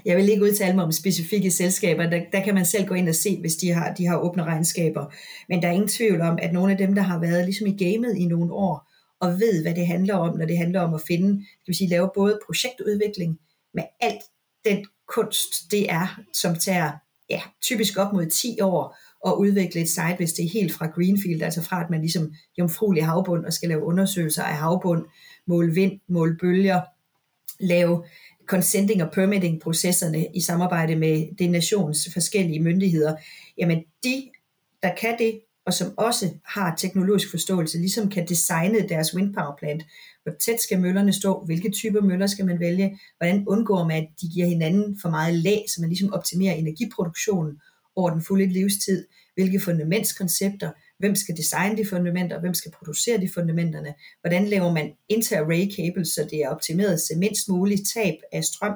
Jeg 0.05 0.17
vil 0.17 0.29
ikke 0.29 0.43
udtale 0.43 0.75
mig 0.75 0.83
om 0.83 0.91
specifikke 0.91 1.51
selskaber, 1.51 2.09
der, 2.09 2.21
der 2.31 2.43
kan 2.43 2.55
man 2.55 2.65
selv 2.65 2.87
gå 2.87 2.93
ind 2.93 3.09
og 3.09 3.15
se, 3.15 3.39
hvis 3.39 3.55
de 3.55 3.71
har, 3.71 3.93
de 3.93 4.05
har 4.05 4.17
åbne 4.17 4.43
regnskaber. 4.43 5.13
Men 5.49 5.61
der 5.61 5.67
er 5.67 5.71
ingen 5.71 5.87
tvivl 5.87 6.21
om, 6.21 6.37
at 6.41 6.53
nogle 6.53 6.71
af 6.71 6.77
dem, 6.77 6.95
der 6.95 7.01
har 7.01 7.19
været 7.19 7.45
ligesom 7.45 7.67
i 7.67 7.83
gamet 7.83 8.17
i 8.17 8.25
nogle 8.25 8.53
år, 8.53 8.91
og 9.21 9.39
ved, 9.39 9.61
hvad 9.61 9.75
det 9.75 9.87
handler 9.87 10.15
om, 10.15 10.37
når 10.37 10.45
det 10.45 10.57
handler 10.57 10.81
om 10.81 10.93
at 10.93 11.01
finde, 11.07 11.45
skal 11.45 11.71
vi 11.71 11.73
sige, 11.73 11.89
lave 11.89 12.09
både 12.15 12.39
projektudvikling 12.45 13.39
med 13.73 13.83
alt 13.99 14.21
den 14.65 14.85
kunst, 15.15 15.71
det 15.71 15.91
er, 15.91 16.19
som 16.33 16.55
tager 16.55 16.91
ja, 17.29 17.41
typisk 17.61 17.97
op 17.97 18.13
mod 18.13 18.25
10 18.25 18.61
år 18.61 18.97
at 19.27 19.33
udvikle 19.33 19.81
et 19.81 19.89
site, 19.89 20.15
hvis 20.17 20.33
det 20.33 20.45
er 20.45 20.49
helt 20.49 20.73
fra 20.73 20.87
Greenfield, 20.87 21.41
altså 21.41 21.61
fra 21.61 21.83
at 21.83 21.89
man 21.89 21.99
ligesom 21.99 22.33
jomfruelig 22.57 23.05
havbund 23.05 23.45
og 23.45 23.53
skal 23.53 23.69
lave 23.69 23.83
undersøgelser 23.83 24.43
af 24.43 24.55
havbund, 24.55 25.05
måle 25.47 25.73
vind, 25.73 25.99
måle 26.09 26.37
bølger, 26.37 26.81
lave 27.59 28.03
consenting 28.47 29.03
og 29.03 29.11
permitting 29.11 29.61
processerne 29.61 30.27
i 30.35 30.41
samarbejde 30.41 30.95
med 30.95 31.37
det 31.39 31.49
nations 31.49 32.09
forskellige 32.13 32.59
myndigheder, 32.59 33.15
jamen 33.57 33.83
de, 34.03 34.29
der 34.83 34.95
kan 34.95 35.15
det, 35.19 35.39
og 35.65 35.73
som 35.73 35.93
også 35.97 36.29
har 36.45 36.75
teknologisk 36.75 37.31
forståelse, 37.31 37.77
ligesom 37.77 38.09
kan 38.09 38.27
designe 38.27 38.89
deres 38.89 39.15
wind 39.15 39.33
power 39.33 39.55
plant. 39.59 39.83
Hvor 40.23 40.33
tæt 40.39 40.61
skal 40.61 40.79
møllerne 40.81 41.13
stå? 41.13 41.45
Hvilke 41.45 41.71
typer 41.71 42.01
møller 42.01 42.27
skal 42.27 42.45
man 42.45 42.59
vælge? 42.59 42.99
Hvordan 43.17 43.43
undgår 43.47 43.87
man, 43.87 44.03
at 44.03 44.09
de 44.21 44.27
giver 44.33 44.47
hinanden 44.47 44.99
for 45.01 45.09
meget 45.09 45.33
lag, 45.35 45.65
så 45.67 45.81
man 45.81 45.89
ligesom 45.89 46.13
optimerer 46.13 46.53
energiproduktionen 46.53 47.61
over 47.95 48.09
den 48.09 48.21
fulde 48.21 48.45
livstid? 48.45 49.05
hvilke 49.37 49.59
fundamentskoncepter, 49.59 50.71
hvem 50.99 51.15
skal 51.15 51.37
designe 51.37 51.77
de 51.77 51.85
fundamenter, 51.89 52.39
hvem 52.39 52.53
skal 52.53 52.71
producere 52.71 53.17
de 53.17 53.29
fundamenterne, 53.33 53.93
hvordan 54.21 54.45
laver 54.47 54.73
man 54.73 54.93
inter-array 55.09 55.75
cables, 55.75 56.09
så 56.09 56.27
det 56.31 56.43
er 56.43 56.49
optimeret 56.49 57.01
til 57.01 57.17
mindst 57.17 57.49
muligt 57.49 57.81
tab 57.93 58.15
af 58.31 58.43
strøm 58.43 58.73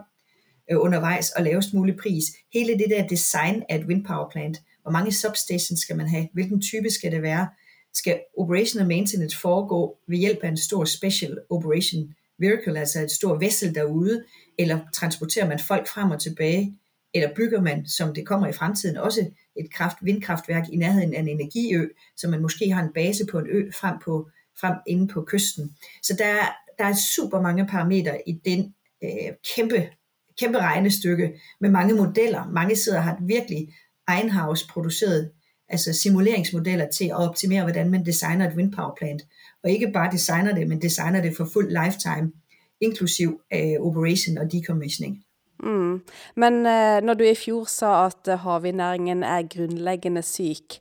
øh, 0.71 0.77
undervejs 0.79 1.29
og 1.29 1.43
lavest 1.43 1.73
mulig 1.73 1.97
pris. 1.97 2.25
Hele 2.53 2.77
det 2.77 2.85
der 2.89 3.07
design 3.07 3.63
af 3.69 3.77
et 3.77 3.85
wind 3.85 4.05
power 4.05 4.29
plant, 4.31 4.57
hvor 4.81 4.91
mange 4.91 5.11
substations 5.11 5.79
skal 5.79 5.97
man 5.97 6.07
have, 6.07 6.27
hvilken 6.33 6.61
type 6.61 6.89
skal 6.89 7.11
det 7.11 7.21
være, 7.21 7.47
skal 7.93 8.19
operation 8.37 8.81
og 8.81 8.87
maintenance 8.87 9.37
foregå 9.37 9.97
ved 10.07 10.17
hjælp 10.17 10.39
af 10.43 10.49
en 10.49 10.57
stor 10.57 10.85
special 10.85 11.37
operation 11.49 12.13
vehicle, 12.39 12.79
altså 12.79 12.99
et 12.99 13.11
stort 13.11 13.41
vessel 13.41 13.75
derude, 13.75 14.23
eller 14.59 14.79
transporterer 14.93 15.47
man 15.47 15.59
folk 15.59 15.87
frem 15.87 16.11
og 16.11 16.21
tilbage, 16.21 16.77
eller 17.13 17.35
bygger 17.35 17.61
man, 17.61 17.87
som 17.87 18.13
det 18.13 18.25
kommer 18.25 18.47
i 18.47 18.53
fremtiden, 18.53 18.97
også 18.97 19.25
et 19.55 19.73
kraft, 19.73 19.97
vindkraftværk 20.01 20.69
i 20.69 20.75
nærheden 20.75 21.13
af 21.13 21.19
en 21.19 21.27
energiø, 21.27 21.87
så 22.17 22.27
man 22.27 22.41
måske 22.41 22.71
har 22.71 22.83
en 22.83 22.93
base 22.93 23.25
på 23.31 23.39
en 23.39 23.47
ø 23.49 23.71
frem, 23.71 23.97
på, 24.05 24.29
frem 24.59 24.75
inde 24.87 25.07
på 25.07 25.23
kysten. 25.27 25.75
Så 26.03 26.15
der, 26.17 26.35
der 26.77 26.85
er 26.85 26.93
super 26.93 27.41
mange 27.41 27.67
parametre 27.67 28.29
i 28.29 28.41
den 28.45 28.73
øh, 29.03 29.33
kæmpe, 29.55 29.89
kæmpe 30.39 30.57
regnestykke 30.57 31.41
med 31.61 31.69
mange 31.69 31.93
modeller. 31.93 32.49
Mange 32.49 32.75
sidder 32.75 32.99
har 32.99 33.17
virkelig 33.21 33.73
egenhavs 34.07 34.67
produceret 34.67 35.31
altså 35.69 35.93
simuleringsmodeller 35.93 36.89
til 36.89 37.05
at 37.05 37.15
optimere, 37.15 37.63
hvordan 37.63 37.89
man 37.89 38.05
designer 38.05 38.49
et 38.49 38.55
wind 38.55 38.73
power 38.73 38.95
plant. 38.97 39.21
Og 39.63 39.71
ikke 39.71 39.91
bare 39.93 40.11
designer 40.11 40.55
det, 40.55 40.67
men 40.67 40.81
designer 40.81 41.21
det 41.21 41.37
for 41.37 41.49
fuld 41.53 41.83
lifetime, 41.83 42.31
inklusiv 42.81 43.41
øh, 43.53 43.79
operation 43.79 44.37
og 44.37 44.51
decommissioning. 44.51 45.23
Mm. 45.63 46.01
Men 46.35 46.53
uh, 46.53 46.97
når 47.03 47.13
du 47.13 47.23
i 47.23 47.35
fjor 47.35 47.65
sa 47.65 48.05
at 48.05 48.27
eh, 48.27 48.39
havvindnæringen 48.39 49.23
er 49.23 49.41
grundlæggende 49.55 50.21
syk, 50.21 50.79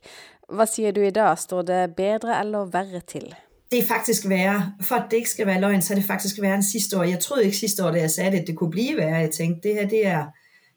hvad 0.49 0.67
siger 0.67 0.91
du 0.91 1.01
i 1.01 1.09
dag? 1.09 1.37
Står 1.37 1.61
det 1.61 1.95
bedre 1.95 2.39
eller 2.39 2.65
værre 2.65 3.01
til? 3.07 3.35
Det 3.71 3.79
er 3.79 3.87
faktisk 3.87 4.29
værre. 4.29 4.73
For 4.81 4.95
at 4.95 5.11
det 5.11 5.17
ikke 5.17 5.29
skal 5.29 5.47
være 5.47 5.61
løgn, 5.61 5.81
så 5.81 5.93
er 5.93 5.95
det 5.95 6.05
faktisk 6.05 6.41
værre 6.41 6.55
end 6.55 6.63
sidste 6.63 6.99
år. 6.99 7.03
Jeg 7.03 7.19
troede 7.19 7.45
ikke 7.45 7.57
sidste 7.57 7.85
år, 7.85 7.91
da 7.91 7.99
jeg 7.99 8.11
sagde 8.11 8.31
det, 8.31 8.39
at 8.39 8.47
det 8.47 8.55
kunne 8.55 8.71
blive 8.71 8.97
værre. 8.97 9.15
Jeg 9.15 9.31
tænkte, 9.31 9.69
det 9.69 9.75
her 9.75 9.87
det 9.87 10.07
er, 10.07 10.25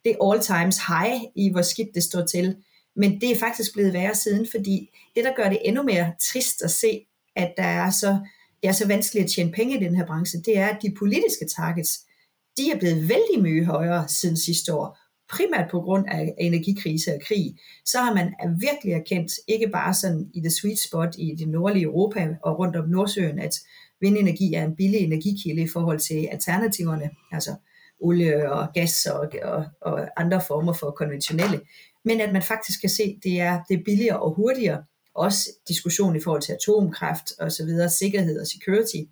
det 0.04 0.12
er 0.12 0.30
all 0.30 0.40
times 0.42 0.78
high 0.88 1.20
i, 1.37 1.50
hvor 1.52 1.62
skidt 1.62 1.94
det 1.94 2.02
står 2.02 2.25
til. 2.25 2.56
Men 2.96 3.20
det 3.20 3.30
er 3.30 3.37
faktisk 3.37 3.73
blevet 3.73 3.92
værre 3.92 4.14
siden, 4.14 4.46
fordi 4.50 4.90
det, 5.16 5.25
der 5.25 5.34
gør 5.37 5.49
det 5.49 5.58
endnu 5.64 5.82
mere 5.82 6.12
trist 6.32 6.62
at 6.62 6.70
se, 6.70 7.06
at 7.37 7.54
der 7.56 7.64
er 7.64 7.90
så, 7.90 8.18
det 8.62 8.68
er 8.68 8.73
så 8.73 8.87
vanskeligt 8.87 9.25
at 9.25 9.30
tjene 9.30 9.52
penge 9.52 9.76
i 9.80 9.84
den 9.84 9.96
her 9.96 10.06
branche, 10.06 10.40
det 10.40 10.58
er, 10.58 10.66
at 10.66 10.78
de 10.82 10.94
politiske 10.99 11.46
targets, 11.56 12.00
de 12.56 12.70
er 12.70 12.78
blevet 12.78 13.08
vældig 13.08 13.42
mye 13.42 13.64
højere 13.64 14.08
siden 14.08 14.37
sidste 14.37 14.75
år. 14.75 14.99
Primært 15.28 15.70
på 15.70 15.80
grund 15.80 16.04
af 16.08 16.34
energikrise 16.40 17.14
og 17.14 17.20
krig, 17.26 17.56
så 17.84 17.99
har 17.99 18.14
man 18.14 18.34
virkelig 18.61 18.92
erkendt, 18.92 19.32
ikke 19.49 19.68
bare 19.68 19.94
sådan 19.94 20.30
i 20.34 20.40
det 20.40 20.52
sweet 20.52 20.78
spot 20.78 21.14
i 21.18 21.34
det 21.38 21.49
nordlige 21.49 21.84
Europa 21.84 22.37
og 22.42 22.58
rundt 22.58 22.76
om 22.76 22.88
Nordsøen, 22.88 23.38
at 23.38 23.54
vindenergi 24.00 24.54
er 24.54 24.64
en 24.64 24.76
billig 24.76 25.00
energikilde 25.00 25.62
i 25.62 25.68
forhold 25.68 25.99
til 25.99 26.28
alternativerne, 26.32 27.11
altså 27.32 27.54
olie 28.00 28.52
og 28.52 28.68
gas 28.75 29.06
og, 29.06 29.32
og, 29.42 29.64
og 29.80 30.08
andre 30.16 30.40
former 30.49 30.73
for 30.73 30.90
konventionelle 30.90 31.61
men 32.04 32.20
at 32.20 32.32
man 32.32 32.42
faktisk 32.42 32.80
kan 32.80 32.90
se, 32.90 33.02
at 33.02 33.25
det 33.25 33.40
er, 33.40 33.62
det 33.68 33.78
er 33.78 33.84
billigere 33.84 34.20
og 34.20 34.34
hurtigere. 34.34 34.84
Også 35.14 35.50
diskussion 35.68 36.16
i 36.16 36.20
forhold 36.20 36.42
til 36.42 36.52
atomkraft 36.52 37.32
og 37.40 37.52
så 37.52 37.64
videre, 37.64 37.90
sikkerhed 37.90 38.40
og 38.40 38.46
security, 38.46 39.02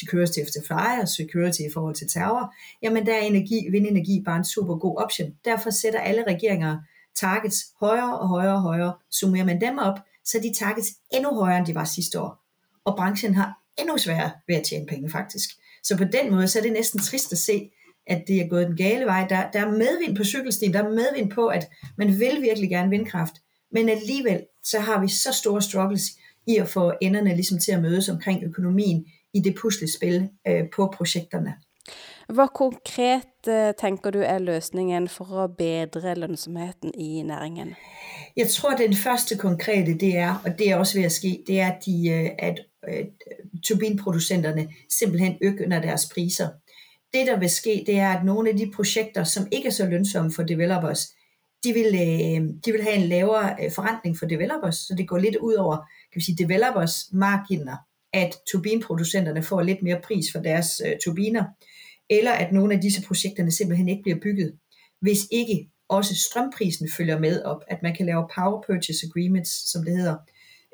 security 0.00 0.38
of 0.42 0.46
supply 0.46 1.02
og 1.02 1.08
security 1.08 1.60
i 1.60 1.72
forhold 1.74 1.94
til 1.94 2.08
terror, 2.08 2.54
jamen 2.82 3.06
der 3.06 3.14
er 3.14 3.20
energi, 3.20 3.68
vindenergi 3.70 4.22
bare 4.24 4.36
en 4.36 4.44
super 4.44 4.74
god 4.74 4.96
option. 4.96 5.34
Derfor 5.44 5.70
sætter 5.70 6.00
alle 6.00 6.24
regeringer 6.28 6.78
targets 7.16 7.64
højere 7.80 8.18
og 8.18 8.28
højere 8.28 8.54
og 8.54 8.62
højere. 8.62 8.94
Summerer 9.10 9.44
man 9.44 9.60
dem 9.60 9.78
op, 9.78 9.98
så 10.24 10.38
er 10.38 10.42
de 10.42 10.54
targets 10.54 10.88
endnu 11.12 11.34
højere, 11.34 11.58
end 11.58 11.66
de 11.66 11.74
var 11.74 11.84
sidste 11.84 12.20
år. 12.20 12.44
Og 12.84 12.96
branchen 12.96 13.34
har 13.34 13.58
endnu 13.78 13.98
sværere 13.98 14.30
ved 14.48 14.56
at 14.56 14.62
tjene 14.62 14.86
penge 14.86 15.10
faktisk. 15.10 15.50
Så 15.82 15.96
på 15.96 16.04
den 16.04 16.30
måde, 16.30 16.48
så 16.48 16.58
er 16.58 16.62
det 16.62 16.72
næsten 16.72 17.00
trist 17.00 17.32
at 17.32 17.38
se, 17.38 17.70
at 18.06 18.24
det 18.26 18.40
er 18.40 18.48
gået 18.48 18.66
den 18.66 18.76
gale 18.76 19.04
vej. 19.04 19.26
Der, 19.28 19.50
der 19.50 19.60
er 19.60 19.70
medvind 19.70 20.16
på 20.16 20.24
cykelstien, 20.24 20.72
der 20.72 20.82
er 20.82 20.88
medvind 20.88 21.30
på, 21.30 21.46
at 21.46 21.70
man 21.98 22.08
vil 22.08 22.42
virkelig 22.42 22.70
gerne 22.70 22.90
vindkraft, 22.90 23.34
men 23.72 23.88
alligevel 23.88 24.46
så 24.64 24.80
har 24.80 25.00
vi 25.00 25.08
så 25.08 25.32
store 25.32 25.62
struggles 25.62 26.02
i 26.46 26.56
at 26.56 26.68
få 26.68 26.92
enderne 27.00 27.34
ligesom 27.34 27.58
til 27.58 27.72
at 27.72 27.82
mødes 27.82 28.08
omkring 28.08 28.44
økonomien 28.44 29.06
i 29.34 29.40
det 29.40 29.54
puslespil 29.60 30.28
øh, 30.48 30.64
på 30.76 30.94
projekterne. 30.96 31.54
Hvad 32.28 32.48
konkret 32.54 33.48
øh, 33.48 33.74
tænker 33.80 34.10
du 34.10 34.18
er 34.18 34.38
løsningen 34.38 35.08
for 35.08 35.44
at 35.44 35.56
bedre 35.56 36.14
lønsomheden 36.14 36.94
i 36.94 37.22
næringen? 37.22 37.74
Jeg 38.36 38.48
tror, 38.48 38.70
den 38.70 38.94
første 38.94 39.36
konkrete, 39.36 39.94
det 39.94 40.16
er, 40.16 40.42
og 40.44 40.58
det 40.58 40.70
er 40.70 40.76
også 40.76 40.98
ved 40.98 41.04
at 41.04 41.12
ske, 41.12 41.44
det 41.46 41.60
er, 41.60 41.66
at, 41.72 41.78
de, 41.86 42.08
øh, 42.08 42.30
at 42.38 42.58
turbinproducenterne 43.64 44.68
simpelthen 44.98 45.38
øger 45.42 45.80
deres 45.80 46.08
priser 46.14 46.48
det 47.12 47.26
der 47.26 47.38
vil 47.38 47.50
ske, 47.50 47.84
det 47.86 47.98
er, 47.98 48.12
at 48.12 48.24
nogle 48.24 48.50
af 48.50 48.56
de 48.56 48.72
projekter, 48.76 49.24
som 49.24 49.46
ikke 49.52 49.68
er 49.68 49.72
så 49.72 49.86
lønsomme 49.86 50.32
for 50.32 50.42
developers, 50.42 51.08
de 51.64 51.72
vil, 51.72 51.86
øh, 51.86 52.48
de 52.64 52.72
vil 52.72 52.82
have 52.82 52.94
en 52.94 53.08
lavere 53.08 53.70
forrentning 53.74 54.18
for 54.18 54.26
developers, 54.26 54.76
så 54.76 54.94
det 54.98 55.08
går 55.08 55.18
lidt 55.18 55.36
ud 55.36 55.54
over 55.54 55.76
kan 55.76 56.14
vi 56.14 56.20
sige, 56.20 56.44
developers 56.44 57.04
marginer, 57.12 57.76
at 58.12 58.36
turbinproducenterne 58.50 59.42
får 59.42 59.62
lidt 59.62 59.82
mere 59.82 60.00
pris 60.04 60.32
for 60.32 60.40
deres 60.40 60.82
øh, 60.86 60.96
turbiner, 61.04 61.44
eller 62.10 62.32
at 62.32 62.52
nogle 62.52 62.74
af 62.74 62.80
disse 62.80 63.02
projekterne 63.02 63.50
simpelthen 63.50 63.88
ikke 63.88 64.02
bliver 64.02 64.18
bygget, 64.22 64.52
hvis 65.00 65.18
ikke 65.30 65.68
også 65.88 66.14
strømprisen 66.14 66.88
følger 66.96 67.18
med 67.18 67.42
op, 67.42 67.64
at 67.68 67.82
man 67.82 67.94
kan 67.94 68.06
lave 68.06 68.28
power 68.34 68.62
purchase 68.66 69.06
agreements, 69.06 69.70
som 69.70 69.84
det 69.84 69.96
hedder, 69.96 70.16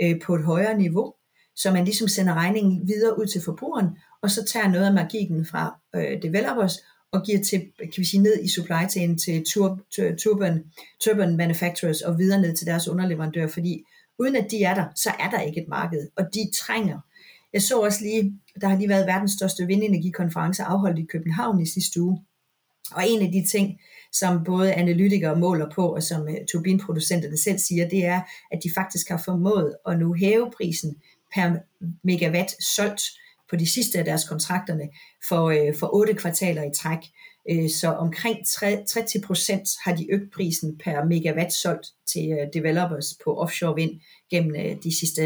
øh, 0.03 0.21
på 0.21 0.35
et 0.35 0.45
højere 0.45 0.79
niveau, 0.79 1.15
så 1.57 1.73
man 1.73 1.85
ligesom 1.85 2.09
sender 2.09 2.35
regningen 2.35 2.89
videre 2.89 3.19
ud 3.19 3.27
til 3.27 3.43
forbrugeren, 3.45 3.89
og 4.23 4.31
så 4.31 4.45
tager 4.45 4.69
noget 4.69 4.87
af 4.87 4.93
marginen 4.93 5.47
fra 5.47 5.81
øh, 5.95 6.23
developers 6.23 6.79
og 7.13 7.23
giver 7.23 7.43
til, 7.43 7.61
kan 7.79 7.93
vi 7.97 8.05
sige, 8.05 8.23
ned 8.23 8.43
i 8.43 8.49
supply 8.49 8.89
chain 8.91 9.19
til 9.19 9.45
tur, 9.45 9.81
turban, 10.19 10.65
turban 11.01 11.37
manufacturers 11.37 12.01
og 12.01 12.19
videre 12.19 12.41
ned 12.41 12.57
til 12.57 12.67
deres 12.67 12.89
underleverandører, 12.89 13.49
fordi 13.49 13.85
uden 14.19 14.37
at 14.37 14.51
de 14.51 14.63
er 14.63 14.75
der, 14.75 14.85
så 14.97 15.11
er 15.19 15.31
der 15.31 15.41
ikke 15.41 15.61
et 15.61 15.69
marked, 15.69 16.09
og 16.17 16.25
de 16.35 16.51
trænger. 16.55 16.99
Jeg 17.55 17.63
så 17.63 17.81
også 17.81 17.99
lige, 18.03 18.41
der 18.61 18.69
har 18.69 18.77
lige 18.77 18.89
været 18.89 19.07
verdens 19.07 19.33
største 19.33 19.67
vindenergikonference 19.67 20.63
afholdt 20.63 20.99
i 20.99 21.07
København 21.13 21.61
i 21.61 21.67
sidste 21.67 22.03
uge, 22.03 22.19
og 22.93 23.03
en 23.09 23.23
af 23.23 23.33
de 23.33 23.47
ting, 23.51 23.81
som 24.13 24.45
både 24.45 24.75
analytikere 24.75 25.37
måler 25.37 25.71
på, 25.71 25.95
og 25.95 26.03
som 26.03 26.23
uh, 26.23 26.35
turbinproducenterne 26.53 27.37
selv 27.37 27.59
siger, 27.59 27.89
det 27.89 28.05
er, 28.05 28.21
at 28.53 28.61
de 28.65 28.71
faktisk 28.75 29.09
har 29.09 29.23
formået 29.25 29.75
at 29.89 29.99
nu 29.99 30.15
hæve 30.15 30.51
prisen 30.57 30.97
per 31.35 31.57
megawatt 32.05 32.65
solgt 32.65 33.03
på 33.51 33.57
de 33.57 33.71
sidste 33.71 33.99
af 33.99 34.05
deres 34.05 34.29
kontrakterne 34.29 34.89
for, 35.29 35.45
øh, 35.51 35.75
for 35.79 35.95
otte 35.95 36.15
kvartaler 36.15 36.63
i 36.63 36.75
træk. 36.75 36.99
Øh, 37.51 37.71
så 37.71 37.89
omkring 37.89 38.47
30 38.47 39.23
procent 39.27 39.69
har 39.85 39.95
de 39.95 40.13
øget 40.13 40.31
prisen 40.31 40.79
per 40.85 41.05
megawatt 41.05 41.53
solgt 41.53 41.87
til 42.07 42.33
øh, 42.33 42.49
developers 42.53 43.19
på 43.25 43.37
offshore 43.41 43.75
vind 43.75 44.01
gennem 44.31 44.55
øh, 44.57 44.77
de 44.83 44.99
sidste 44.99 45.23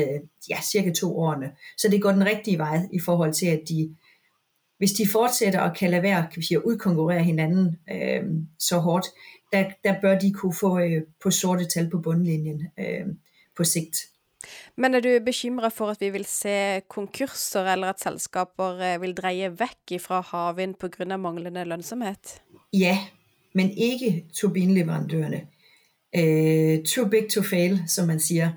ja, 0.50 0.60
cirka 0.72 0.92
to 0.92 1.18
årene. 1.18 1.50
Så 1.76 1.88
det 1.88 2.02
går 2.02 2.12
den 2.12 2.26
rigtige 2.26 2.58
vej 2.58 2.80
i 2.92 3.00
forhold 3.00 3.32
til, 3.32 3.46
at 3.46 3.62
de, 3.68 3.96
hvis 4.78 4.92
de 4.92 5.08
fortsætter 5.08 5.60
og 5.60 5.76
kan 5.76 5.90
lade 5.90 6.02
være 6.02 6.26
kan 6.32 6.40
vi 6.40 6.46
sige, 6.46 6.58
at 6.58 6.64
udkonkurrere 6.64 7.24
hinanden 7.24 7.78
øh, 7.92 8.22
så 8.58 8.78
hårdt, 8.78 9.06
der, 9.52 9.70
der 9.84 10.00
bør 10.00 10.18
de 10.18 10.32
kunne 10.32 10.54
få 10.54 10.78
øh, 10.78 11.02
på 11.22 11.30
sorte 11.30 11.64
tal 11.64 11.90
på 11.90 11.98
bundlinjen 11.98 12.66
øh, 12.78 13.06
på 13.56 13.64
sigt. 13.64 13.96
Men 14.76 14.94
er 14.94 15.00
du 15.00 15.18
bekymret 15.24 15.72
for, 15.72 15.90
at 15.90 16.00
vi 16.00 16.10
vil 16.10 16.24
se 16.24 16.80
konkurser, 16.88 17.64
eller 17.72 17.88
at 17.88 18.00
selskaber 18.00 18.94
eh, 18.94 19.02
vil 19.02 19.14
dreje 19.14 19.50
væk 19.60 20.00
fra 20.00 20.20
havvind 20.20 20.74
på 20.74 20.88
grund 20.88 21.12
af 21.12 21.18
manglende 21.18 21.64
lønsomhed? 21.64 22.40
Ja, 22.72 22.98
men 23.54 23.70
ikke 23.70 24.24
turbinleverandørerne. 24.34 25.46
Uh, 26.18 26.84
too 26.84 27.08
big 27.08 27.28
to 27.30 27.42
fail, 27.42 27.82
som 27.86 28.06
man 28.06 28.20
siger. 28.20 28.50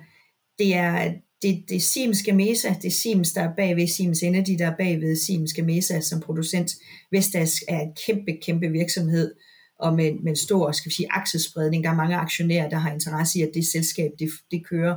Det 0.59 0.75
er, 0.75 1.13
det, 1.41 1.63
det 1.69 1.75
er 1.75 1.79
Siemens 1.79 2.23
Gamesa, 2.23 2.69
det 2.81 2.87
er 2.87 2.91
Siemens, 2.91 3.31
der 3.31 3.41
er 3.41 3.55
bagved 3.57 3.87
Siemens 3.87 4.23
Energy, 4.23 4.55
der 4.59 4.71
er 4.71 4.75
bagved 4.77 5.15
Siemens 5.15 5.53
Gamesa 5.53 5.99
som 5.99 6.21
producent. 6.21 6.71
Vestas 7.11 7.63
er 7.67 7.79
en 7.79 7.93
kæmpe, 8.05 8.31
kæmpe 8.41 8.67
virksomhed, 8.67 9.35
og 9.79 9.93
med, 9.95 10.13
med 10.13 10.29
en 10.31 10.35
stor 10.35 10.71
skal 10.71 10.89
vi 10.89 10.95
sige, 10.95 11.07
aksespredning. 11.11 11.83
Der 11.83 11.89
er 11.89 11.95
mange 11.95 12.15
aktionærer, 12.15 12.69
der 12.69 12.77
har 12.77 12.91
interesse 12.91 13.39
i, 13.39 13.41
at 13.41 13.51
det 13.53 13.67
selskab 13.67 14.11
det, 14.19 14.29
det 14.51 14.65
kører. 14.65 14.95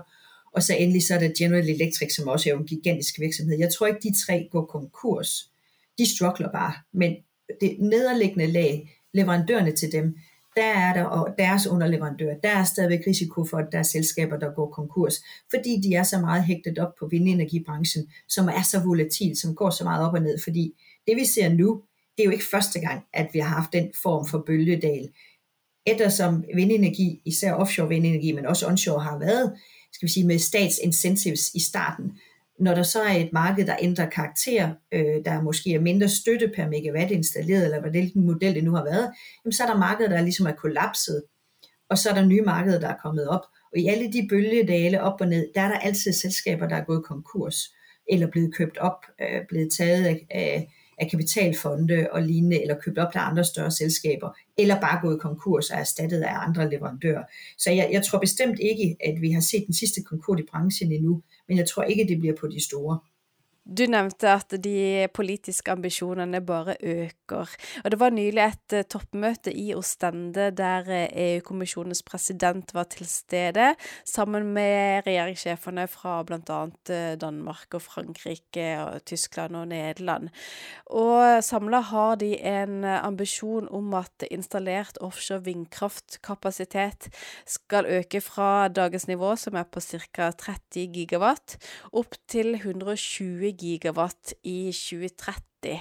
Og 0.54 0.62
så 0.62 0.76
endelig 0.76 1.02
så 1.06 1.14
er 1.14 1.18
der 1.18 1.32
General 1.38 1.68
Electric, 1.68 2.14
som 2.14 2.28
også 2.28 2.50
er 2.50 2.54
en 2.54 2.66
gigantisk 2.66 3.20
virksomhed. 3.20 3.58
Jeg 3.58 3.72
tror 3.72 3.86
ikke, 3.86 4.00
de 4.08 4.24
tre 4.26 4.48
går 4.50 4.64
konkurs. 4.64 5.50
De 5.98 6.16
struggler 6.16 6.52
bare. 6.52 6.72
Men 6.92 7.16
det 7.60 7.76
nederliggende 7.78 8.46
lag, 8.46 9.00
leverandørerne 9.14 9.72
til 9.72 9.92
dem, 9.92 10.16
der 10.56 10.64
er 10.64 10.92
der, 10.92 11.04
og 11.04 11.34
deres 11.38 11.66
underleverandører, 11.66 12.36
der 12.42 12.48
er 12.48 12.64
stadigvæk 12.64 13.06
risiko 13.06 13.44
for, 13.44 13.58
at 13.58 13.68
der 13.72 13.78
er 13.78 13.82
selskaber, 13.82 14.38
der 14.38 14.54
går 14.54 14.70
konkurs, 14.70 15.14
fordi 15.50 15.80
de 15.80 15.94
er 15.94 16.02
så 16.02 16.18
meget 16.18 16.44
hægtet 16.44 16.78
op 16.78 16.94
på 16.98 17.06
vindenergibranchen, 17.06 18.08
som 18.28 18.48
er 18.48 18.62
så 18.62 18.80
volatil, 18.80 19.36
som 19.36 19.54
går 19.54 19.70
så 19.70 19.84
meget 19.84 20.06
op 20.06 20.14
og 20.14 20.22
ned, 20.22 20.38
fordi 20.38 20.72
det 21.06 21.16
vi 21.16 21.24
ser 21.24 21.48
nu, 21.48 21.82
det 22.16 22.22
er 22.22 22.24
jo 22.24 22.30
ikke 22.30 22.44
første 22.44 22.80
gang, 22.80 23.04
at 23.12 23.28
vi 23.32 23.38
har 23.38 23.48
haft 23.48 23.72
den 23.72 23.90
form 24.02 24.26
for 24.26 24.44
bølgedal. 24.46 25.08
Eftersom 25.86 26.44
vindenergi, 26.54 27.20
især 27.24 27.52
offshore 27.52 27.88
vindenergi, 27.88 28.32
men 28.32 28.46
også 28.46 28.66
onshore 28.66 29.00
har 29.00 29.18
været 29.18 29.52
skal 29.94 30.06
vi 30.06 30.12
sige, 30.12 30.26
med 30.26 30.38
statsincentives 30.38 31.54
i 31.54 31.60
starten. 31.60 32.18
Når 32.58 32.74
der 32.74 32.82
så 32.82 33.02
er 33.02 33.12
et 33.12 33.32
marked, 33.32 33.66
der 33.66 33.76
ændrer 33.80 34.10
karakter, 34.10 34.74
øh, 34.92 35.24
der 35.24 35.42
måske 35.42 35.74
er 35.74 35.80
mindre 35.80 36.08
støtte 36.08 36.52
per 36.56 36.68
megawatt 36.68 37.10
installeret, 37.10 37.64
eller 37.64 37.90
hvilken 37.90 38.26
model 38.26 38.54
det 38.54 38.64
nu 38.64 38.74
har 38.74 38.84
været, 38.84 39.12
jamen 39.44 39.52
så 39.52 39.62
er 39.62 39.66
der 39.66 39.78
markeder, 39.78 40.08
der 40.08 40.22
ligesom 40.22 40.46
er 40.46 40.52
kollapset, 40.52 41.22
og 41.90 41.98
så 41.98 42.10
er 42.10 42.14
der 42.14 42.24
nye 42.24 42.42
markeder, 42.42 42.80
der 42.80 42.88
er 42.88 42.96
kommet 43.02 43.28
op. 43.28 43.46
Og 43.72 43.78
i 43.78 43.86
alle 43.86 44.12
de 44.12 44.26
bølgedale 44.30 45.02
op 45.02 45.20
og 45.20 45.28
ned, 45.28 45.48
der 45.54 45.60
er 45.60 45.68
der 45.68 45.78
altid 45.78 46.12
selskaber, 46.12 46.68
der 46.68 46.76
er 46.76 46.84
gået 46.84 47.04
konkurs, 47.04 47.74
eller 48.10 48.26
blevet 48.26 48.54
købt 48.54 48.78
op, 48.78 49.06
øh, 49.20 49.40
blevet 49.48 49.72
taget 49.72 50.06
af, 50.06 50.26
af, 50.30 50.74
af 50.98 51.10
kapitalfonde 51.10 52.08
og 52.12 52.22
lignende, 52.22 52.62
eller 52.62 52.80
købt 52.80 52.98
op 52.98 53.08
af 53.14 53.20
andre 53.30 53.44
større 53.44 53.70
selskaber, 53.70 54.30
eller 54.58 54.80
bare 54.80 55.00
gået 55.02 55.20
konkurs 55.20 55.70
og 55.70 55.78
erstattet 55.78 56.20
af 56.20 56.34
andre 56.46 56.70
leverandører. 56.70 57.22
Så 57.58 57.70
jeg, 57.70 57.88
jeg 57.92 58.04
tror 58.04 58.18
bestemt 58.18 58.58
ikke, 58.58 58.96
at 59.04 59.20
vi 59.20 59.30
har 59.30 59.40
set 59.40 59.64
den 59.66 59.74
sidste 59.74 60.02
konkurs 60.02 60.40
i 60.40 60.44
branchen 60.50 60.92
endnu, 60.92 61.22
men 61.48 61.58
jeg 61.58 61.68
tror 61.68 61.82
ikke, 61.82 62.06
det 62.08 62.20
bliver 62.20 62.34
på 62.40 62.48
de 62.48 62.64
store. 62.64 62.98
Du 63.64 63.86
nevnte 63.88 64.28
at 64.28 64.52
de 64.60 65.08
politiske 65.16 65.72
ambisjonene 65.72 66.42
bare 66.44 66.74
øker. 66.84 67.48
Og 67.80 67.90
det 67.90 67.96
var 67.96 68.12
nylig 68.12 68.42
et 68.42 68.74
eh, 68.76 68.84
toppmøte 68.84 69.54
i 69.56 69.70
Ostende 69.72 70.50
der 70.52 70.90
eh, 70.92 71.14
EU-kommisjonens 71.30 72.02
president 72.04 72.74
var 72.76 72.90
til 72.92 73.08
stede, 73.08 73.70
sammen 74.04 74.50
med 74.52 75.06
regjeringssjefene 75.06 75.86
fra 75.88 76.18
bl.a. 76.28 76.58
Uh, 76.68 76.74
eh, 76.92 77.14
Danmark 77.16 77.78
og 77.78 77.80
Frankrike 77.86 78.66
og 78.82 79.06
Tyskland 79.08 79.56
og 79.56 79.70
Nederland. 79.72 80.28
Og 80.92 81.40
samla 81.40 81.80
har 81.88 82.20
de 82.20 82.34
en 82.44 82.84
ambisjon 82.84 83.72
om 83.72 83.96
at 83.96 84.28
installert 84.28 85.00
offshore 85.00 85.40
vindkraftkapasitet 85.48 87.08
skal 87.48 87.88
øke 87.88 88.20
fra 88.20 88.68
dagens 88.68 89.08
nivå, 89.08 89.32
som 89.40 89.56
er 89.56 89.64
på 89.64 89.80
ca. 89.80 90.28
30 90.36 90.92
gigawatt, 90.92 91.56
opp 91.96 92.20
til 92.28 92.58
120 92.60 93.40
gigawatt 93.40 93.53
gigawatt 93.58 94.34
i 94.44 94.72
2030. 94.72 95.80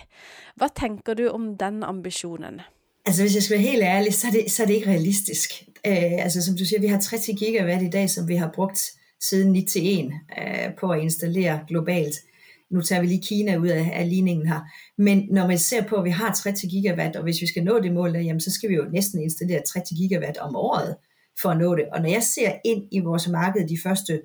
Hvad 0.55 0.69
tænker 0.79 1.13
du 1.13 1.27
om 1.27 1.57
den 1.57 1.83
ambitionen? 1.83 2.61
Altså 3.05 3.21
hvis 3.23 3.35
jeg 3.35 3.43
skal 3.43 3.57
være 3.57 3.71
helt 3.71 3.83
ærlig, 3.83 4.13
så 4.13 4.27
er 4.27 4.31
det, 4.31 4.51
så 4.51 4.63
er 4.63 4.67
det 4.67 4.73
ikke 4.73 4.89
realistisk. 4.89 5.49
Uh, 5.87 6.23
altså 6.23 6.41
som 6.41 6.57
du 6.57 6.65
siger, 6.65 6.79
vi 6.79 6.87
har 6.87 6.99
30 6.99 7.37
gigawatt 7.37 7.83
i 7.83 7.89
dag, 7.89 8.09
som 8.09 8.27
vi 8.27 8.35
har 8.35 8.51
brugt 8.55 8.79
siden 9.21 9.51
9 9.51 9.65
til 9.65 9.99
1 9.99 10.05
uh, 10.05 10.11
øh, 10.11 10.75
på 10.79 10.89
at 10.89 11.01
installere 11.01 11.59
globalt. 11.67 12.15
Nu 12.71 12.81
tager 12.81 13.01
vi 13.01 13.07
lige 13.07 13.21
Kina 13.21 13.57
ud 13.57 13.67
af, 13.67 13.91
af 13.93 14.09
ligningen 14.09 14.47
her. 14.47 14.59
Men 14.97 15.27
når 15.31 15.47
man 15.47 15.59
ser 15.59 15.83
på, 15.87 15.95
at 15.95 16.03
vi 16.03 16.09
har 16.09 16.33
30 16.33 16.69
gigawatt, 16.69 17.15
og 17.15 17.23
hvis 17.23 17.41
vi 17.41 17.47
skal 17.47 17.63
nå 17.63 17.79
det 17.79 17.93
mål 17.93 18.13
der, 18.13 18.19
jamen, 18.19 18.39
så 18.39 18.51
skal 18.51 18.69
vi 18.69 18.75
jo 18.75 18.85
næsten 18.93 19.21
installere 19.21 19.61
30 19.61 19.85
gigawatt 19.97 20.37
om 20.37 20.55
året 20.55 20.95
for 21.41 21.49
at 21.49 21.57
nå 21.57 21.75
det. 21.75 21.85
Og 21.93 22.01
når 22.01 22.09
jeg 22.09 22.23
ser 22.23 22.51
ind 22.65 22.83
i 22.91 22.99
vores 22.99 23.27
marked 23.27 23.67
de 23.67 23.77
første 23.83 24.21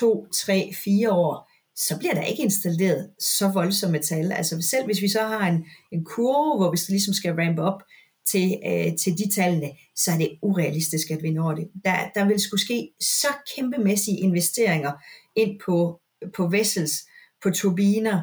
to, 0.00 0.26
tre, 0.34 0.72
fire 0.84 1.12
år, 1.12 1.49
så 1.88 1.98
bliver 1.98 2.14
der 2.14 2.22
ikke 2.22 2.42
installeret 2.42 3.10
så 3.18 3.48
voldsomme 3.48 3.98
tal. 3.98 4.32
Altså 4.32 4.62
selv 4.70 4.84
hvis 4.84 5.02
vi 5.02 5.08
så 5.08 5.22
har 5.22 5.48
en, 5.48 5.64
en 5.92 6.04
kurve, 6.04 6.56
hvor 6.56 6.70
vi 6.70 6.76
ligesom 6.88 7.14
skal 7.14 7.34
ramp 7.34 7.58
op 7.58 7.82
til, 8.26 8.60
øh, 8.66 8.96
til 8.96 9.18
de 9.18 9.34
tallene, 9.34 9.70
så 9.96 10.10
er 10.12 10.16
det 10.16 10.38
urealistisk, 10.42 11.10
at 11.10 11.22
vi 11.22 11.30
når 11.30 11.54
det. 11.54 11.68
Der, 11.84 12.08
der 12.14 12.24
vil 12.24 12.40
skulle 12.40 12.60
ske 12.60 12.88
så 13.00 13.28
kæmpemæssige 13.56 14.18
investeringer 14.18 14.92
ind 15.36 15.60
på, 15.64 16.00
på 16.36 16.48
vessels, 16.48 16.92
på 17.42 17.50
turbiner, 17.50 18.22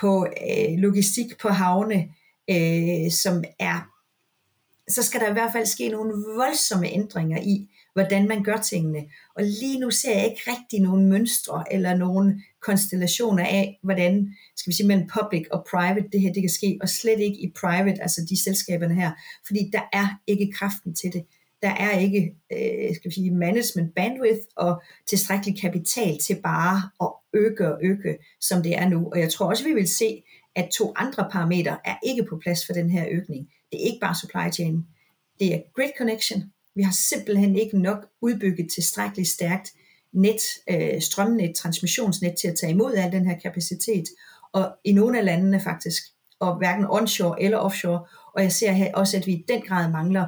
på 0.00 0.26
øh, 0.26 0.78
logistik 0.78 1.38
på 1.42 1.48
havne, 1.48 2.08
øh, 2.50 3.10
som 3.10 3.44
er, 3.58 3.90
så 4.88 5.02
skal 5.02 5.20
der 5.20 5.30
i 5.30 5.32
hvert 5.32 5.52
fald 5.52 5.66
ske 5.66 5.88
nogle 5.88 6.14
voldsomme 6.36 6.88
ændringer 6.88 7.42
i, 7.42 7.68
hvordan 7.92 8.28
man 8.28 8.42
gør 8.42 8.56
tingene. 8.56 9.04
Og 9.36 9.42
lige 9.42 9.80
nu 9.80 9.90
ser 9.90 10.16
jeg 10.16 10.24
ikke 10.24 10.50
rigtig 10.50 10.80
nogen 10.80 11.08
mønstre 11.08 11.64
eller 11.70 11.96
nogen 11.96 12.42
konstellationer 12.66 13.44
af, 13.44 13.78
hvordan, 13.82 14.34
skal 14.56 14.70
vi 14.70 14.76
sige, 14.76 14.86
mellem 14.86 15.08
public 15.20 15.46
og 15.50 15.66
private 15.70 16.08
det 16.12 16.20
her 16.20 16.32
det 16.32 16.42
kan 16.42 16.50
ske, 16.50 16.78
og 16.82 16.88
slet 16.88 17.20
ikke 17.20 17.38
i 17.40 17.52
private, 17.60 18.02
altså 18.02 18.26
de 18.30 18.42
selskaberne 18.42 18.94
her, 18.94 19.12
fordi 19.46 19.70
der 19.72 19.82
er 19.92 20.08
ikke 20.26 20.52
kraften 20.52 20.94
til 20.94 21.12
det. 21.12 21.24
Der 21.62 21.70
er 21.70 21.98
ikke, 21.98 22.36
øh, 22.52 22.94
skal 22.94 23.08
vi 23.10 23.14
sige, 23.14 23.30
management 23.30 23.94
bandwidth 23.94 24.46
og 24.56 24.82
tilstrækkelig 25.08 25.60
kapital 25.60 26.18
til 26.18 26.40
bare 26.42 26.82
at 27.00 27.40
øge 27.40 27.72
og 27.72 27.78
øge, 27.82 28.16
som 28.40 28.62
det 28.62 28.76
er 28.76 28.88
nu. 28.88 29.08
Og 29.12 29.20
jeg 29.20 29.32
tror 29.32 29.46
også, 29.46 29.64
vi 29.64 29.72
vil 29.72 29.88
se, 29.88 30.22
at 30.54 30.70
to 30.78 30.92
andre 30.96 31.28
parametre 31.32 31.76
er 31.84 31.96
ikke 32.06 32.24
på 32.24 32.38
plads 32.42 32.66
for 32.66 32.72
den 32.72 32.90
her 32.90 33.06
øgning. 33.10 33.48
Det 33.72 33.80
er 33.80 33.86
ikke 33.86 34.00
bare 34.00 34.14
supply 34.20 34.52
chain. 34.52 34.86
Det 35.40 35.54
er 35.54 35.60
grid 35.74 35.90
connection, 35.98 36.52
vi 36.74 36.82
har 36.82 36.92
simpelthen 36.92 37.56
ikke 37.56 37.78
nok 37.78 38.06
udbygget 38.20 38.70
tilstrækkeligt 38.70 39.28
stærkt 39.28 39.72
net, 40.14 40.42
øh, 40.70 41.00
strømnet, 41.00 41.54
transmissionsnet 41.54 42.34
til 42.40 42.48
at 42.48 42.56
tage 42.60 42.72
imod 42.72 42.94
al 42.94 43.12
den 43.12 43.26
her 43.26 43.38
kapacitet, 43.38 44.04
og 44.52 44.72
i 44.84 44.92
nogle 44.92 45.18
af 45.18 45.24
landene 45.24 45.60
faktisk, 45.60 46.02
og 46.40 46.56
hverken 46.56 46.86
onshore 46.90 47.42
eller 47.42 47.58
offshore, 47.58 48.06
og 48.34 48.42
jeg 48.42 48.52
ser 48.52 48.72
her 48.72 48.94
også, 48.94 49.16
at 49.16 49.26
vi 49.26 49.32
i 49.32 49.44
den 49.48 49.60
grad 49.60 49.90
mangler 49.90 50.26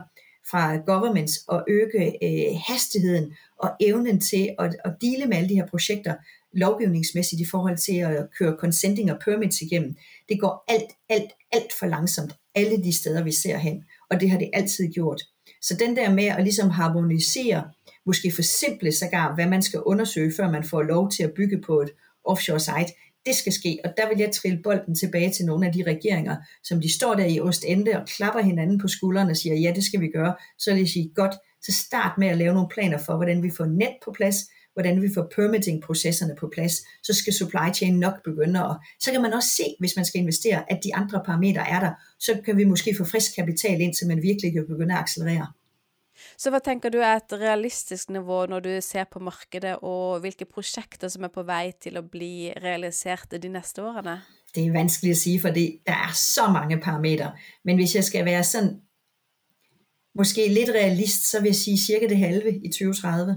fra 0.50 0.76
governments 0.76 1.44
at 1.52 1.64
øge 1.68 2.24
øh, 2.24 2.60
hastigheden 2.66 3.32
og 3.58 3.70
evnen 3.80 4.20
til 4.20 4.54
at, 4.58 4.76
at 4.84 4.92
dele 5.00 5.26
med 5.26 5.36
alle 5.36 5.48
de 5.48 5.54
her 5.54 5.66
projekter 5.66 6.14
lovgivningsmæssigt 6.52 7.40
i 7.40 7.44
forhold 7.44 7.76
til 7.76 7.96
at 7.96 8.26
køre 8.38 8.56
consenting 8.58 9.12
og 9.12 9.18
permits 9.24 9.60
igennem. 9.60 9.96
Det 10.28 10.40
går 10.40 10.64
alt, 10.68 10.90
alt, 11.08 11.30
alt 11.52 11.72
for 11.78 11.86
langsomt 11.86 12.34
alle 12.56 12.84
de 12.84 12.92
steder, 12.92 13.22
vi 13.22 13.32
ser 13.32 13.56
hen, 13.56 13.84
og 14.10 14.20
det 14.20 14.30
har 14.30 14.38
det 14.38 14.50
altid 14.52 14.92
gjort. 14.92 15.22
Så 15.62 15.76
den 15.78 15.96
der 15.96 16.10
med 16.14 16.24
at 16.24 16.42
ligesom 16.42 16.70
harmonisere, 16.70 17.70
måske 18.06 18.32
forsimple 18.34 18.92
sågar, 18.92 19.34
hvad 19.34 19.46
man 19.46 19.62
skal 19.62 19.80
undersøge, 19.80 20.32
før 20.36 20.50
man 20.50 20.64
får 20.64 20.82
lov 20.82 21.10
til 21.10 21.22
at 21.22 21.32
bygge 21.36 21.60
på 21.66 21.80
et 21.80 21.90
offshore 22.24 22.60
site, 22.60 22.92
det 23.26 23.34
skal 23.34 23.52
ske. 23.52 23.78
Og 23.84 23.90
der 23.96 24.08
vil 24.08 24.18
jeg 24.18 24.30
trille 24.32 24.60
bolden 24.62 24.94
tilbage 24.94 25.30
til 25.30 25.46
nogle 25.46 25.66
af 25.66 25.72
de 25.72 25.82
regeringer, 25.86 26.36
som 26.64 26.80
de 26.80 26.94
står 26.94 27.14
der 27.14 27.24
i 27.24 27.40
Ostende 27.40 27.90
og 28.00 28.06
klapper 28.06 28.40
hinanden 28.40 28.78
på 28.78 28.88
skuldrene 28.88 29.30
og 29.30 29.36
siger, 29.36 29.54
ja, 29.54 29.72
det 29.74 29.84
skal 29.84 30.00
vi 30.00 30.08
gøre. 30.08 30.34
Så 30.58 30.70
vil 30.70 30.78
jeg 30.78 30.88
sige, 30.88 31.12
godt, 31.14 31.34
så 31.62 31.72
start 31.72 32.18
med 32.18 32.28
at 32.28 32.38
lave 32.38 32.54
nogle 32.54 32.68
planer 32.68 32.98
for, 32.98 33.16
hvordan 33.16 33.42
vi 33.42 33.50
får 33.56 33.64
net 33.64 33.94
på 34.04 34.12
plads, 34.16 34.36
hvordan 34.74 35.02
vi 35.02 35.08
får 35.14 35.32
permitting-processerne 35.36 36.34
på 36.40 36.50
plads, 36.54 36.72
så 37.02 37.12
skal 37.12 37.32
supply 37.32 37.74
chain 37.74 37.98
nok 37.98 38.14
begynde. 38.24 38.68
Og 38.68 38.76
så 39.00 39.12
kan 39.12 39.22
man 39.22 39.32
også 39.32 39.48
se, 39.48 39.64
hvis 39.80 39.96
man 39.96 40.04
skal 40.04 40.20
investere, 40.20 40.72
at 40.72 40.80
de 40.84 40.94
andre 40.94 41.22
parametre 41.26 41.70
er 41.70 41.80
der. 41.80 41.92
Så 42.20 42.40
kan 42.44 42.56
vi 42.56 42.64
måske 42.64 42.94
få 42.98 43.04
frisk 43.04 43.34
kapital 43.36 43.80
ind, 43.80 43.94
så 43.94 44.06
man 44.06 44.22
virkelig 44.22 44.52
kan 44.52 44.66
begynde 44.66 44.94
at 44.94 45.00
accelerere. 45.00 45.46
Så 46.36 46.50
hva 46.52 46.60
tenker 46.64 46.92
du 46.92 46.98
er 46.98 47.20
et 47.20 47.34
realistisk 47.38 48.10
nivå 48.14 48.42
når 48.50 48.64
du 48.64 48.70
ser 48.84 49.06
på 49.10 49.22
markedet, 49.22 49.76
og 49.86 50.20
hvilke 50.24 50.48
prosjekter 50.48 51.10
som 51.12 51.26
er 51.26 51.32
på 51.34 51.44
vei 51.46 51.70
til 51.80 52.00
å 52.00 52.04
bli 52.04 52.50
realisert 52.62 53.38
de 53.38 53.52
neste 53.52 53.84
årene? 53.84 54.18
Det 54.54 54.64
er 54.64 54.74
vanskelig 54.74 55.14
å 55.14 55.20
si, 55.20 55.36
for 55.40 55.54
det, 55.54 55.66
der 55.86 56.06
er 56.08 56.14
så 56.16 56.48
mange 56.52 56.80
parametre. 56.82 57.32
Men 57.64 57.80
hvis 57.80 57.96
jeg 57.98 58.08
skal 58.08 58.26
være 58.28 58.44
sånn 58.48 58.70
måske 60.16 60.48
lidt 60.48 60.72
realist, 60.74 61.30
så 61.30 61.42
vil 61.42 61.52
jeg 61.52 61.60
sige 61.60 61.78
cirka 61.78 62.08
det 62.08 62.16
halve 62.16 62.54
i 62.56 62.72
2030. 62.72 63.36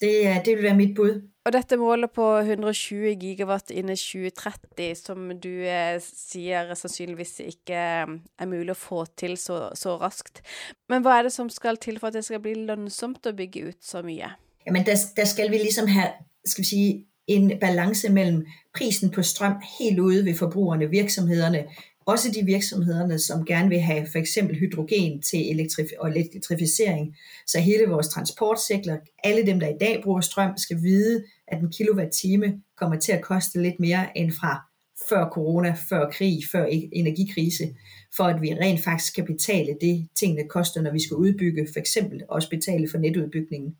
Det, 0.00 0.14
det 0.46 0.56
vil 0.56 0.64
være 0.64 0.76
mit 0.76 0.96
bud. 0.96 1.20
Og 1.42 1.50
dette 1.56 1.74
målet 1.78 2.12
på 2.14 2.24
120 2.38 3.16
gigawatt 3.18 3.72
innen 3.74 3.98
2030, 3.98 4.92
som 4.94 5.32
du 5.42 5.50
eh, 5.66 5.96
sier 6.02 6.70
sannsynligvis 6.78 7.40
ikke 7.48 7.80
mm, 8.06 8.18
er 8.38 8.50
mulig 8.50 8.76
å 8.76 8.78
få 8.78 9.00
til 9.18 9.34
så, 9.40 9.64
så 9.78 9.96
raskt. 9.98 10.44
Men 10.92 11.02
hva 11.02 11.18
er 11.18 11.26
det, 11.26 11.34
som 11.34 11.50
skal 11.50 11.80
til 11.82 11.98
for, 11.98 12.12
at 12.12 12.20
det 12.20 12.26
skal 12.28 12.42
bli 12.44 12.54
lønnsomt 12.68 13.26
å 13.26 13.34
bygge 13.34 13.72
ut 13.72 13.80
så 13.82 14.04
mye? 14.06 14.30
Jamen, 14.68 14.86
der, 14.86 15.02
der 15.16 15.26
skal 15.26 15.50
vi 15.50 15.64
liksom 15.64 15.90
ha 15.90 16.12
skal 16.46 16.62
vi 16.62 16.68
si, 16.68 16.84
en 17.30 17.52
balance 17.60 18.08
mellom 18.10 18.40
prisen 18.74 19.10
på 19.14 19.22
strøm 19.22 19.60
helt 19.78 19.98
ude 20.02 20.24
ved 20.26 20.34
forbrugerne, 20.38 20.90
virksomhederne, 20.90 21.66
også 22.06 22.30
de 22.30 22.44
virksomhederne, 22.44 23.18
som 23.18 23.44
gerne 23.44 23.68
vil 23.68 23.80
have 23.80 24.06
for 24.12 24.18
eksempel 24.18 24.58
hydrogen 24.58 25.22
til 25.22 25.36
elektrif- 25.36 25.98
og 25.98 26.10
elektrificering. 26.10 27.16
Så 27.46 27.60
hele 27.60 27.88
vores 27.88 28.08
transportsektor, 28.08 28.98
alle 29.24 29.46
dem, 29.46 29.60
der 29.60 29.68
i 29.68 29.78
dag 29.80 30.00
bruger 30.04 30.20
strøm, 30.20 30.56
skal 30.56 30.82
vide, 30.82 31.24
at 31.48 31.60
en 31.60 31.72
kilowatt-time 31.72 32.62
kommer 32.76 32.98
til 32.98 33.12
at 33.12 33.22
koste 33.22 33.62
lidt 33.62 33.80
mere 33.80 34.18
end 34.18 34.32
fra 34.32 34.62
før 35.08 35.30
corona, 35.30 35.76
før 35.88 36.10
krig, 36.10 36.38
før 36.52 36.66
e- 36.66 36.88
energikrise, 36.92 37.74
for 38.16 38.24
at 38.24 38.42
vi 38.42 38.54
rent 38.54 38.80
faktisk 38.80 39.14
kan 39.14 39.24
betale 39.24 39.76
det, 39.80 40.08
tingene 40.16 40.48
koster, 40.48 40.80
når 40.80 40.92
vi 40.92 41.02
skal 41.02 41.14
udbygge, 41.14 41.68
for 41.72 41.80
eksempel 41.80 42.22
også 42.28 42.50
betale 42.50 42.88
for 42.90 42.98
netudbygningen. 42.98 43.76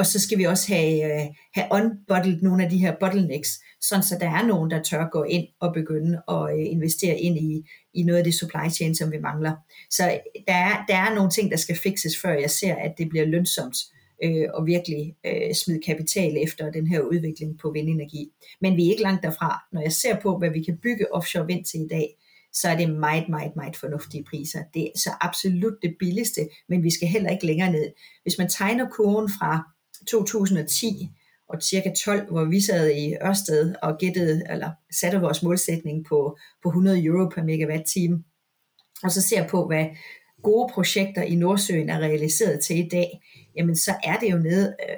Og 0.00 0.06
så 0.06 0.20
skal 0.20 0.38
vi 0.38 0.44
også 0.44 0.74
have, 0.74 1.04
øh, 1.04 1.26
have 1.54 1.66
unbottled 1.70 2.40
nogle 2.42 2.64
af 2.64 2.70
de 2.70 2.78
her 2.78 2.94
bottlenecks, 3.00 3.60
sådan 3.80 4.02
så 4.02 4.16
der 4.20 4.30
er 4.30 4.46
nogen, 4.46 4.70
der 4.70 4.82
tør 4.82 5.08
gå 5.12 5.22
ind 5.22 5.46
og 5.60 5.74
begynde 5.74 6.22
at 6.28 6.58
øh, 6.58 6.66
investere 6.66 7.18
ind 7.18 7.38
i, 7.38 7.68
i 7.94 8.02
noget 8.02 8.18
af 8.18 8.24
det 8.24 8.34
supply 8.34 8.70
chain, 8.70 8.94
som 8.94 9.12
vi 9.12 9.18
mangler. 9.18 9.52
Så 9.90 10.04
øh, 10.04 10.42
der 10.48 10.54
er, 10.54 10.84
der 10.88 10.96
er 10.96 11.14
nogle 11.14 11.30
ting, 11.30 11.50
der 11.50 11.56
skal 11.56 11.76
fikses, 11.76 12.20
før 12.22 12.32
jeg 12.32 12.50
ser, 12.50 12.74
at 12.74 12.94
det 12.98 13.08
bliver 13.08 13.24
lønsomt 13.24 13.76
øh, 14.24 14.46
og 14.54 14.66
virkelig 14.66 15.14
øh, 15.26 15.54
smide 15.54 15.80
kapital 15.86 16.36
efter 16.44 16.70
den 16.70 16.86
her 16.86 17.00
udvikling 17.00 17.58
på 17.58 17.70
vindenergi. 17.70 18.28
Men 18.60 18.76
vi 18.76 18.86
er 18.86 18.90
ikke 18.90 19.02
langt 19.02 19.22
derfra. 19.22 19.64
Når 19.72 19.80
jeg 19.80 19.92
ser 19.92 20.20
på, 20.20 20.38
hvad 20.38 20.50
vi 20.50 20.62
kan 20.62 20.78
bygge 20.82 21.14
offshore 21.14 21.46
vind 21.46 21.64
til 21.64 21.80
i 21.80 21.88
dag, 21.90 22.16
så 22.52 22.68
er 22.68 22.76
det 22.76 22.90
meget, 22.90 23.28
meget, 23.28 23.56
meget 23.56 23.76
fornuftige 23.76 24.24
priser. 24.24 24.62
Det 24.74 24.82
er 24.82 24.98
så 24.98 25.10
absolut 25.20 25.76
det 25.82 25.96
billigste, 25.98 26.48
men 26.68 26.82
vi 26.82 26.90
skal 26.90 27.08
heller 27.08 27.30
ikke 27.30 27.46
længere 27.46 27.72
ned. 27.72 27.92
Hvis 28.22 28.38
man 28.38 28.48
tegner 28.48 28.88
kurven 28.88 29.30
fra 29.38 29.72
2010 30.08 31.10
og 31.48 31.62
cirka 31.62 31.92
12, 32.04 32.30
hvor 32.30 32.44
vi 32.44 32.60
sad 32.60 32.90
i 32.90 33.14
Ørsted 33.26 33.74
og 33.82 33.98
gættede, 33.98 34.42
eller 34.50 34.70
satte 35.00 35.20
vores 35.20 35.42
målsætning 35.42 36.06
på, 36.08 36.38
på 36.62 36.68
100 36.68 37.04
euro 37.04 37.28
per 37.28 37.42
megawatt-time, 37.42 38.24
og 39.02 39.10
så 39.10 39.22
ser 39.22 39.48
på, 39.48 39.66
hvad 39.66 39.86
gode 40.42 40.72
projekter 40.74 41.22
i 41.22 41.34
Nordsøen 41.34 41.88
er 41.88 41.98
realiseret 41.98 42.60
til 42.60 42.78
i 42.78 42.88
dag, 42.88 43.20
jamen 43.56 43.76
så 43.76 43.94
er 44.04 44.16
det 44.18 44.32
jo 44.32 44.38
nede 44.38 44.76
øh, 44.88 44.96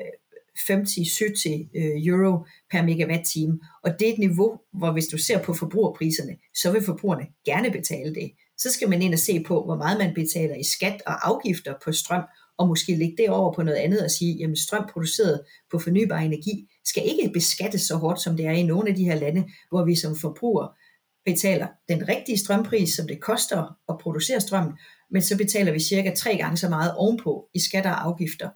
50-70 0.58 1.70
øh, 1.74 2.06
euro 2.06 2.46
per 2.70 2.82
megawatt-time. 2.82 3.60
Og 3.84 3.90
det 3.98 4.08
er 4.08 4.12
et 4.12 4.18
niveau, 4.18 4.58
hvor 4.72 4.92
hvis 4.92 5.06
du 5.06 5.18
ser 5.18 5.42
på 5.42 5.54
forbrugerpriserne, 5.54 6.36
så 6.54 6.72
vil 6.72 6.82
forbrugerne 6.82 7.26
gerne 7.44 7.70
betale 7.70 8.14
det. 8.14 8.32
Så 8.58 8.72
skal 8.72 8.88
man 8.88 9.02
ind 9.02 9.14
og 9.14 9.18
se 9.18 9.44
på, 9.46 9.64
hvor 9.64 9.76
meget 9.76 9.98
man 9.98 10.14
betaler 10.14 10.54
i 10.54 10.64
skat 10.64 11.02
og 11.06 11.28
afgifter 11.28 11.74
på 11.84 11.92
strøm, 11.92 12.22
og 12.58 12.68
måske 12.68 12.94
lægge 12.94 13.16
det 13.18 13.28
over 13.28 13.52
på 13.52 13.62
noget 13.62 13.78
andet 13.78 14.04
og 14.04 14.10
sige, 14.10 14.36
jamen 14.36 14.56
strøm 14.56 14.88
produceret 14.92 15.40
på 15.70 15.78
fornybar 15.78 16.18
energi 16.18 16.68
skal 16.84 17.02
ikke 17.06 17.30
beskattes 17.34 17.80
så 17.80 17.96
hårdt, 17.96 18.20
som 18.20 18.36
det 18.36 18.46
er 18.46 18.52
i 18.52 18.62
nogle 18.62 18.88
af 18.88 18.94
de 18.94 19.04
her 19.04 19.14
lande, 19.14 19.44
hvor 19.70 19.84
vi 19.84 19.94
som 19.94 20.16
forbruger 20.16 20.76
betaler 21.24 21.66
den 21.88 22.08
rigtige 22.08 22.38
strømpris, 22.38 22.94
som 22.94 23.06
det 23.06 23.20
koster 23.20 23.76
at 23.88 23.98
producere 23.98 24.40
strøm, 24.40 24.76
men 25.10 25.22
så 25.22 25.36
betaler 25.36 25.72
vi 25.72 25.80
cirka 25.80 26.14
tre 26.14 26.36
gange 26.36 26.56
så 26.56 26.68
meget 26.68 26.94
ovenpå 26.96 27.48
i 27.54 27.58
skatter 27.58 27.90
og 27.90 28.06
afgifter. 28.06 28.50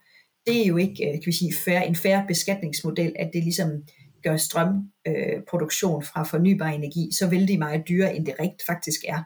Det 0.47 0.63
er 0.63 0.67
jo 0.67 0.77
ikke 0.77 1.07
øh, 1.07 1.13
kan 1.13 1.27
vi 1.27 1.33
sige, 1.33 1.55
fair, 1.65 1.81
en 1.81 1.97
færre 1.97 2.25
beskatningsmodel, 2.29 3.13
at 3.19 3.31
det 3.33 3.43
ligesom 3.43 3.71
gør 4.23 4.37
strømproduktion 4.37 6.03
øh, 6.03 6.07
fra 6.07 6.23
fornybar 6.23 6.69
energi 6.69 7.09
så 7.19 7.27
vældig 7.27 7.59
meget 7.59 7.89
dyrere, 7.89 8.17
end 8.17 8.27
det 8.27 8.35
rigt 8.41 8.63
faktisk 8.67 9.01
er. 9.09 9.23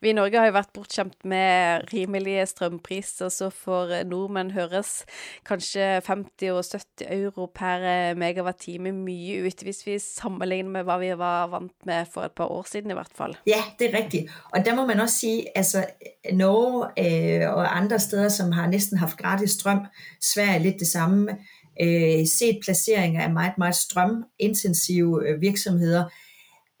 Vi 0.00 0.10
i 0.10 0.16
Norge 0.16 0.40
har 0.40 0.48
jo 0.48 0.56
vært 0.56 0.72
bortskjemt 0.76 1.24
med 1.28 1.86
rimelige 1.92 2.46
strømpriser, 2.46 3.32
så 3.32 3.50
for 3.54 3.92
eh, 3.94 4.04
nordmenn 4.08 4.52
høres 4.54 5.04
kanskje 5.46 6.00
50 6.06 6.50
og 6.52 6.62
70 6.62 7.08
euro 7.08 7.48
per 7.54 7.84
eh, 7.88 8.16
megawatt-time 8.18 8.92
mye 8.96 9.44
ut, 9.46 9.64
hvis 9.66 9.84
vi 9.86 9.98
sammenligner 10.02 10.70
med 10.70 10.88
hvad 10.88 11.02
vi 11.02 11.12
var 11.18 11.50
vant 11.52 11.86
med 11.86 12.10
for 12.12 12.28
et 12.28 12.36
par 12.36 12.50
år 12.50 12.66
siden 12.70 12.90
i 12.90 12.98
hvert 12.98 13.14
fall. 13.14 13.36
Ja, 13.46 13.62
det 13.78 13.90
er 13.90 13.98
rigtigt. 13.98 14.30
Og 14.52 14.64
der 14.64 14.74
må 14.74 14.86
man 14.86 15.00
også 15.00 15.14
sige, 15.14 15.58
altså 15.58 15.84
Norge 16.32 16.86
øh, 16.98 17.54
og 17.54 17.76
andre 17.76 17.98
steder, 17.98 18.28
som 18.28 18.52
har 18.52 18.66
næsten 18.66 18.98
haft 18.98 19.16
gratis 19.16 19.50
strøm, 19.50 19.86
Sverige 20.20 20.62
lidt 20.62 20.80
det 20.80 20.86
samme, 20.88 21.36
øh, 21.80 22.26
set 22.38 22.58
placeringer 22.64 23.22
af 23.22 23.32
meget, 23.32 23.58
meget 23.58 23.74
strømintensive 23.74 25.28
øh, 25.28 25.40
virksomheder, 25.40 26.04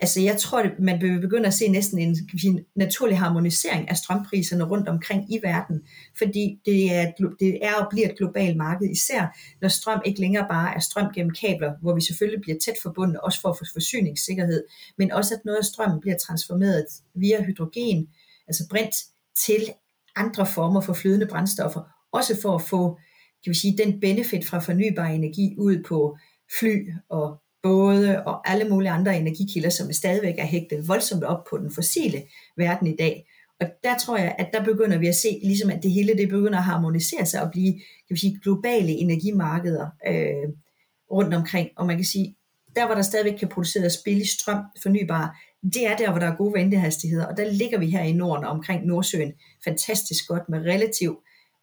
Altså 0.00 0.20
jeg 0.20 0.36
tror, 0.38 0.58
at 0.58 0.70
man 0.78 1.00
vil 1.00 1.20
begynde 1.20 1.46
at 1.46 1.54
se 1.54 1.68
næsten 1.68 1.98
en, 1.98 2.16
en 2.44 2.64
naturlig 2.76 3.18
harmonisering 3.18 3.88
af 3.88 3.96
strømpriserne 3.96 4.64
rundt 4.64 4.88
omkring 4.88 5.34
i 5.34 5.40
verden, 5.42 5.82
fordi 6.18 6.60
det 6.64 6.94
er, 6.94 7.12
det 7.40 7.64
er 7.64 7.74
og 7.74 7.86
bliver 7.90 8.08
et 8.08 8.18
globalt 8.18 8.56
marked, 8.56 8.90
især 8.90 9.38
når 9.60 9.68
strøm 9.68 10.02
ikke 10.04 10.20
længere 10.20 10.46
bare 10.50 10.74
er 10.74 10.78
strøm 10.78 11.12
gennem 11.14 11.34
kabler, 11.40 11.72
hvor 11.82 11.94
vi 11.94 12.00
selvfølgelig 12.00 12.40
bliver 12.42 12.58
tæt 12.64 12.74
forbundet, 12.82 13.20
også 13.20 13.40
for 13.40 13.48
at 13.48 13.58
få 13.58 13.64
forsyningssikkerhed, 13.72 14.64
men 14.98 15.12
også 15.12 15.34
at 15.34 15.44
noget 15.44 15.58
af 15.58 15.64
strømmen 15.64 16.00
bliver 16.00 16.16
transformeret 16.16 16.86
via 17.14 17.42
hydrogen, 17.42 18.08
altså 18.48 18.68
brint, 18.70 18.94
til 19.46 19.72
andre 20.16 20.46
former 20.46 20.80
for 20.80 20.92
flydende 20.92 21.26
brændstoffer, 21.26 21.82
også 22.12 22.40
for 22.42 22.54
at 22.54 22.62
få 22.62 22.98
kan 23.44 23.50
vi 23.50 23.54
sige, 23.54 23.78
den 23.78 24.00
benefit 24.00 24.46
fra 24.46 24.58
fornybar 24.58 25.06
energi 25.06 25.54
ud 25.58 25.82
på 25.88 26.16
fly 26.58 26.90
og 27.08 27.40
både 27.64 28.22
og 28.26 28.50
alle 28.50 28.64
mulige 28.64 28.90
andre 28.90 29.16
energikilder, 29.16 29.70
som 29.70 29.92
stadigvæk 29.92 30.34
er 30.38 30.46
hægtet 30.46 30.88
voldsomt 30.88 31.24
op 31.24 31.44
på 31.50 31.58
den 31.58 31.70
fossile 31.74 32.22
verden 32.56 32.86
i 32.86 32.96
dag. 32.96 33.26
Og 33.60 33.66
der 33.84 33.98
tror 33.98 34.16
jeg, 34.16 34.34
at 34.38 34.48
der 34.52 34.64
begynder 34.64 34.98
vi 34.98 35.06
at 35.06 35.14
se, 35.14 35.40
ligesom 35.42 35.70
at 35.70 35.82
det 35.82 35.90
hele 35.90 36.18
det 36.18 36.28
begynder 36.28 36.58
at 36.58 36.64
harmonisere 36.64 37.26
sig 37.26 37.42
og 37.42 37.50
blive 37.50 37.72
kan 37.72 38.14
vi 38.14 38.18
sige, 38.18 38.40
globale 38.42 38.92
energimarkeder 38.92 39.86
øh, 40.08 40.48
rundt 41.10 41.34
omkring. 41.34 41.68
Og 41.76 41.86
man 41.86 41.96
kan 41.96 42.04
sige, 42.04 42.36
der 42.76 42.86
hvor 42.86 42.94
der 42.94 43.02
stadigvæk 43.02 43.38
kan 43.38 43.48
produceres 43.48 43.96
billig 44.04 44.28
strøm, 44.28 44.64
fornybar, 44.82 45.40
det 45.62 45.86
er 45.86 45.96
der, 45.96 46.10
hvor 46.10 46.18
der 46.18 46.26
er 46.26 46.36
gode 46.36 46.54
ventehastigheder. 46.54 47.26
Og 47.26 47.36
der 47.36 47.50
ligger 47.52 47.78
vi 47.78 47.86
her 47.86 48.02
i 48.02 48.12
Norden 48.12 48.44
omkring 48.44 48.86
Nordsøen 48.86 49.32
fantastisk 49.64 50.28
godt 50.28 50.48
med 50.48 50.60
relativt 50.60 51.18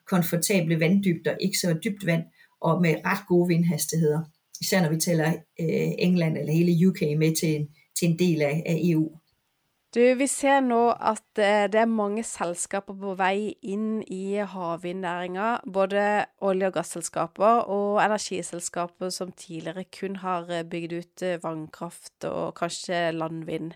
komfortable 0.08 0.80
vanddybder, 0.80 1.36
ikke 1.42 1.58
så 1.58 1.80
dybt 1.84 2.06
vand, 2.06 2.24
og 2.62 2.82
med 2.82 2.96
ret 3.06 3.28
gode 3.28 3.48
vindhastigheder 3.48 4.22
især 4.62 4.82
når 4.82 4.89
vi 4.89 4.97
tæller 4.97 5.32
øh, 5.60 5.91
England 5.97 6.38
eller 6.38 6.54
hele 6.54 6.88
UK 6.88 7.02
med 7.17 7.36
til 7.36 7.56
en, 7.56 7.67
til 8.00 8.10
en 8.10 8.19
del 8.19 8.41
af, 8.41 8.63
af 8.65 8.80
EU. 8.84 9.12
Du, 9.95 10.00
vi 10.00 10.28
ser 10.28 10.62
nå 10.63 10.89
at 10.91 11.39
øh, 11.39 11.67
det 11.71 11.80
er 11.82 11.86
mange 11.86 12.24
selskaper 12.24 12.93
på 12.95 13.15
vej 13.19 13.54
ind 13.62 14.04
i 14.08 14.39
havvindnæringa, 14.39 15.58
både 15.74 16.26
olje- 16.41 16.69
og 16.69 16.74
gasselskaper 16.74 17.45
og 17.45 18.06
energiselskaper, 18.06 19.10
som 19.10 19.32
tidligere 19.32 19.84
kun 20.00 20.15
har 20.15 20.47
øh, 20.47 20.63
bygget 20.63 20.93
ut 20.93 21.28
øh, 21.28 21.43
vandkraft 21.43 22.24
og 22.24 22.56
kanskje 22.56 23.12
landvind. 23.12 23.71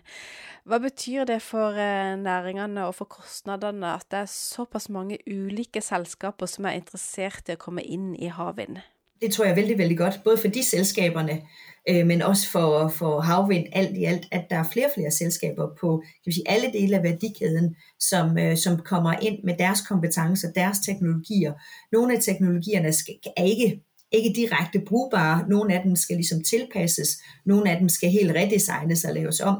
Hvad 0.64 0.80
betyder 0.80 1.24
det 1.24 1.42
for 1.42 1.70
næringerne 2.16 2.86
og 2.86 2.94
for 2.94 3.04
kostnaderne, 3.04 3.92
at 3.92 4.06
det 4.10 4.18
er 4.18 4.26
såpass 4.26 4.88
mange 4.88 5.18
ulike 5.26 5.80
selskaper, 5.80 6.46
som 6.46 6.64
er 6.64 6.80
interesseret 6.80 7.48
i 7.48 7.52
at 7.52 7.58
komme 7.58 7.82
ind 7.82 8.16
i 8.22 8.26
havvind? 8.26 8.78
Det 9.20 9.32
tror 9.32 9.44
jeg 9.44 9.50
er 9.50 9.54
vældig, 9.54 9.78
vældig 9.78 9.98
godt, 9.98 10.20
både 10.24 10.38
for 10.38 10.48
de 10.48 10.64
selskaberne, 10.64 11.42
øh, 11.88 12.06
men 12.06 12.22
også 12.22 12.50
for, 12.50 12.88
for 12.88 13.20
havvind 13.20 13.66
alt 13.72 13.96
i 13.96 14.04
alt, 14.04 14.26
at 14.30 14.46
der 14.50 14.56
er 14.56 14.64
flere 14.72 14.86
og 14.86 14.92
flere 14.94 15.10
selskaber 15.10 15.68
på 15.80 16.02
kan 16.04 16.22
vi 16.26 16.32
sige, 16.32 16.50
alle 16.50 16.72
dele 16.72 16.96
af 16.96 17.02
værdikæden, 17.02 17.76
som, 18.00 18.38
øh, 18.38 18.56
som 18.56 18.78
kommer 18.78 19.14
ind 19.22 19.38
med 19.44 19.54
deres 19.58 19.80
kompetencer, 19.80 20.52
deres 20.52 20.78
teknologier. 20.78 21.52
Nogle 21.92 22.16
af 22.16 22.22
teknologierne 22.22 22.92
skal, 22.92 23.14
er 23.36 23.44
ikke 23.44 23.80
ikke 24.12 24.40
direkte 24.40 24.80
brugbare. 24.86 25.48
Nogle 25.48 25.74
af 25.74 25.82
dem 25.82 25.96
skal 25.96 26.16
ligesom 26.16 26.42
tilpasses. 26.42 27.18
Nogle 27.44 27.70
af 27.70 27.78
dem 27.78 27.88
skal 27.88 28.10
helt 28.10 28.32
redesignes 28.32 29.04
og 29.04 29.14
laves 29.14 29.40
om. 29.40 29.58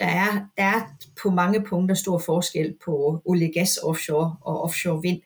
Der 0.00 0.06
er, 0.06 0.32
der 0.56 0.62
er 0.62 0.80
på 1.22 1.30
mange 1.30 1.62
punkter 1.62 1.94
stor 1.94 2.18
forskel 2.18 2.74
på 2.84 3.22
olie, 3.24 3.52
gas, 3.52 3.76
offshore 3.82 4.36
og 4.40 4.62
offshore 4.62 5.02
vind, 5.02 5.20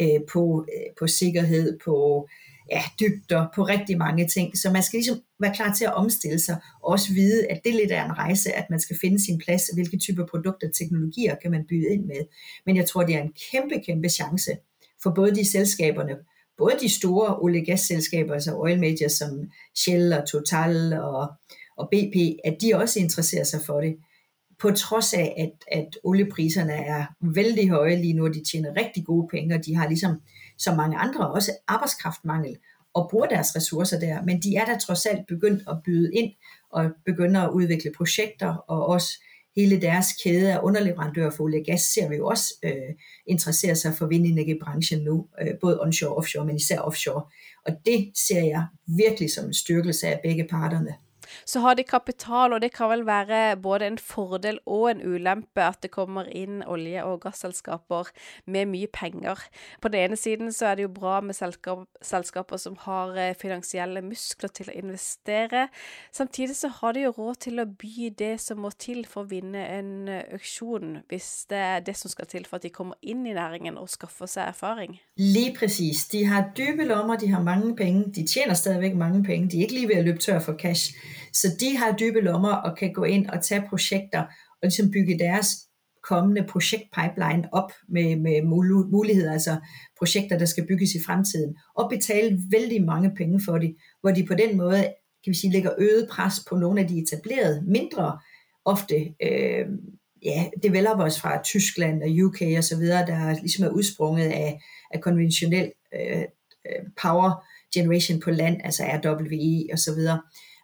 øh, 0.00 0.20
på, 0.32 0.66
øh, 0.74 0.94
på 0.98 1.06
sikkerhed, 1.06 1.78
på 1.84 2.28
ja, 2.72 2.82
dybder 3.00 3.46
på 3.54 3.62
rigtig 3.62 3.98
mange 3.98 4.28
ting. 4.28 4.58
Så 4.58 4.70
man 4.70 4.82
skal 4.82 4.96
ligesom 4.96 5.20
være 5.40 5.54
klar 5.54 5.74
til 5.74 5.84
at 5.84 5.94
omstille 5.94 6.38
sig, 6.38 6.56
og 6.82 6.88
også 6.88 7.12
vide, 7.12 7.46
at 7.50 7.60
det 7.64 7.74
lidt 7.74 7.92
er 7.92 8.04
en 8.04 8.18
rejse, 8.18 8.52
at 8.52 8.66
man 8.70 8.80
skal 8.80 8.96
finde 9.00 9.24
sin 9.24 9.38
plads, 9.38 9.62
hvilke 9.74 9.98
typer 9.98 10.26
produkter 10.26 10.68
og 10.68 10.74
teknologier 10.74 11.34
kan 11.42 11.50
man 11.50 11.64
byde 11.68 11.88
ind 11.94 12.04
med. 12.04 12.22
Men 12.66 12.76
jeg 12.76 12.86
tror, 12.86 13.02
det 13.02 13.14
er 13.14 13.22
en 13.22 13.34
kæmpe, 13.50 13.74
kæmpe 13.86 14.08
chance 14.08 14.50
for 15.02 15.10
både 15.10 15.34
de 15.34 15.50
selskaberne, 15.50 16.16
både 16.58 16.74
de 16.80 16.88
store 16.88 17.38
olie 17.38 17.64
gasselskaber, 17.64 18.34
altså 18.34 18.56
oil 18.56 18.80
majors 18.80 19.12
som 19.12 19.50
Shell 19.74 20.12
og 20.12 20.28
Total 20.28 20.92
og, 20.92 21.32
og 21.76 21.88
BP, 21.92 22.16
at 22.44 22.56
de 22.60 22.74
også 22.74 23.00
interesserer 23.00 23.44
sig 23.44 23.60
for 23.66 23.80
det. 23.80 23.96
På 24.58 24.70
trods 24.70 25.14
af, 25.14 25.34
at, 25.38 25.78
at 25.78 25.88
oliepriserne 26.04 26.72
er 26.72 27.04
vældig 27.20 27.70
høje 27.70 27.96
lige 27.96 28.12
nu, 28.12 28.24
og 28.24 28.34
de 28.34 28.44
tjener 28.52 28.76
rigtig 28.76 29.04
gode 29.04 29.28
penge, 29.30 29.54
og 29.54 29.66
de 29.66 29.76
har 29.76 29.88
ligesom 29.88 30.20
som 30.62 30.76
mange 30.76 30.98
andre 30.98 31.30
også 31.30 31.52
arbejdskraftmangel 31.68 32.56
og 32.94 33.08
bruger 33.10 33.26
deres 33.26 33.56
ressourcer 33.56 33.98
der, 33.98 34.22
men 34.22 34.40
de 34.42 34.56
er 34.56 34.64
da 34.64 34.78
trods 34.78 35.06
alt 35.06 35.26
begyndt 35.26 35.62
at 35.68 35.76
byde 35.84 36.14
ind 36.14 36.32
og 36.70 36.90
begynder 37.06 37.40
at 37.40 37.50
udvikle 37.50 37.92
projekter, 37.96 38.54
og 38.54 38.86
også 38.86 39.18
hele 39.56 39.80
deres 39.80 40.06
kæde 40.24 40.52
af 40.52 40.60
underleverandører 40.62 41.30
for 41.30 41.44
olie 41.44 41.60
og 41.60 41.64
gas 41.66 41.80
ser 41.80 42.08
vi 42.08 42.16
jo 42.16 42.26
også 42.26 42.54
øh, 42.62 42.94
interessere 43.26 43.76
sig 43.76 43.94
for 43.94 44.06
vindenergibranchen 44.06 45.04
nu, 45.04 45.26
øh, 45.40 45.54
både 45.60 45.80
onshore 45.80 46.10
og 46.10 46.16
offshore, 46.18 46.46
men 46.46 46.56
især 46.56 46.78
offshore. 46.78 47.22
Og 47.66 47.72
det 47.86 48.12
ser 48.26 48.44
jeg 48.44 48.66
virkelig 48.86 49.30
som 49.30 49.44
en 49.46 49.54
styrkelse 49.54 50.06
af 50.08 50.20
begge 50.22 50.46
parterne 50.50 50.94
så 51.44 51.60
har 51.64 51.76
de 51.78 51.84
kapital, 51.84 52.52
og 52.52 52.62
det 52.62 52.72
kan 52.74 52.90
vel 52.92 53.06
være 53.06 53.56
både 53.62 53.86
en 53.86 53.98
fordel 53.98 54.58
og 54.66 54.90
en 54.90 55.02
ulempe 55.02 55.62
at 55.64 55.82
det 55.82 55.92
kommer 55.94 56.28
inn 56.28 56.62
olje- 56.66 57.04
og 57.04 57.20
gasselskaper 57.24 58.10
med 58.46 58.70
mye 58.72 58.90
penger. 58.92 59.38
På 59.80 59.88
den 59.88 60.10
ene 60.10 60.16
siden 60.16 60.52
så 60.52 60.70
er 60.70 60.78
det 60.78 60.86
jo 60.88 60.94
bra 60.94 61.20
med 61.20 61.34
selskaper 61.34 62.56
som 62.56 62.76
har 62.84 63.16
eh, 63.16 63.34
finansielle 63.38 64.02
muskler 64.02 64.52
til 64.52 64.70
å 64.70 64.76
investere. 64.76 65.68
Samtidig 66.12 66.56
så 66.56 66.70
har 66.80 66.96
de 66.96 67.06
jo 67.06 67.14
råd 67.16 67.42
til 67.46 67.62
å 67.62 67.66
by 67.66 68.10
det 68.18 68.34
som 68.40 68.62
må 68.62 68.72
til 68.78 69.04
for 69.08 69.24
å 69.24 69.30
vinne 69.30 69.62
en 69.78 70.08
auksjon, 70.08 71.02
hvis 71.10 71.46
det 71.50 71.58
er 71.58 71.84
det 71.86 71.96
som 71.98 72.12
skal 72.12 72.28
til 72.30 72.46
for 72.48 72.58
at 72.58 72.66
de 72.66 72.72
kommer 72.74 72.98
inn 73.02 73.26
i 73.26 73.36
næringen 73.36 73.78
og 73.80 73.90
skaffer 73.90 74.30
sig 74.30 74.46
erfaring. 74.46 74.98
Lige 75.16 75.54
præcis. 75.58 76.06
De 76.12 76.24
har 76.26 76.50
dybe 76.56 76.84
lommer, 76.84 77.16
de 77.16 77.28
har 77.28 77.42
mange 77.42 77.76
penge, 77.76 78.12
de 78.14 78.26
tjener 78.26 78.54
stadigvæk 78.54 78.94
mange 78.94 79.24
penge, 79.24 79.48
de 79.50 79.58
er 79.58 79.62
ikke 79.62 79.74
lige 79.74 79.88
ved 79.88 79.96
at 79.96 80.04
løbe 80.04 80.18
tør 80.18 80.38
for 80.38 80.52
cash. 80.52 80.94
Så 81.32 81.56
de 81.60 81.76
har 81.76 81.96
dybe 81.96 82.20
lommer 82.20 82.52
og 82.52 82.76
kan 82.76 82.92
gå 82.92 83.04
ind 83.04 83.26
og 83.26 83.44
tage 83.44 83.64
projekter 83.68 84.20
og 84.62 84.62
ligesom 84.62 84.90
bygge 84.90 85.18
deres 85.18 85.46
kommende 86.02 86.46
projektpipeline 86.48 87.48
op 87.52 87.72
med, 87.88 88.16
med 88.16 88.42
muligheder, 88.90 89.32
altså 89.32 89.56
projekter, 89.98 90.38
der 90.38 90.44
skal 90.44 90.66
bygges 90.66 90.94
i 90.94 91.04
fremtiden, 91.06 91.56
og 91.74 91.90
betale 91.90 92.38
vældig 92.50 92.84
mange 92.84 93.10
penge 93.16 93.40
for 93.44 93.58
det, 93.58 93.76
hvor 94.00 94.10
de 94.10 94.26
på 94.26 94.34
den 94.34 94.56
måde, 94.56 94.80
kan 95.24 95.30
vi 95.30 95.34
sige, 95.34 95.52
lægger 95.52 95.72
øget 95.78 96.08
pres 96.10 96.34
på 96.48 96.56
nogle 96.56 96.80
af 96.80 96.88
de 96.88 96.98
etablerede, 97.02 97.62
mindre 97.66 98.18
ofte, 98.64 98.94
øh, 99.22 99.66
ja, 100.24 100.46
developers 100.62 101.20
fra 101.20 101.42
Tyskland 101.42 102.02
og 102.02 102.08
UK 102.26 102.42
og 102.58 102.64
så 102.64 102.76
videre, 102.76 103.06
der 103.06 103.40
ligesom 103.40 103.64
er 103.64 103.70
udsprunget 103.70 104.26
af, 104.26 104.60
af 104.90 105.00
konventionel 105.00 105.72
øh, 105.94 106.22
øh 106.66 106.82
power 107.02 107.44
generation 107.74 108.20
på 108.20 108.30
land, 108.30 108.60
altså 108.64 108.82
RWE 108.84 109.72
og 109.72 109.78
så 109.78 109.94
videre, 109.94 110.20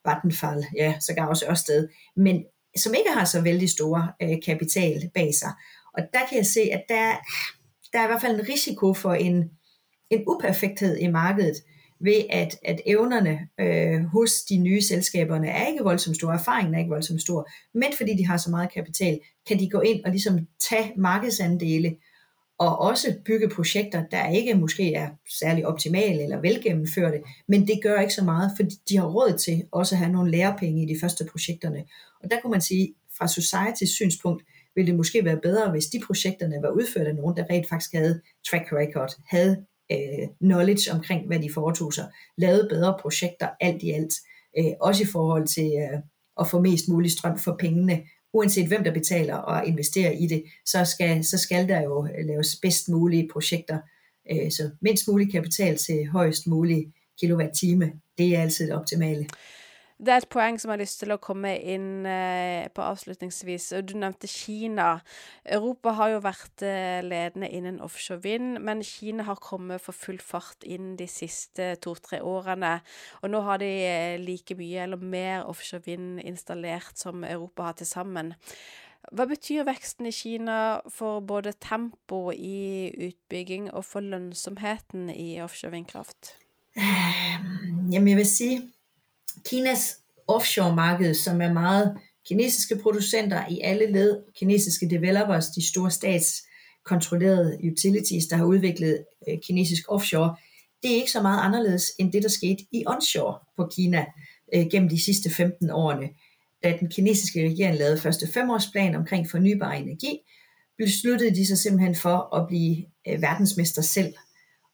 Vattenfall, 0.08 0.66
ja, 0.76 0.94
så 1.00 1.14
gav 1.14 1.28
også 1.28 1.46
Ørsted, 1.50 1.88
men 2.16 2.44
som 2.76 2.94
ikke 2.94 3.10
har 3.10 3.24
så 3.24 3.40
vældig 3.40 3.70
store 3.70 4.12
øh, 4.22 4.36
kapital 4.46 5.10
bag 5.14 5.34
sig. 5.34 5.52
Og 5.94 6.02
der 6.12 6.20
kan 6.28 6.38
jeg 6.38 6.46
se, 6.46 6.60
at 6.60 6.84
der, 6.88 7.12
der 7.92 7.98
er 7.98 8.04
i 8.04 8.06
hvert 8.06 8.20
fald 8.20 8.40
en 8.40 8.48
risiko 8.48 8.94
for 8.94 9.14
en, 9.14 9.50
en 10.10 10.24
uperfekthed 10.26 10.96
i 10.96 11.06
markedet, 11.06 11.56
ved 12.00 12.24
at, 12.30 12.56
at 12.64 12.80
evnerne 12.86 13.38
øh, 13.60 14.04
hos 14.04 14.32
de 14.48 14.58
nye 14.58 14.82
selskaberne 14.82 15.48
er 15.48 15.66
ikke 15.66 15.84
voldsomt 15.84 16.16
store, 16.16 16.34
erfaringen 16.34 16.74
er 16.74 16.78
ikke 16.78 16.90
voldsomt 16.90 17.22
stor, 17.22 17.48
men 17.74 17.88
fordi 17.96 18.16
de 18.16 18.26
har 18.26 18.36
så 18.36 18.50
meget 18.50 18.72
kapital, 18.72 19.20
kan 19.48 19.58
de 19.58 19.70
gå 19.70 19.80
ind 19.80 20.04
og 20.04 20.10
ligesom 20.10 20.38
tage 20.70 20.92
markedsandele, 20.96 21.96
og 22.58 22.78
også 22.80 23.14
bygge 23.24 23.48
projekter, 23.48 24.04
der 24.10 24.28
ikke 24.28 24.54
måske 24.54 24.94
er 24.94 25.08
særlig 25.40 25.66
optimale 25.66 26.22
eller 26.22 26.40
velgennemførte, 26.40 27.22
men 27.48 27.66
det 27.66 27.80
gør 27.82 28.00
ikke 28.00 28.14
så 28.14 28.24
meget, 28.24 28.52
fordi 28.56 28.74
de 28.88 28.96
har 28.96 29.06
råd 29.06 29.38
til 29.38 29.64
også 29.72 29.94
at 29.94 29.98
have 29.98 30.12
nogle 30.12 30.30
lærepenge 30.30 30.82
i 30.82 30.94
de 30.94 31.00
første 31.00 31.24
projekterne. 31.30 31.84
Og 32.22 32.30
der 32.30 32.40
kunne 32.40 32.50
man 32.50 32.60
sige, 32.60 32.94
fra 33.18 33.28
Societys 33.28 33.90
synspunkt, 33.90 34.44
ville 34.74 34.86
det 34.86 34.96
måske 34.96 35.24
være 35.24 35.40
bedre, 35.42 35.70
hvis 35.70 35.86
de 35.86 36.00
projekterne 36.06 36.62
var 36.62 36.70
udført 36.70 37.06
af 37.06 37.14
nogen, 37.14 37.36
der 37.36 37.44
rent 37.50 37.68
faktisk 37.68 37.92
havde 37.92 38.20
track 38.50 38.72
record, 38.72 39.10
havde 39.28 39.64
øh, 39.92 40.28
knowledge 40.40 40.92
omkring, 40.92 41.26
hvad 41.26 41.38
de 41.38 41.52
foretog 41.52 41.92
sig, 41.92 42.10
lavede 42.38 42.68
bedre 42.70 42.98
projekter 43.00 43.48
alt 43.60 43.82
i 43.82 43.90
alt, 43.90 44.14
øh, 44.58 44.72
også 44.80 45.02
i 45.02 45.06
forhold 45.06 45.46
til 45.46 45.72
øh, 45.82 45.98
at 46.40 46.46
få 46.46 46.60
mest 46.60 46.88
mulig 46.88 47.10
strøm 47.10 47.38
for 47.38 47.56
pengene, 47.60 48.02
uanset 48.32 48.68
hvem 48.68 48.84
der 48.84 48.92
betaler 48.92 49.34
og 49.34 49.66
investerer 49.66 50.10
i 50.10 50.26
det, 50.26 50.44
så 50.66 50.84
skal, 50.84 51.24
så 51.24 51.38
skal 51.38 51.68
der 51.68 51.82
jo 51.82 52.06
øh, 52.06 52.26
laves 52.26 52.56
bedst 52.62 52.88
mulige 52.88 53.28
projekter, 53.32 53.78
øh, 54.30 54.50
så 54.50 54.70
mindst 54.80 55.08
mulig 55.08 55.32
kapital 55.32 55.76
til 55.76 56.06
højst 56.06 56.46
mulig 56.46 56.92
kilowatt-time, 57.20 57.92
det 58.18 58.36
er 58.36 58.42
altid 58.42 58.66
det 58.66 58.74
optimale. 58.74 59.26
Det 59.98 60.12
er 60.14 60.20
et 60.22 60.30
poeng 60.30 60.54
som 60.62 60.70
jeg 60.70 60.76
har 60.76 60.82
lyst 60.84 61.00
til 61.02 61.10
å 61.10 61.18
komme 61.18 61.56
inn 61.58 62.06
eh, 62.06 62.68
på 62.70 62.84
avslutningsvis. 62.86 63.72
Du 63.82 63.96
nevnte 63.98 64.30
Kina. 64.30 65.00
Europa 65.42 65.96
har 65.98 66.12
jo 66.12 66.20
vært 66.22 66.62
eh, 66.62 67.00
ledende 67.02 67.48
innen 67.50 67.80
offshore 67.82 68.22
vind, 68.22 68.60
men 68.62 68.84
Kina 68.86 69.26
har 69.26 69.42
kommet 69.42 69.82
for 69.82 69.98
full 69.98 70.20
fart 70.22 70.62
inn 70.62 70.92
de 71.00 71.08
siste 71.10 71.72
to-tre 71.82 72.22
årene. 72.22 72.76
Og 73.24 73.34
nå 73.34 73.42
har 73.48 73.58
de 73.58 73.72
eh, 73.88 74.20
like 74.22 74.54
mye 74.60 74.86
eller 74.86 75.02
mer 75.02 75.48
offshore 75.50 75.82
vind 75.88 76.22
installert 76.22 76.94
som 77.02 77.26
Europa 77.26 77.72
har 77.72 77.80
til 77.82 77.90
sammen. 77.90 78.36
Hva 79.10 79.26
betyr 79.26 79.66
veksten 79.66 80.06
i 80.06 80.14
Kina 80.14 80.78
for 80.94 81.26
både 81.26 81.56
tempo 81.58 82.28
i 82.30 82.86
utbygging 83.08 83.72
og 83.72 83.82
for 83.90 84.06
lønnsomheten 84.06 85.10
i 85.10 85.40
offshore 85.42 85.74
vindkraft? 85.74 86.36
Eh, 86.78 87.38
jamen, 87.90 88.14
jeg 88.14 88.22
vil 88.22 88.28
si 88.38 88.52
Kinas 89.44 89.96
offshore-marked, 90.28 91.14
som 91.14 91.40
er 91.42 91.52
meget 91.52 91.96
kinesiske 92.28 92.76
producenter 92.76 93.48
i 93.50 93.60
alle 93.60 93.92
led, 93.92 94.16
kinesiske 94.38 94.90
developers, 94.90 95.46
de 95.46 95.66
store 95.66 95.90
statskontrollerede 95.90 97.58
utilities, 97.72 98.26
der 98.26 98.36
har 98.36 98.44
udviklet 98.44 99.04
øh, 99.28 99.38
kinesisk 99.46 99.82
offshore, 99.88 100.36
det 100.82 100.90
er 100.90 100.94
ikke 100.94 101.10
så 101.10 101.22
meget 101.22 101.40
anderledes 101.40 101.92
end 101.98 102.12
det, 102.12 102.22
der 102.22 102.28
skete 102.28 102.64
i 102.72 102.84
onshore 102.86 103.38
på 103.56 103.70
Kina 103.76 104.06
øh, 104.54 104.66
gennem 104.70 104.88
de 104.88 105.04
sidste 105.04 105.30
15 105.30 105.70
årene. 105.70 106.08
Da 106.62 106.76
den 106.80 106.90
kinesiske 106.90 107.48
regering 107.48 107.78
lavede 107.78 107.98
første 107.98 108.32
femårsplan 108.32 108.94
omkring 108.94 109.30
fornybar 109.30 109.72
energi, 109.72 110.18
besluttede 110.78 111.34
de 111.34 111.46
sig 111.46 111.58
simpelthen 111.58 111.94
for 111.94 112.36
at 112.36 112.48
blive 112.48 112.76
øh, 113.08 113.22
verdensmester 113.22 113.82
selv 113.82 114.14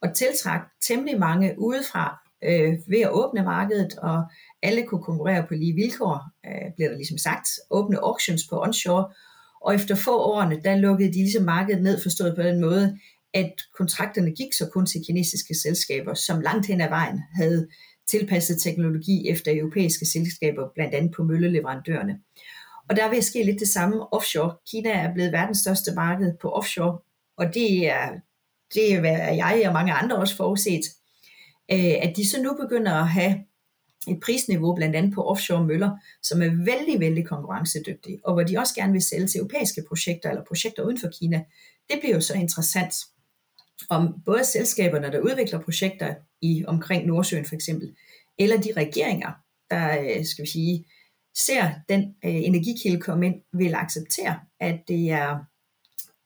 og 0.03 0.15
tiltrak 0.15 0.61
temmelig 0.83 1.19
mange 1.19 1.55
udefra 1.59 2.24
øh, 2.45 2.73
ved 2.89 3.01
at 3.01 3.13
åbne 3.13 3.43
markedet 3.43 3.99
og 3.99 4.23
alle 4.63 4.83
kunne 4.87 5.03
konkurrere 5.03 5.47
på 5.49 5.55
lige 5.55 5.75
vilkår, 5.75 6.21
øh, 6.47 6.73
bliver 6.75 6.89
der 6.89 6.97
ligesom 6.97 7.19
sagt, 7.19 7.49
åbne 7.71 7.99
auctions 7.99 8.43
på 8.51 8.63
onshore, 8.63 9.13
og 9.61 9.75
efter 9.75 9.95
få 9.95 10.19
årene, 10.19 10.61
der 10.65 10.77
lukkede 10.77 11.09
de 11.09 11.19
ligesom 11.19 11.45
markedet 11.45 11.83
ned, 11.83 12.03
forstået 12.03 12.37
på 12.37 12.43
den 12.43 12.61
måde, 12.61 12.99
at 13.35 13.53
kontrakterne 13.79 14.31
gik 14.31 14.53
så 14.53 14.69
kun 14.73 14.87
til 14.87 15.01
kinesiske 15.07 15.55
selskaber, 15.55 16.15
som 16.15 16.41
langt 16.41 16.67
hen 16.67 16.81
ad 16.81 16.89
vejen 16.89 17.21
havde 17.35 17.69
tilpasset 18.11 18.61
teknologi 18.61 19.29
efter 19.29 19.59
europæiske 19.59 20.07
selskaber, 20.07 20.69
blandt 20.75 20.95
andet 20.95 21.13
på 21.17 21.23
mølleleverandørerne. 21.23 22.19
Og 22.89 22.97
der 22.97 23.11
vil 23.11 23.23
ske 23.23 23.43
lidt 23.43 23.61
det 23.61 23.69
samme 23.69 24.13
offshore. 24.13 24.57
Kina 24.71 24.91
er 24.91 25.15
blevet 25.15 25.33
verdens 25.33 25.59
største 25.59 25.95
marked 25.95 26.33
på 26.43 26.51
offshore, 26.51 26.99
og 27.37 27.55
det 27.55 27.89
er, 27.89 28.11
det 28.75 28.93
er 28.93 29.33
jeg 29.33 29.63
og 29.67 29.73
mange 29.73 29.93
andre 29.93 30.17
også 30.17 30.37
forudset, 30.37 30.85
øh, 31.73 31.95
at 32.03 32.13
de 32.17 32.29
så 32.29 32.43
nu 32.43 32.57
begynder 32.61 32.93
at 32.93 33.09
have 33.09 33.45
et 34.09 34.21
prisniveau 34.21 34.75
blandt 34.75 34.97
andet 34.97 35.15
på 35.15 35.23
offshore 35.23 35.65
møller, 35.65 35.97
som 36.23 36.43
er 36.43 36.65
vældig, 36.65 37.01
vældig 37.01 37.27
konkurrencedygtige, 37.27 38.21
og 38.25 38.33
hvor 38.33 38.43
de 38.43 38.59
også 38.59 38.75
gerne 38.75 38.93
vil 38.93 39.03
sælge 39.03 39.27
til 39.27 39.39
europæiske 39.39 39.83
projekter 39.89 40.31
eller 40.31 40.45
projekter 40.45 40.83
uden 40.83 40.99
for 40.99 41.09
Kina. 41.09 41.45
Det 41.91 42.01
bliver 42.01 42.15
jo 42.15 42.21
så 42.21 42.35
interessant, 42.35 42.95
om 43.91 44.23
både 44.25 44.45
selskaberne, 44.45 45.13
der 45.13 45.21
udvikler 45.21 45.61
projekter 45.61 46.15
i 46.43 46.65
omkring 46.67 47.07
Nordsøen 47.07 47.45
for 47.45 47.55
eksempel, 47.55 47.97
eller 48.39 48.61
de 48.61 48.73
regeringer, 48.77 49.33
der 49.71 50.01
øh, 50.01 50.25
skal 50.25 50.45
vi 50.45 50.51
sige, 50.51 50.85
ser 51.37 51.71
den 51.89 52.15
øh, 52.25 52.35
energikilde 52.35 53.01
komme 53.01 53.27
ind, 53.27 53.35
vil 53.53 53.75
acceptere, 53.75 54.41
at 54.61 54.81
det 54.89 55.11
er 55.11 55.39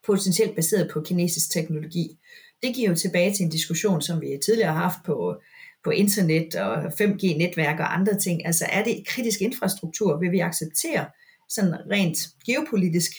potentielt 0.07 0.57
baseret 0.57 0.90
på 0.92 1.01
kinesisk 1.01 1.51
teknologi. 1.51 2.18
Det 2.62 2.75
giver 2.75 2.88
jo 2.88 2.94
tilbage 2.94 3.35
til 3.35 3.44
en 3.44 3.51
diskussion, 3.51 4.03
som 4.03 4.21
vi 4.21 4.38
tidligere 4.44 4.73
har 4.73 4.83
haft 4.83 4.99
på 5.07 5.40
på 5.85 5.90
internet 5.90 6.55
og 6.55 6.85
5G-netværk 6.85 7.81
og 7.81 7.94
andre 7.94 8.18
ting. 8.18 8.47
Altså 8.47 8.64
er 8.73 8.85
det 8.85 9.07
kritisk 9.07 9.40
infrastruktur? 9.40 10.18
Vil 10.18 10.33
vi 10.33 10.38
acceptere 10.38 11.07
sådan 11.49 11.75
rent 11.90 12.18
geopolitisk, 12.47 13.12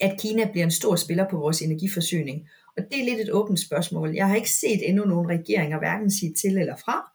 at 0.00 0.20
Kina 0.20 0.50
bliver 0.50 0.64
en 0.64 0.70
stor 0.70 0.96
spiller 0.96 1.26
på 1.30 1.36
vores 1.36 1.62
energiforsyning? 1.62 2.48
Og 2.76 2.82
det 2.90 3.00
er 3.00 3.04
lidt 3.04 3.20
et 3.20 3.30
åbent 3.30 3.60
spørgsmål. 3.60 4.14
Jeg 4.14 4.28
har 4.28 4.36
ikke 4.36 4.50
set 4.50 4.88
endnu 4.88 5.04
nogen 5.04 5.28
regeringer 5.28 5.78
hverken 5.78 6.10
sige 6.10 6.34
til 6.34 6.58
eller 6.58 6.76
fra. 6.76 7.10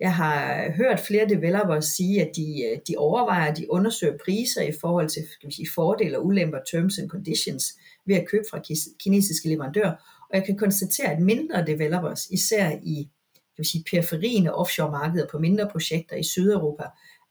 Jeg 0.00 0.14
har 0.14 0.70
hørt 0.76 1.00
flere 1.00 1.28
developers 1.28 1.84
sige, 1.84 2.20
at 2.20 2.30
de, 2.36 2.80
de 2.88 2.94
overvejer, 2.96 3.50
at 3.50 3.56
de 3.56 3.70
undersøger 3.70 4.18
priser 4.24 4.62
i 4.62 4.72
forhold 4.80 5.08
til 5.08 5.22
skal 5.30 5.48
vi 5.48 5.54
sige, 5.54 5.68
fordele 5.74 6.18
og 6.18 6.26
ulemper, 6.26 6.58
terms 6.70 6.98
and 6.98 7.08
conditions, 7.08 7.64
ved 8.06 8.16
at 8.16 8.28
købe 8.28 8.44
fra 8.50 8.62
kinesiske 9.00 9.48
leverandører. 9.48 9.94
Og 10.34 10.38
jeg 10.38 10.46
kan 10.46 10.56
konstatere, 10.56 11.12
at 11.12 11.22
mindre 11.22 11.66
developers, 11.66 12.26
især 12.26 12.70
i 12.82 13.10
jeg 13.34 13.62
vil 13.62 13.66
sige, 13.66 13.84
periferien 13.90 14.46
af 14.46 14.50
offshore-markeder 14.54 15.26
på 15.30 15.38
mindre 15.38 15.68
projekter 15.72 16.16
i 16.16 16.22
Sydeuropa, 16.22 16.84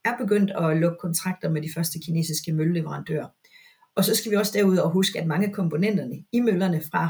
er 0.04 0.16
begyndt 0.18 0.50
at 0.50 0.76
lukke 0.76 0.98
kontrakter 1.00 1.50
med 1.50 1.62
de 1.62 1.72
første 1.74 1.98
kinesiske 1.98 2.52
mølleleverandører. 2.52 3.26
Og 3.94 4.04
så 4.04 4.14
skal 4.14 4.30
vi 4.30 4.36
også 4.36 4.52
derudover 4.54 4.90
huske, 4.90 5.20
at 5.20 5.26
mange 5.26 5.46
af 5.46 5.52
komponenterne 5.52 6.24
i 6.32 6.40
møllerne 6.40 6.82
fra 6.90 7.08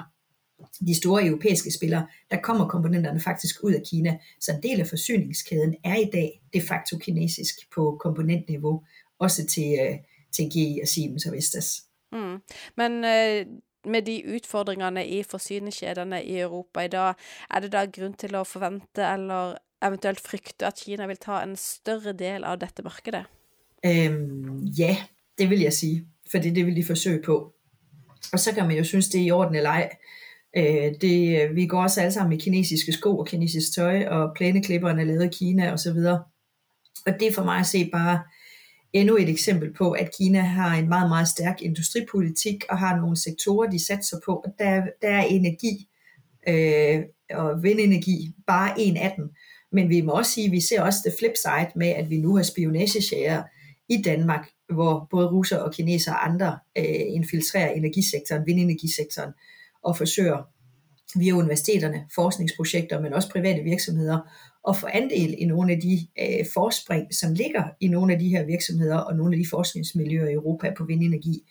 de 0.87 0.95
store 0.95 1.27
europæiske 1.27 1.71
spillere, 1.71 2.07
der 2.31 2.41
kommer 2.41 2.69
komponenterne 2.69 3.21
faktisk 3.21 3.65
ud 3.65 3.73
af 3.73 3.83
Kina. 3.91 4.19
Så 4.41 4.53
en 4.53 4.63
del 4.63 4.81
af 4.81 4.87
forsyningskæden 4.87 5.75
er 5.85 5.97
i 5.97 6.11
dag 6.13 6.43
de 6.55 6.61
facto 6.61 6.99
kinesisk 6.99 7.55
på 7.75 7.99
komponentniveau, 8.01 8.85
også 9.19 9.47
til, 9.47 9.79
øh, 9.83 9.97
til 10.33 10.45
GE 10.45 10.83
og 10.83 10.89
Siemens 10.89 11.27
og 11.27 11.33
Vestas. 11.33 11.85
Mm. 12.13 12.39
Men 12.77 13.05
øh, 13.05 13.47
med 13.85 14.07
de 14.07 14.23
utfordringene 14.37 15.07
i 15.07 15.23
forsyningskjedene 15.23 16.23
i 16.25 16.39
Europa 16.41 16.85
i 16.85 16.89
dag, 16.89 17.15
er 17.51 17.61
det 17.61 17.73
da 17.73 17.85
grunn 17.87 18.15
til 18.19 18.37
å 18.37 18.45
forvente 18.49 19.05
eller 19.05 19.57
eventuelt 19.85 20.21
frykte 20.21 20.67
at 20.67 20.81
Kina 20.81 21.07
vil 21.07 21.21
ta 21.21 21.43
en 21.43 21.57
større 21.61 22.15
del 22.17 22.45
av 22.45 22.59
dette 22.63 22.83
markedet? 22.83 23.25
Øhm, 23.85 24.65
ja, 24.79 24.97
det 25.39 25.51
vil 25.51 25.61
jeg 25.61 25.73
sige, 25.73 26.05
fordi 26.31 26.51
det 26.51 26.67
vil 26.67 26.77
de 26.77 26.85
forsøge 26.85 27.23
på. 27.23 27.55
Og 28.33 28.41
så 28.41 28.55
kan 28.55 28.67
man 28.67 28.77
jo 28.77 28.85
synes, 28.85 29.09
det 29.09 29.21
er 29.21 29.25
i 29.25 29.31
orden 29.31 29.55
eller 29.55 29.71
ej. 29.71 29.91
Øh, 30.57 30.95
det, 31.01 31.43
øh, 31.43 31.57
vi 31.57 31.67
går 31.67 31.83
også 31.83 32.01
alle 32.01 32.13
sammen 32.13 32.33
i 32.33 32.43
kinesiske 32.43 32.93
sko 32.93 33.19
og 33.19 33.27
kinesisk 33.27 33.75
tøj, 33.75 34.07
og 34.07 34.33
plæneklipperne 34.37 35.01
er 35.01 35.07
lavet 35.07 35.25
i 35.25 35.39
Kina 35.39 35.73
osv. 35.73 35.89
Og, 35.89 36.19
og 37.07 37.13
det 37.21 37.29
er 37.29 37.33
for 37.33 37.45
mig 37.45 37.59
at 37.59 37.67
se 37.67 37.91
bare 37.93 38.23
endnu 38.95 39.17
et 39.17 39.29
eksempel 39.29 39.73
på, 39.73 39.91
at 39.91 40.11
Kina 40.19 40.41
har 40.41 40.75
en 40.77 40.89
meget, 40.89 41.09
meget 41.09 41.29
stærk 41.29 41.63
industripolitik 41.63 42.65
og 42.71 42.79
har 42.79 42.97
nogle 42.97 43.17
sektorer, 43.17 43.71
de 43.71 43.87
satser 43.87 44.17
på. 44.25 44.33
Og 44.33 44.53
der, 44.59 44.83
der 45.03 45.09
er 45.09 45.23
energi 45.23 45.89
øh, 46.49 47.03
og 47.31 47.63
vindenergi 47.63 48.35
bare 48.47 48.81
en 48.81 48.97
af 48.97 49.15
dem. 49.17 49.31
Men 49.73 49.89
vi 49.89 50.01
må 50.01 50.13
også 50.13 50.31
sige, 50.31 50.47
at 50.47 50.53
vi 50.53 50.61
ser 50.61 50.83
også 50.83 50.99
det 51.05 51.15
flip 51.19 51.33
side 51.37 51.71
med, 51.77 51.89
at 51.89 52.11
vi 52.11 52.17
nu 52.21 52.37
har 52.37 52.43
spionagesager 52.43 53.43
i 53.89 54.03
Danmark, 54.03 54.49
hvor 54.73 55.07
både 55.11 55.29
russer 55.29 55.59
og 55.59 55.73
kineser 55.73 56.13
og 56.13 56.29
andre 56.29 56.59
øh, 56.79 56.85
infiltrerer 57.09 57.71
energisektoren, 57.71 58.47
vindenergisektoren, 58.47 59.33
og 59.83 59.97
forsøger 59.97 60.43
via 61.19 61.33
universiteterne, 61.33 62.07
forskningsprojekter, 62.15 63.01
men 63.01 63.13
også 63.13 63.31
private 63.31 63.63
virksomheder, 63.63 64.19
at 64.69 64.77
få 64.77 64.87
andel 64.93 65.35
i 65.39 65.45
nogle 65.45 65.73
af 65.73 65.81
de 65.81 66.07
øh, 66.21 66.47
forspring, 66.55 67.15
som 67.15 67.35
ligger 67.35 67.65
i 67.81 67.89
nogle 67.89 68.13
af 68.13 68.19
de 68.19 68.29
her 68.29 68.45
virksomheder 68.45 68.97
og 68.97 69.17
nogle 69.17 69.35
af 69.35 69.39
de 69.39 69.49
forskningsmiljøer 69.51 70.29
i 70.29 70.33
Europa 70.33 70.73
på 70.77 70.85
vindenergi. 70.85 71.43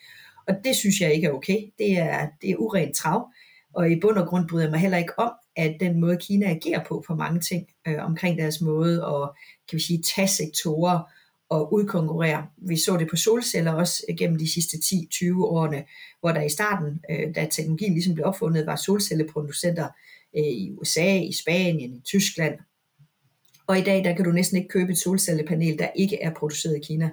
Og 0.47 0.55
det 0.63 0.75
synes 0.75 1.01
jeg 1.01 1.13
ikke 1.13 1.27
er 1.27 1.31
okay. 1.31 1.57
Det 1.77 1.97
er, 1.97 2.27
det 2.41 2.49
er 2.49 2.55
urent 2.55 2.95
trav. 2.95 3.27
Og 3.73 3.91
i 3.91 3.99
bund 3.99 4.17
og 4.17 4.27
grund 4.27 4.49
bryder 4.49 4.63
jeg 4.63 4.71
mig 4.71 4.79
heller 4.79 4.97
ikke 4.97 5.19
om, 5.19 5.31
at 5.55 5.75
den 5.79 5.99
måde 5.99 6.17
Kina 6.17 6.45
agerer 6.45 6.83
på 6.83 7.03
på 7.07 7.15
mange 7.15 7.39
ting 7.39 7.67
øh, 7.87 8.05
omkring 8.05 8.37
deres 8.37 8.61
måde 8.61 9.05
at 9.05 9.29
kan 9.69 9.77
vi 9.77 9.81
sige, 9.81 10.01
tage 10.15 10.27
sektorer 10.27 10.99
og 11.49 11.73
udkonkurrere. 11.73 12.47
Vi 12.57 12.77
så 12.77 12.97
det 12.97 13.09
på 13.09 13.15
solceller 13.15 13.71
også 13.71 14.03
øh, 14.09 14.15
gennem 14.17 14.37
de 14.37 14.53
sidste 14.53 14.77
10-20 14.77 15.43
årene, 15.43 15.83
hvor 16.19 16.31
der 16.31 16.41
i 16.41 16.49
starten, 16.49 17.01
øh, 17.09 17.35
da 17.35 17.47
teknologien 17.51 17.93
ligesom 17.93 18.13
blev 18.13 18.25
opfundet, 18.25 18.65
var 18.65 18.75
solcelleproducenter 18.75 19.87
øh, 20.37 20.43
i 20.43 20.71
USA, 20.71 21.17
i 21.17 21.31
Spanien, 21.31 21.93
i 21.93 22.01
Tyskland. 22.05 22.53
Og 23.67 23.77
i 23.79 23.81
dag, 23.81 24.03
der 24.03 24.15
kan 24.15 24.25
du 24.25 24.31
næsten 24.31 24.57
ikke 24.57 24.69
købe 24.69 24.91
et 24.91 24.97
solcellepanel, 24.97 25.79
der 25.79 25.87
ikke 25.95 26.21
er 26.21 26.33
produceret 26.33 26.75
i 26.77 26.85
Kina. 26.85 27.09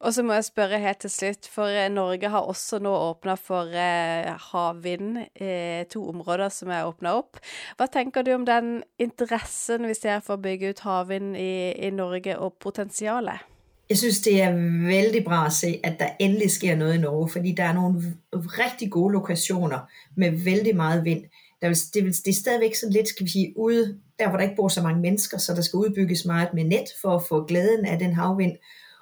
Og 0.00 0.14
så 0.14 0.22
må 0.22 0.36
jeg 0.36 0.44
spørre 0.44 0.78
helt 0.78 1.00
til 1.00 1.10
slutt, 1.10 1.48
for 1.48 1.72
eh, 1.72 1.88
Norge 1.88 2.28
har 2.28 2.44
også 2.44 2.78
nå 2.84 2.92
åpna 2.92 3.34
for 3.40 3.72
eh, 3.72 4.28
havvind, 4.50 5.16
eh, 5.40 5.86
to 5.88 6.02
områder 6.08 6.52
som 6.52 6.70
er 6.70 6.84
åpna 6.84 7.14
opp. 7.16 7.40
Hva 7.78 7.88
tenker 7.88 8.22
du 8.22 8.34
om 8.36 8.44
den 8.46 8.82
interessen 9.00 9.88
vi 9.88 9.96
ser 9.96 10.20
for 10.20 10.36
å 10.36 10.44
bygge 10.44 10.74
ut 10.74 10.84
havvind 10.84 11.32
i, 11.40 11.72
i 11.88 11.90
Norge, 11.90 12.36
og 12.38 12.58
potensialet? 12.60 13.40
Jeg 13.88 13.98
synes, 13.98 14.20
det 14.20 14.42
er 14.42 14.52
veldig 14.86 15.24
bra 15.24 15.46
at 15.46 15.52
se, 15.52 15.80
at 15.84 15.98
der 15.98 16.16
endelig 16.20 16.50
sker 16.50 16.76
noget 16.76 16.94
i 16.94 17.00
Norge, 17.00 17.28
fordi 17.28 17.52
der 17.52 17.64
er 17.64 17.72
nogle 17.72 18.02
rigtig 18.34 18.90
gode 18.90 19.12
lokationer 19.12 19.88
med 20.16 20.44
vældig 20.44 20.76
meget 20.76 21.04
vind. 21.04 21.24
Der 21.60 21.68
vil, 21.68 21.76
det, 21.94 22.04
vil, 22.04 22.12
det 22.24 22.28
er 22.28 22.40
stadigvæk 22.40 22.74
sådan 22.74 22.92
lidt, 22.92 23.08
skal 23.08 23.26
vi 23.26 23.30
sige, 23.30 23.52
ude, 23.56 24.00
der 24.18 24.28
hvor 24.28 24.36
der 24.36 24.44
ikke 24.44 24.56
bor 24.56 24.68
så 24.68 24.82
mange 24.82 25.00
mennesker, 25.00 25.38
så 25.38 25.54
der 25.54 25.62
skal 25.62 25.76
udbygges 25.76 26.24
meget 26.24 26.48
med 26.54 26.64
net 26.64 26.88
for 27.02 27.16
at 27.16 27.22
få 27.28 27.44
glæden 27.44 27.84
af 27.84 27.98
den 27.98 28.12
havvind. 28.12 28.56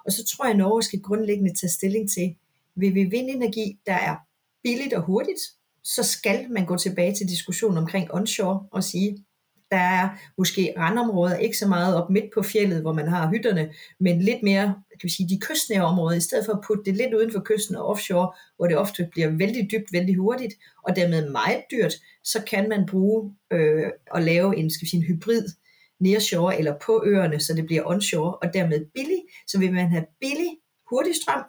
Og 0.06 0.12
så 0.12 0.24
tror 0.24 0.44
jeg, 0.44 0.52
at 0.52 0.58
Norge 0.58 0.82
skal 0.82 1.00
grundlæggende 1.02 1.54
tage 1.54 1.70
stilling 1.70 2.10
til, 2.10 2.36
vil 2.76 2.94
vi 2.94 3.04
vindenergi, 3.04 3.78
der 3.86 3.94
er 3.94 4.16
billigt 4.62 4.92
og 4.92 5.02
hurtigt, 5.02 5.40
så 5.84 6.02
skal 6.02 6.50
man 6.50 6.66
gå 6.66 6.76
tilbage 6.76 7.14
til 7.14 7.28
diskussionen 7.28 7.78
omkring 7.78 8.14
onshore 8.14 8.66
og 8.70 8.84
sige, 8.84 9.24
der 9.74 9.80
er 9.80 10.08
måske 10.38 10.74
randområder, 10.78 11.36
ikke 11.36 11.58
så 11.58 11.68
meget 11.68 11.96
op 11.96 12.10
midt 12.10 12.24
på 12.34 12.42
fjellet, 12.42 12.80
hvor 12.80 12.92
man 12.92 13.08
har 13.08 13.30
hytterne, 13.30 13.72
men 14.00 14.22
lidt 14.22 14.42
mere, 14.42 14.64
kan 14.90 15.02
vi 15.02 15.08
sige, 15.08 15.28
de 15.28 15.40
kystnære 15.40 15.84
områder, 15.84 16.16
i 16.16 16.20
stedet 16.20 16.44
for 16.46 16.52
at 16.52 16.64
putte 16.66 16.84
det 16.84 16.96
lidt 16.96 17.14
uden 17.14 17.32
for 17.32 17.42
kysten 17.44 17.76
og 17.76 17.86
offshore, 17.86 18.32
hvor 18.56 18.66
det 18.66 18.76
ofte 18.76 19.08
bliver 19.12 19.28
vældig 19.28 19.68
dybt, 19.72 19.92
vældig 19.92 20.16
hurtigt, 20.16 20.54
og 20.84 20.96
dermed 20.96 21.30
meget 21.30 21.62
dyrt, 21.70 21.94
så 22.24 22.42
kan 22.50 22.68
man 22.68 22.86
bruge 22.86 23.34
øh, 23.52 23.86
og 24.10 24.22
lave 24.22 24.56
en, 24.56 24.70
skal 24.70 24.84
vi 24.84 24.90
sige, 24.90 25.00
en 25.00 25.06
hybrid 25.06 25.44
nearshore 26.00 26.58
eller 26.58 26.74
på 26.86 27.02
øerne, 27.06 27.40
så 27.40 27.54
det 27.54 27.66
bliver 27.66 27.82
onshore, 27.86 28.34
og 28.34 28.54
dermed 28.54 28.86
billig. 28.94 29.22
Så 29.46 29.58
vil 29.58 29.72
man 29.72 29.88
have 29.88 30.04
billig, 30.20 30.52
hurtig 30.90 31.14
strøm, 31.22 31.44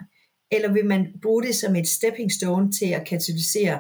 eller 0.52 0.74
vil 0.74 0.86
man 0.86 1.08
bruge 1.22 1.44
det 1.44 1.56
som 1.56 1.76
et 1.76 1.88
stepping 1.88 2.32
stone 2.32 2.72
til 2.72 2.86
at 2.86 3.08
katalysere 3.08 3.80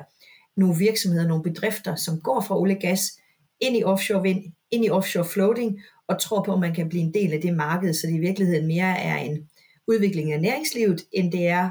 nogle 0.57 0.77
virksomheder, 0.77 1.27
nogle 1.27 1.43
bedrifter, 1.43 1.95
som 1.95 2.21
går 2.21 2.41
fra 2.41 2.59
olie 2.59 2.75
og 2.75 2.81
gas 2.81 3.19
ind 3.61 3.77
i 3.77 3.83
offshore 3.83 4.23
vind, 4.23 4.43
ind 4.71 4.85
i 4.85 4.89
offshore 4.89 5.25
floating, 5.25 5.81
og 6.07 6.21
tror 6.21 6.43
på, 6.43 6.53
at 6.53 6.59
man 6.59 6.75
kan 6.75 6.89
blive 6.89 7.03
en 7.03 7.13
del 7.13 7.33
af 7.33 7.41
det 7.41 7.55
marked, 7.55 7.93
så 7.93 8.07
det 8.07 8.13
i 8.13 8.19
virkeligheden 8.19 8.67
mere 8.67 8.99
er 8.99 9.17
en 9.17 9.49
udvikling 9.87 10.33
af 10.33 10.41
næringslivet, 10.41 11.01
end 11.11 11.31
det 11.31 11.47
er 11.47 11.69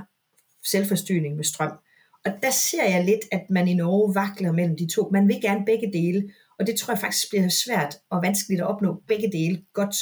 selvforstyrning 0.65 1.37
med 1.37 1.45
strøm. 1.45 1.73
Og 2.25 2.33
der 2.43 2.51
ser 2.51 2.85
jeg 2.85 3.05
lidt, 3.05 3.21
at 3.33 3.43
man 3.51 3.69
i 3.69 3.75
Norge 3.75 4.15
vakler 4.15 4.53
mellem 4.53 4.77
de 4.77 4.89
to. 4.95 5.11
Man 5.13 5.29
vil 5.29 5.41
gerne 5.41 5.65
begge 5.67 5.93
dele, 5.93 6.31
og 6.59 6.67
det 6.67 6.77
tror 6.77 6.93
jeg 6.93 7.01
faktisk 7.01 7.31
bliver 7.31 7.49
svært 7.49 7.97
og 8.11 8.23
vanskeligt 8.23 8.61
at 8.61 8.67
opnå 8.67 9.03
begge 9.09 9.33
dele 9.33 9.63
godt. 9.73 9.97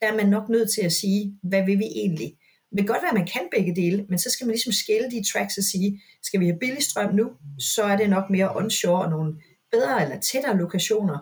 Der 0.00 0.12
er 0.12 0.16
man 0.16 0.28
nok 0.28 0.48
nødt 0.48 0.70
til 0.70 0.82
at 0.82 0.92
sige, 0.92 1.38
hvad 1.42 1.64
vil 1.64 1.78
vi 1.78 1.84
egentlig? 1.84 2.36
Det 2.70 2.78
kan 2.78 2.86
godt 2.86 3.02
være, 3.02 3.10
at 3.10 3.18
man 3.18 3.26
kan 3.26 3.48
begge 3.56 3.76
dele, 3.76 4.06
men 4.08 4.18
så 4.18 4.30
skal 4.30 4.46
man 4.46 4.52
ligesom 4.52 4.72
skille 4.72 5.10
de 5.10 5.24
tracks 5.32 5.58
og 5.58 5.64
sige, 5.64 6.02
skal 6.22 6.40
vi 6.40 6.46
have 6.46 6.58
billig 6.58 6.82
strøm 6.82 7.14
nu, 7.14 7.30
så 7.58 7.82
er 7.82 7.96
det 7.96 8.10
nok 8.10 8.30
mere 8.30 8.56
onshore 8.56 9.04
og 9.04 9.10
nogle 9.10 9.34
bedre 9.74 10.02
eller 10.02 10.20
tættere 10.20 10.56
lokationer, 10.56 11.18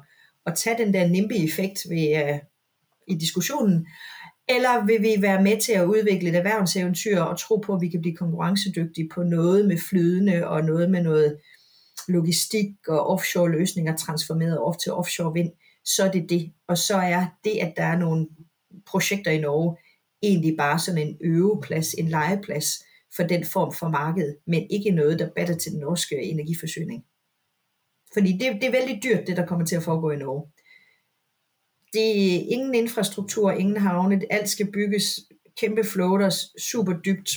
og 0.47 0.57
tage 0.57 0.79
den 0.79 0.95
der 0.95 1.09
NIMBY-effekt 1.09 1.79
ved, 1.89 2.25
øh, 2.25 2.39
i 3.09 3.15
diskussionen, 3.15 3.87
eller 4.49 4.87
vil 4.87 5.03
vi 5.03 5.23
være 5.23 5.43
med 5.43 5.61
til 5.61 5.73
at 5.73 5.85
udvikle 5.85 6.29
et 6.29 6.37
erhvervseventyr 6.37 7.21
og 7.21 7.39
tro 7.39 7.57
på, 7.57 7.75
at 7.75 7.81
vi 7.81 7.89
kan 7.89 8.01
blive 8.01 8.17
konkurrencedygtige 8.17 9.09
på 9.15 9.23
noget 9.23 9.69
med 9.69 9.79
flydende 9.79 10.49
og 10.49 10.65
noget 10.65 10.91
med 10.91 11.03
noget 11.03 11.39
logistik 12.09 12.67
og 12.89 13.07
offshore 13.07 13.51
løsninger 13.51 13.97
transformeret 13.97 14.59
off 14.59 14.77
til 14.77 14.93
offshore 14.93 15.33
vind, 15.33 15.53
så 15.85 16.05
er 16.05 16.11
det 16.11 16.31
det. 16.31 16.53
Og 16.69 16.79
så 16.79 16.97
er 16.97 17.27
det, 17.45 17.59
at 17.61 17.73
der 17.77 17.85
er 17.85 17.99
nogle 17.99 18.29
projekter 18.87 19.31
i 19.31 19.41
Norge, 19.41 19.77
egentlig 20.23 20.57
bare 20.59 20.79
sådan 20.79 21.09
en 21.09 21.17
øveplads, 21.21 21.95
en 21.95 22.09
legeplads 22.09 22.85
for 23.17 23.23
den 23.23 23.45
form 23.45 23.73
for 23.73 23.89
marked, 23.89 24.35
men 24.47 24.67
ikke 24.71 24.91
noget, 24.91 25.19
der 25.19 25.29
batter 25.37 25.57
til 25.57 25.73
den 25.73 25.81
norske 25.81 26.23
energiforsyning. 26.23 27.05
Fordi 28.15 28.33
det, 28.33 28.53
det 28.61 28.65
er 28.65 28.71
vældig 28.71 29.01
dyrt, 29.03 29.27
det 29.27 29.37
der 29.37 29.47
kommer 29.47 29.65
til 29.67 29.77
at 29.77 29.83
foregå 29.83 30.11
i 30.11 30.17
Norge. 30.17 30.51
Det 31.93 32.35
er 32.35 32.41
ingen 32.49 32.75
infrastruktur, 32.75 33.51
ingen 33.51 33.77
havne, 33.77 34.21
alt 34.31 34.49
skal 34.49 34.73
bygges, 34.73 35.21
kæmpe 35.61 35.85
floaters, 35.85 36.63
super 36.63 36.93
dybt, 36.93 37.31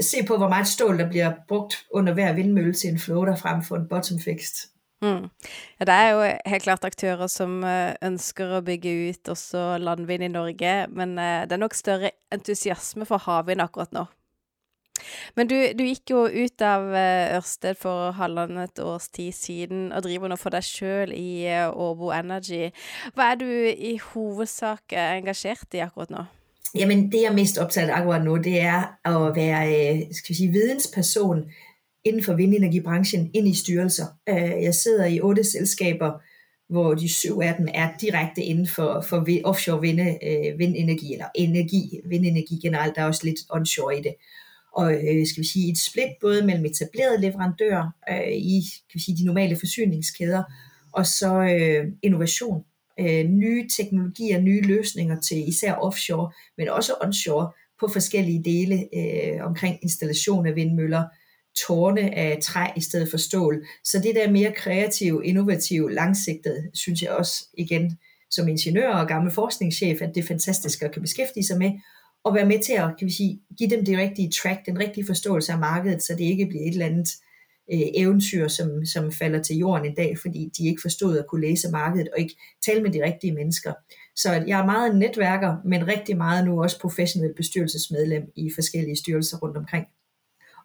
se 0.00 0.16
på, 0.26 0.36
hvor 0.36 0.48
meget 0.48 0.66
stål, 0.66 0.98
der 0.98 1.08
bliver 1.08 1.32
brugt 1.48 1.74
under 1.90 2.12
hver 2.12 2.32
vindmølle 2.32 2.72
til 2.72 2.90
en 2.90 2.98
floater 2.98 3.36
frem 3.36 3.62
for 3.62 3.76
en 3.76 3.88
bottom 3.88 4.18
fixed. 4.18 4.70
Mm. 5.02 5.28
Ja, 5.80 5.84
det 5.84 5.94
er 5.94 6.08
jo 6.10 6.38
helt 6.46 6.62
klart 6.62 6.84
aktører 6.84 7.26
som 7.26 7.64
øh, 7.64 7.92
ønsker 8.02 8.56
å 8.56 8.62
bygge 8.64 8.92
ut 9.10 9.28
også 9.28 9.78
landvind 9.78 10.24
i 10.24 10.28
Norge, 10.32 10.74
men 10.88 11.18
øh, 11.18 11.42
det 11.44 11.52
er 11.52 11.60
nok 11.60 11.74
større 11.74 12.10
entusiasme 12.32 13.04
for 13.06 13.20
havvind 13.20 13.62
akkurat 13.62 13.92
nå. 13.92 14.06
Men 15.34 15.48
du, 15.50 15.56
du 15.74 15.82
gikk 15.84 16.12
jo 16.12 16.24
ut 16.28 16.62
av 16.64 16.86
eh, 16.94 17.34
Ørsted 17.36 17.78
for 17.78 18.14
halvannet 18.18 18.78
års 18.82 19.08
tid 19.14 19.34
siden 19.34 19.88
og 19.92 20.04
driver 20.06 20.30
nå 20.30 20.38
for 20.40 20.54
deg 20.54 20.66
sjøl 20.66 21.14
i 21.14 21.44
eh, 21.50 21.66
Åbo 21.68 22.12
Energy. 22.14 22.70
Hva 23.16 23.32
er 23.32 23.40
du 23.42 23.48
i 23.72 23.96
hovedsak 24.12 24.94
eh, 24.94 25.16
engasjert 25.18 25.74
i 25.74 25.82
akkurat 25.84 26.14
nå? 26.14 26.24
Jamen 26.74 27.06
det 27.10 27.22
jeg 27.22 27.30
er 27.30 27.36
mest 27.36 27.58
opptatt 27.62 27.90
av 27.90 28.02
akkurat 28.02 28.24
nu, 28.26 28.36
det 28.42 28.60
er 28.66 28.94
å 29.06 29.30
være 29.34 30.12
skal 30.14 30.32
vi 30.34 30.38
si, 30.40 30.50
vidensperson 30.54 31.44
innenfor 32.04 32.36
vindenergibransjen 32.38 33.28
inn 33.32 33.46
i 33.48 33.54
styrelser. 33.56 34.10
Jeg 34.28 34.74
sitter 34.76 35.06
i 35.08 35.20
åtte 35.24 35.44
selskaper 35.48 36.18
hvor 36.72 36.96
de 36.98 37.08
syv 37.08 37.40
af 37.44 37.54
dem 37.58 37.68
er 37.72 37.94
direkte 38.00 38.42
inden 38.42 38.66
for, 38.68 39.00
for 39.06 39.24
offshore 39.44 39.80
vinde, 39.80 40.18
vindenergi, 40.58 41.14
eller 41.14 41.30
energi, 41.34 42.00
vindenergi 42.04 42.58
generelt, 42.62 42.96
der 42.96 43.02
er 43.02 43.06
også 43.06 43.24
lidt 43.24 43.44
onshore 43.50 43.98
i 43.98 44.02
det. 44.02 44.14
Og 44.74 44.92
øh, 44.94 45.26
skal 45.26 45.42
vi 45.42 45.48
sige, 45.48 45.72
et 45.72 45.78
split 45.78 46.12
både 46.20 46.46
mellem 46.46 46.64
etablerede 46.64 47.20
leverandører 47.20 47.90
øh, 48.10 48.32
i 48.32 48.60
kan 48.90 48.94
vi 48.94 49.00
sige, 49.00 49.16
de 49.16 49.24
normale 49.24 49.56
forsyningskæder, 49.56 50.42
og 50.92 51.06
så 51.06 51.34
øh, 51.34 51.92
innovation 52.02 52.64
øh, 53.00 53.24
nye 53.24 53.68
teknologier, 53.76 54.40
nye 54.40 54.60
løsninger 54.60 55.20
til 55.20 55.48
især 55.48 55.74
offshore, 55.74 56.32
men 56.58 56.68
også 56.68 56.94
onshore 57.00 57.50
på 57.80 57.88
forskellige 57.88 58.44
dele 58.44 58.88
øh, 58.96 59.46
omkring 59.46 59.78
installation 59.82 60.46
af 60.46 60.56
vindmøller, 60.56 61.04
tårne 61.66 62.14
af 62.14 62.38
træ 62.42 62.66
i 62.76 62.80
stedet 62.80 63.10
for 63.10 63.16
stål. 63.16 63.66
Så 63.84 63.98
det 63.98 64.14
der 64.14 64.30
mere 64.30 64.52
kreative, 64.52 65.26
innovative, 65.26 65.92
langsigtede, 65.92 66.70
synes 66.74 67.02
jeg 67.02 67.10
også 67.10 67.48
igen 67.58 67.98
som 68.30 68.48
ingeniør 68.48 68.88
og 68.88 69.08
gammel 69.08 69.32
forskningschef, 69.32 70.02
at 70.02 70.14
det 70.14 70.22
er 70.22 70.26
fantastisk 70.26 70.82
at 70.82 70.92
kan 70.92 71.02
beskæftige 71.02 71.44
sig 71.44 71.58
med, 71.58 71.72
og 72.24 72.34
være 72.34 72.46
med 72.46 72.62
til 72.62 72.72
at 72.72 72.96
kan 72.98 73.06
vi 73.06 73.12
sige, 73.12 73.40
give 73.58 73.70
dem 73.70 73.84
det 73.84 73.98
rigtige 73.98 74.30
track, 74.30 74.66
den 74.66 74.78
rigtige 74.78 75.06
forståelse 75.06 75.52
af 75.52 75.58
markedet, 75.58 76.02
så 76.02 76.12
det 76.12 76.24
ikke 76.24 76.46
bliver 76.46 76.62
et 76.62 76.72
eller 76.72 76.86
andet 76.86 77.08
øh, 77.72 77.80
eventyr, 77.94 78.48
som, 78.48 78.84
som 78.84 79.12
falder 79.12 79.42
til 79.42 79.56
jorden 79.56 79.86
en 79.86 79.94
dag, 79.94 80.18
fordi 80.18 80.50
de 80.58 80.68
ikke 80.68 80.82
forstod 80.82 81.18
at 81.18 81.26
kunne 81.26 81.46
læse 81.46 81.70
markedet 81.70 82.08
og 82.12 82.20
ikke 82.20 82.36
tale 82.66 82.82
med 82.82 82.90
de 82.90 83.04
rigtige 83.04 83.34
mennesker. 83.34 83.72
Så 84.16 84.32
jeg 84.32 84.60
er 84.60 84.66
meget 84.66 84.96
netværker, 84.96 85.56
men 85.64 85.88
rigtig 85.88 86.16
meget 86.16 86.44
nu 86.44 86.62
også 86.62 86.80
professionel 86.80 87.34
bestyrelsesmedlem 87.34 88.32
i 88.36 88.50
forskellige 88.54 88.96
styrelser 88.96 89.38
rundt 89.38 89.56
omkring. 89.56 89.86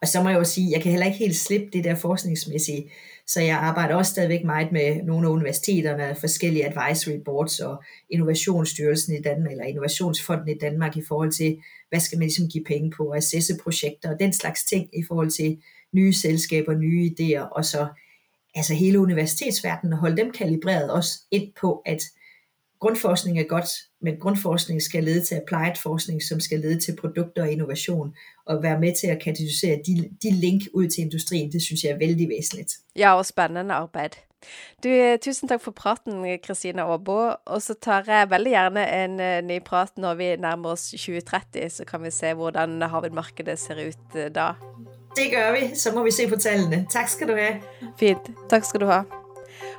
Og 0.02 0.08
så 0.08 0.24
må 0.24 0.30
jeg 0.30 0.40
jo 0.40 0.44
sige, 0.44 0.72
jeg 0.72 0.82
kan 0.82 0.92
heller 0.92 1.06
ikke 1.06 1.18
helt 1.18 1.36
slippe 1.36 1.68
det 1.74 1.84
der 1.84 1.96
forskningsmæssige, 1.96 2.92
så 3.28 3.42
jeg 3.42 3.58
arbejder 3.58 3.96
også 3.96 4.12
stadigvæk 4.12 4.44
meget 4.44 4.72
med 4.72 5.04
nogle 5.04 5.28
af 5.28 5.32
universiteterne, 5.32 6.16
forskellige 6.20 6.66
advisory 6.66 7.18
boards 7.26 7.60
og 7.60 7.84
Innovationsstyrelsen 8.10 9.16
i 9.16 9.22
Danmark, 9.22 9.52
eller 9.52 9.64
Innovationsfonden 9.64 10.50
i 10.50 10.58
Danmark 10.62 10.98
i 10.98 11.04
forhold 11.08 11.32
til, 11.32 11.58
hvad 11.90 12.00
skal 12.00 12.18
man 12.18 12.28
ligesom 12.28 12.48
give 12.48 12.64
penge 12.64 12.92
på, 12.92 13.12
assesse 13.12 13.58
projekter 13.64 14.14
og 14.14 14.20
den 14.20 14.34
slags 14.34 14.64
ting 14.64 14.90
i 14.94 15.04
forhold 15.08 15.32
til 15.32 15.58
nye 15.94 16.14
selskaber, 16.14 16.74
nye 16.74 17.12
idéer, 17.12 17.42
og 17.42 17.66
så 17.66 17.88
altså 18.56 18.74
hele 18.74 19.00
universitetsverdenen 19.00 19.94
og 19.94 20.00
holde 20.00 20.18
dem 20.18 20.32
kalibreret 20.32 20.92
også 20.92 21.20
ind 21.32 21.48
på, 21.62 21.82
at 21.86 22.02
grundforskning 22.80 23.40
er 23.40 23.44
godt, 23.44 23.70
men 24.02 24.20
grundforskning 24.20 24.82
skal 24.82 25.04
lede 25.04 25.26
til 25.26 25.36
applied 25.36 25.76
forskning, 25.76 26.24
som 26.24 26.40
skal 26.40 26.60
lede 26.60 26.80
til 26.80 26.96
produkter 27.02 27.42
og 27.42 27.52
innovation, 27.52 28.14
og 28.46 28.64
være 28.64 28.80
med 28.80 28.94
til 29.00 29.08
at 29.08 29.22
katalysere 29.24 29.80
de, 29.86 30.10
de 30.24 30.32
link 30.32 30.62
ud 30.74 30.88
til 30.88 31.02
industrien, 31.02 31.52
det 31.52 31.62
synes 31.62 31.84
jeg 31.84 31.92
er 31.92 31.98
vældig 31.98 32.30
væsentligt. 32.30 32.72
Ja, 32.96 33.14
og 33.14 33.26
spændende 33.26 33.74
arbejde. 33.74 34.18
Du, 34.84 35.18
tusen 35.22 35.48
tak 35.48 35.62
for 35.62 35.72
praten, 35.72 36.40
Christine 36.44 36.82
Aabo. 36.82 37.32
Og 37.46 37.62
så 37.62 37.74
tar 37.82 38.04
jeg 38.08 38.30
veldig 38.30 38.52
gjerne 38.52 39.04
en 39.04 39.20
uh, 39.20 39.48
ny 39.48 39.64
prat 39.64 39.98
når 39.98 40.14
vi 40.14 40.36
nærmer 40.36 40.70
oss 40.70 40.92
2030, 40.92 41.70
så 41.70 41.86
kan 41.86 42.04
vi 42.04 42.12
se 42.12 42.34
hvordan 42.34 42.82
havvindmarkedet 42.82 43.60
ser 43.60 43.88
ut 43.88 44.16
uh, 44.16 44.36
da. 44.36 44.52
Det 45.16 45.32
gør 45.32 45.52
vi. 45.52 45.76
Så 45.76 45.92
må 45.96 46.04
vi 46.04 46.12
se 46.12 46.30
på 46.30 46.36
tallene. 46.36 46.86
Tak 46.92 47.10
skal 47.10 47.28
du 47.28 47.34
have. 47.34 47.62
Fint. 48.00 48.32
Takk 48.50 48.64
skal 48.64 48.82
du 48.82 48.86
ha. 48.86 49.19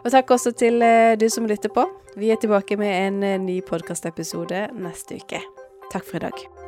Og 0.04 0.10
takk 0.14 0.30
også 0.36 0.54
til 0.56 0.82
eh, 0.82 1.16
du 1.20 1.28
som 1.32 1.48
lytter 1.50 1.72
på. 1.74 1.86
Vi 2.16 2.30
er 2.30 2.40
tilbake 2.40 2.76
med 2.80 2.94
en 3.06 3.22
eh, 3.22 3.38
ny 3.40 3.60
podkastepisode 3.66 4.68
neste 4.78 5.20
uke. 5.22 5.44
Takk 5.92 6.06
for 6.06 6.20
i 6.20 6.26
dag. 6.28 6.59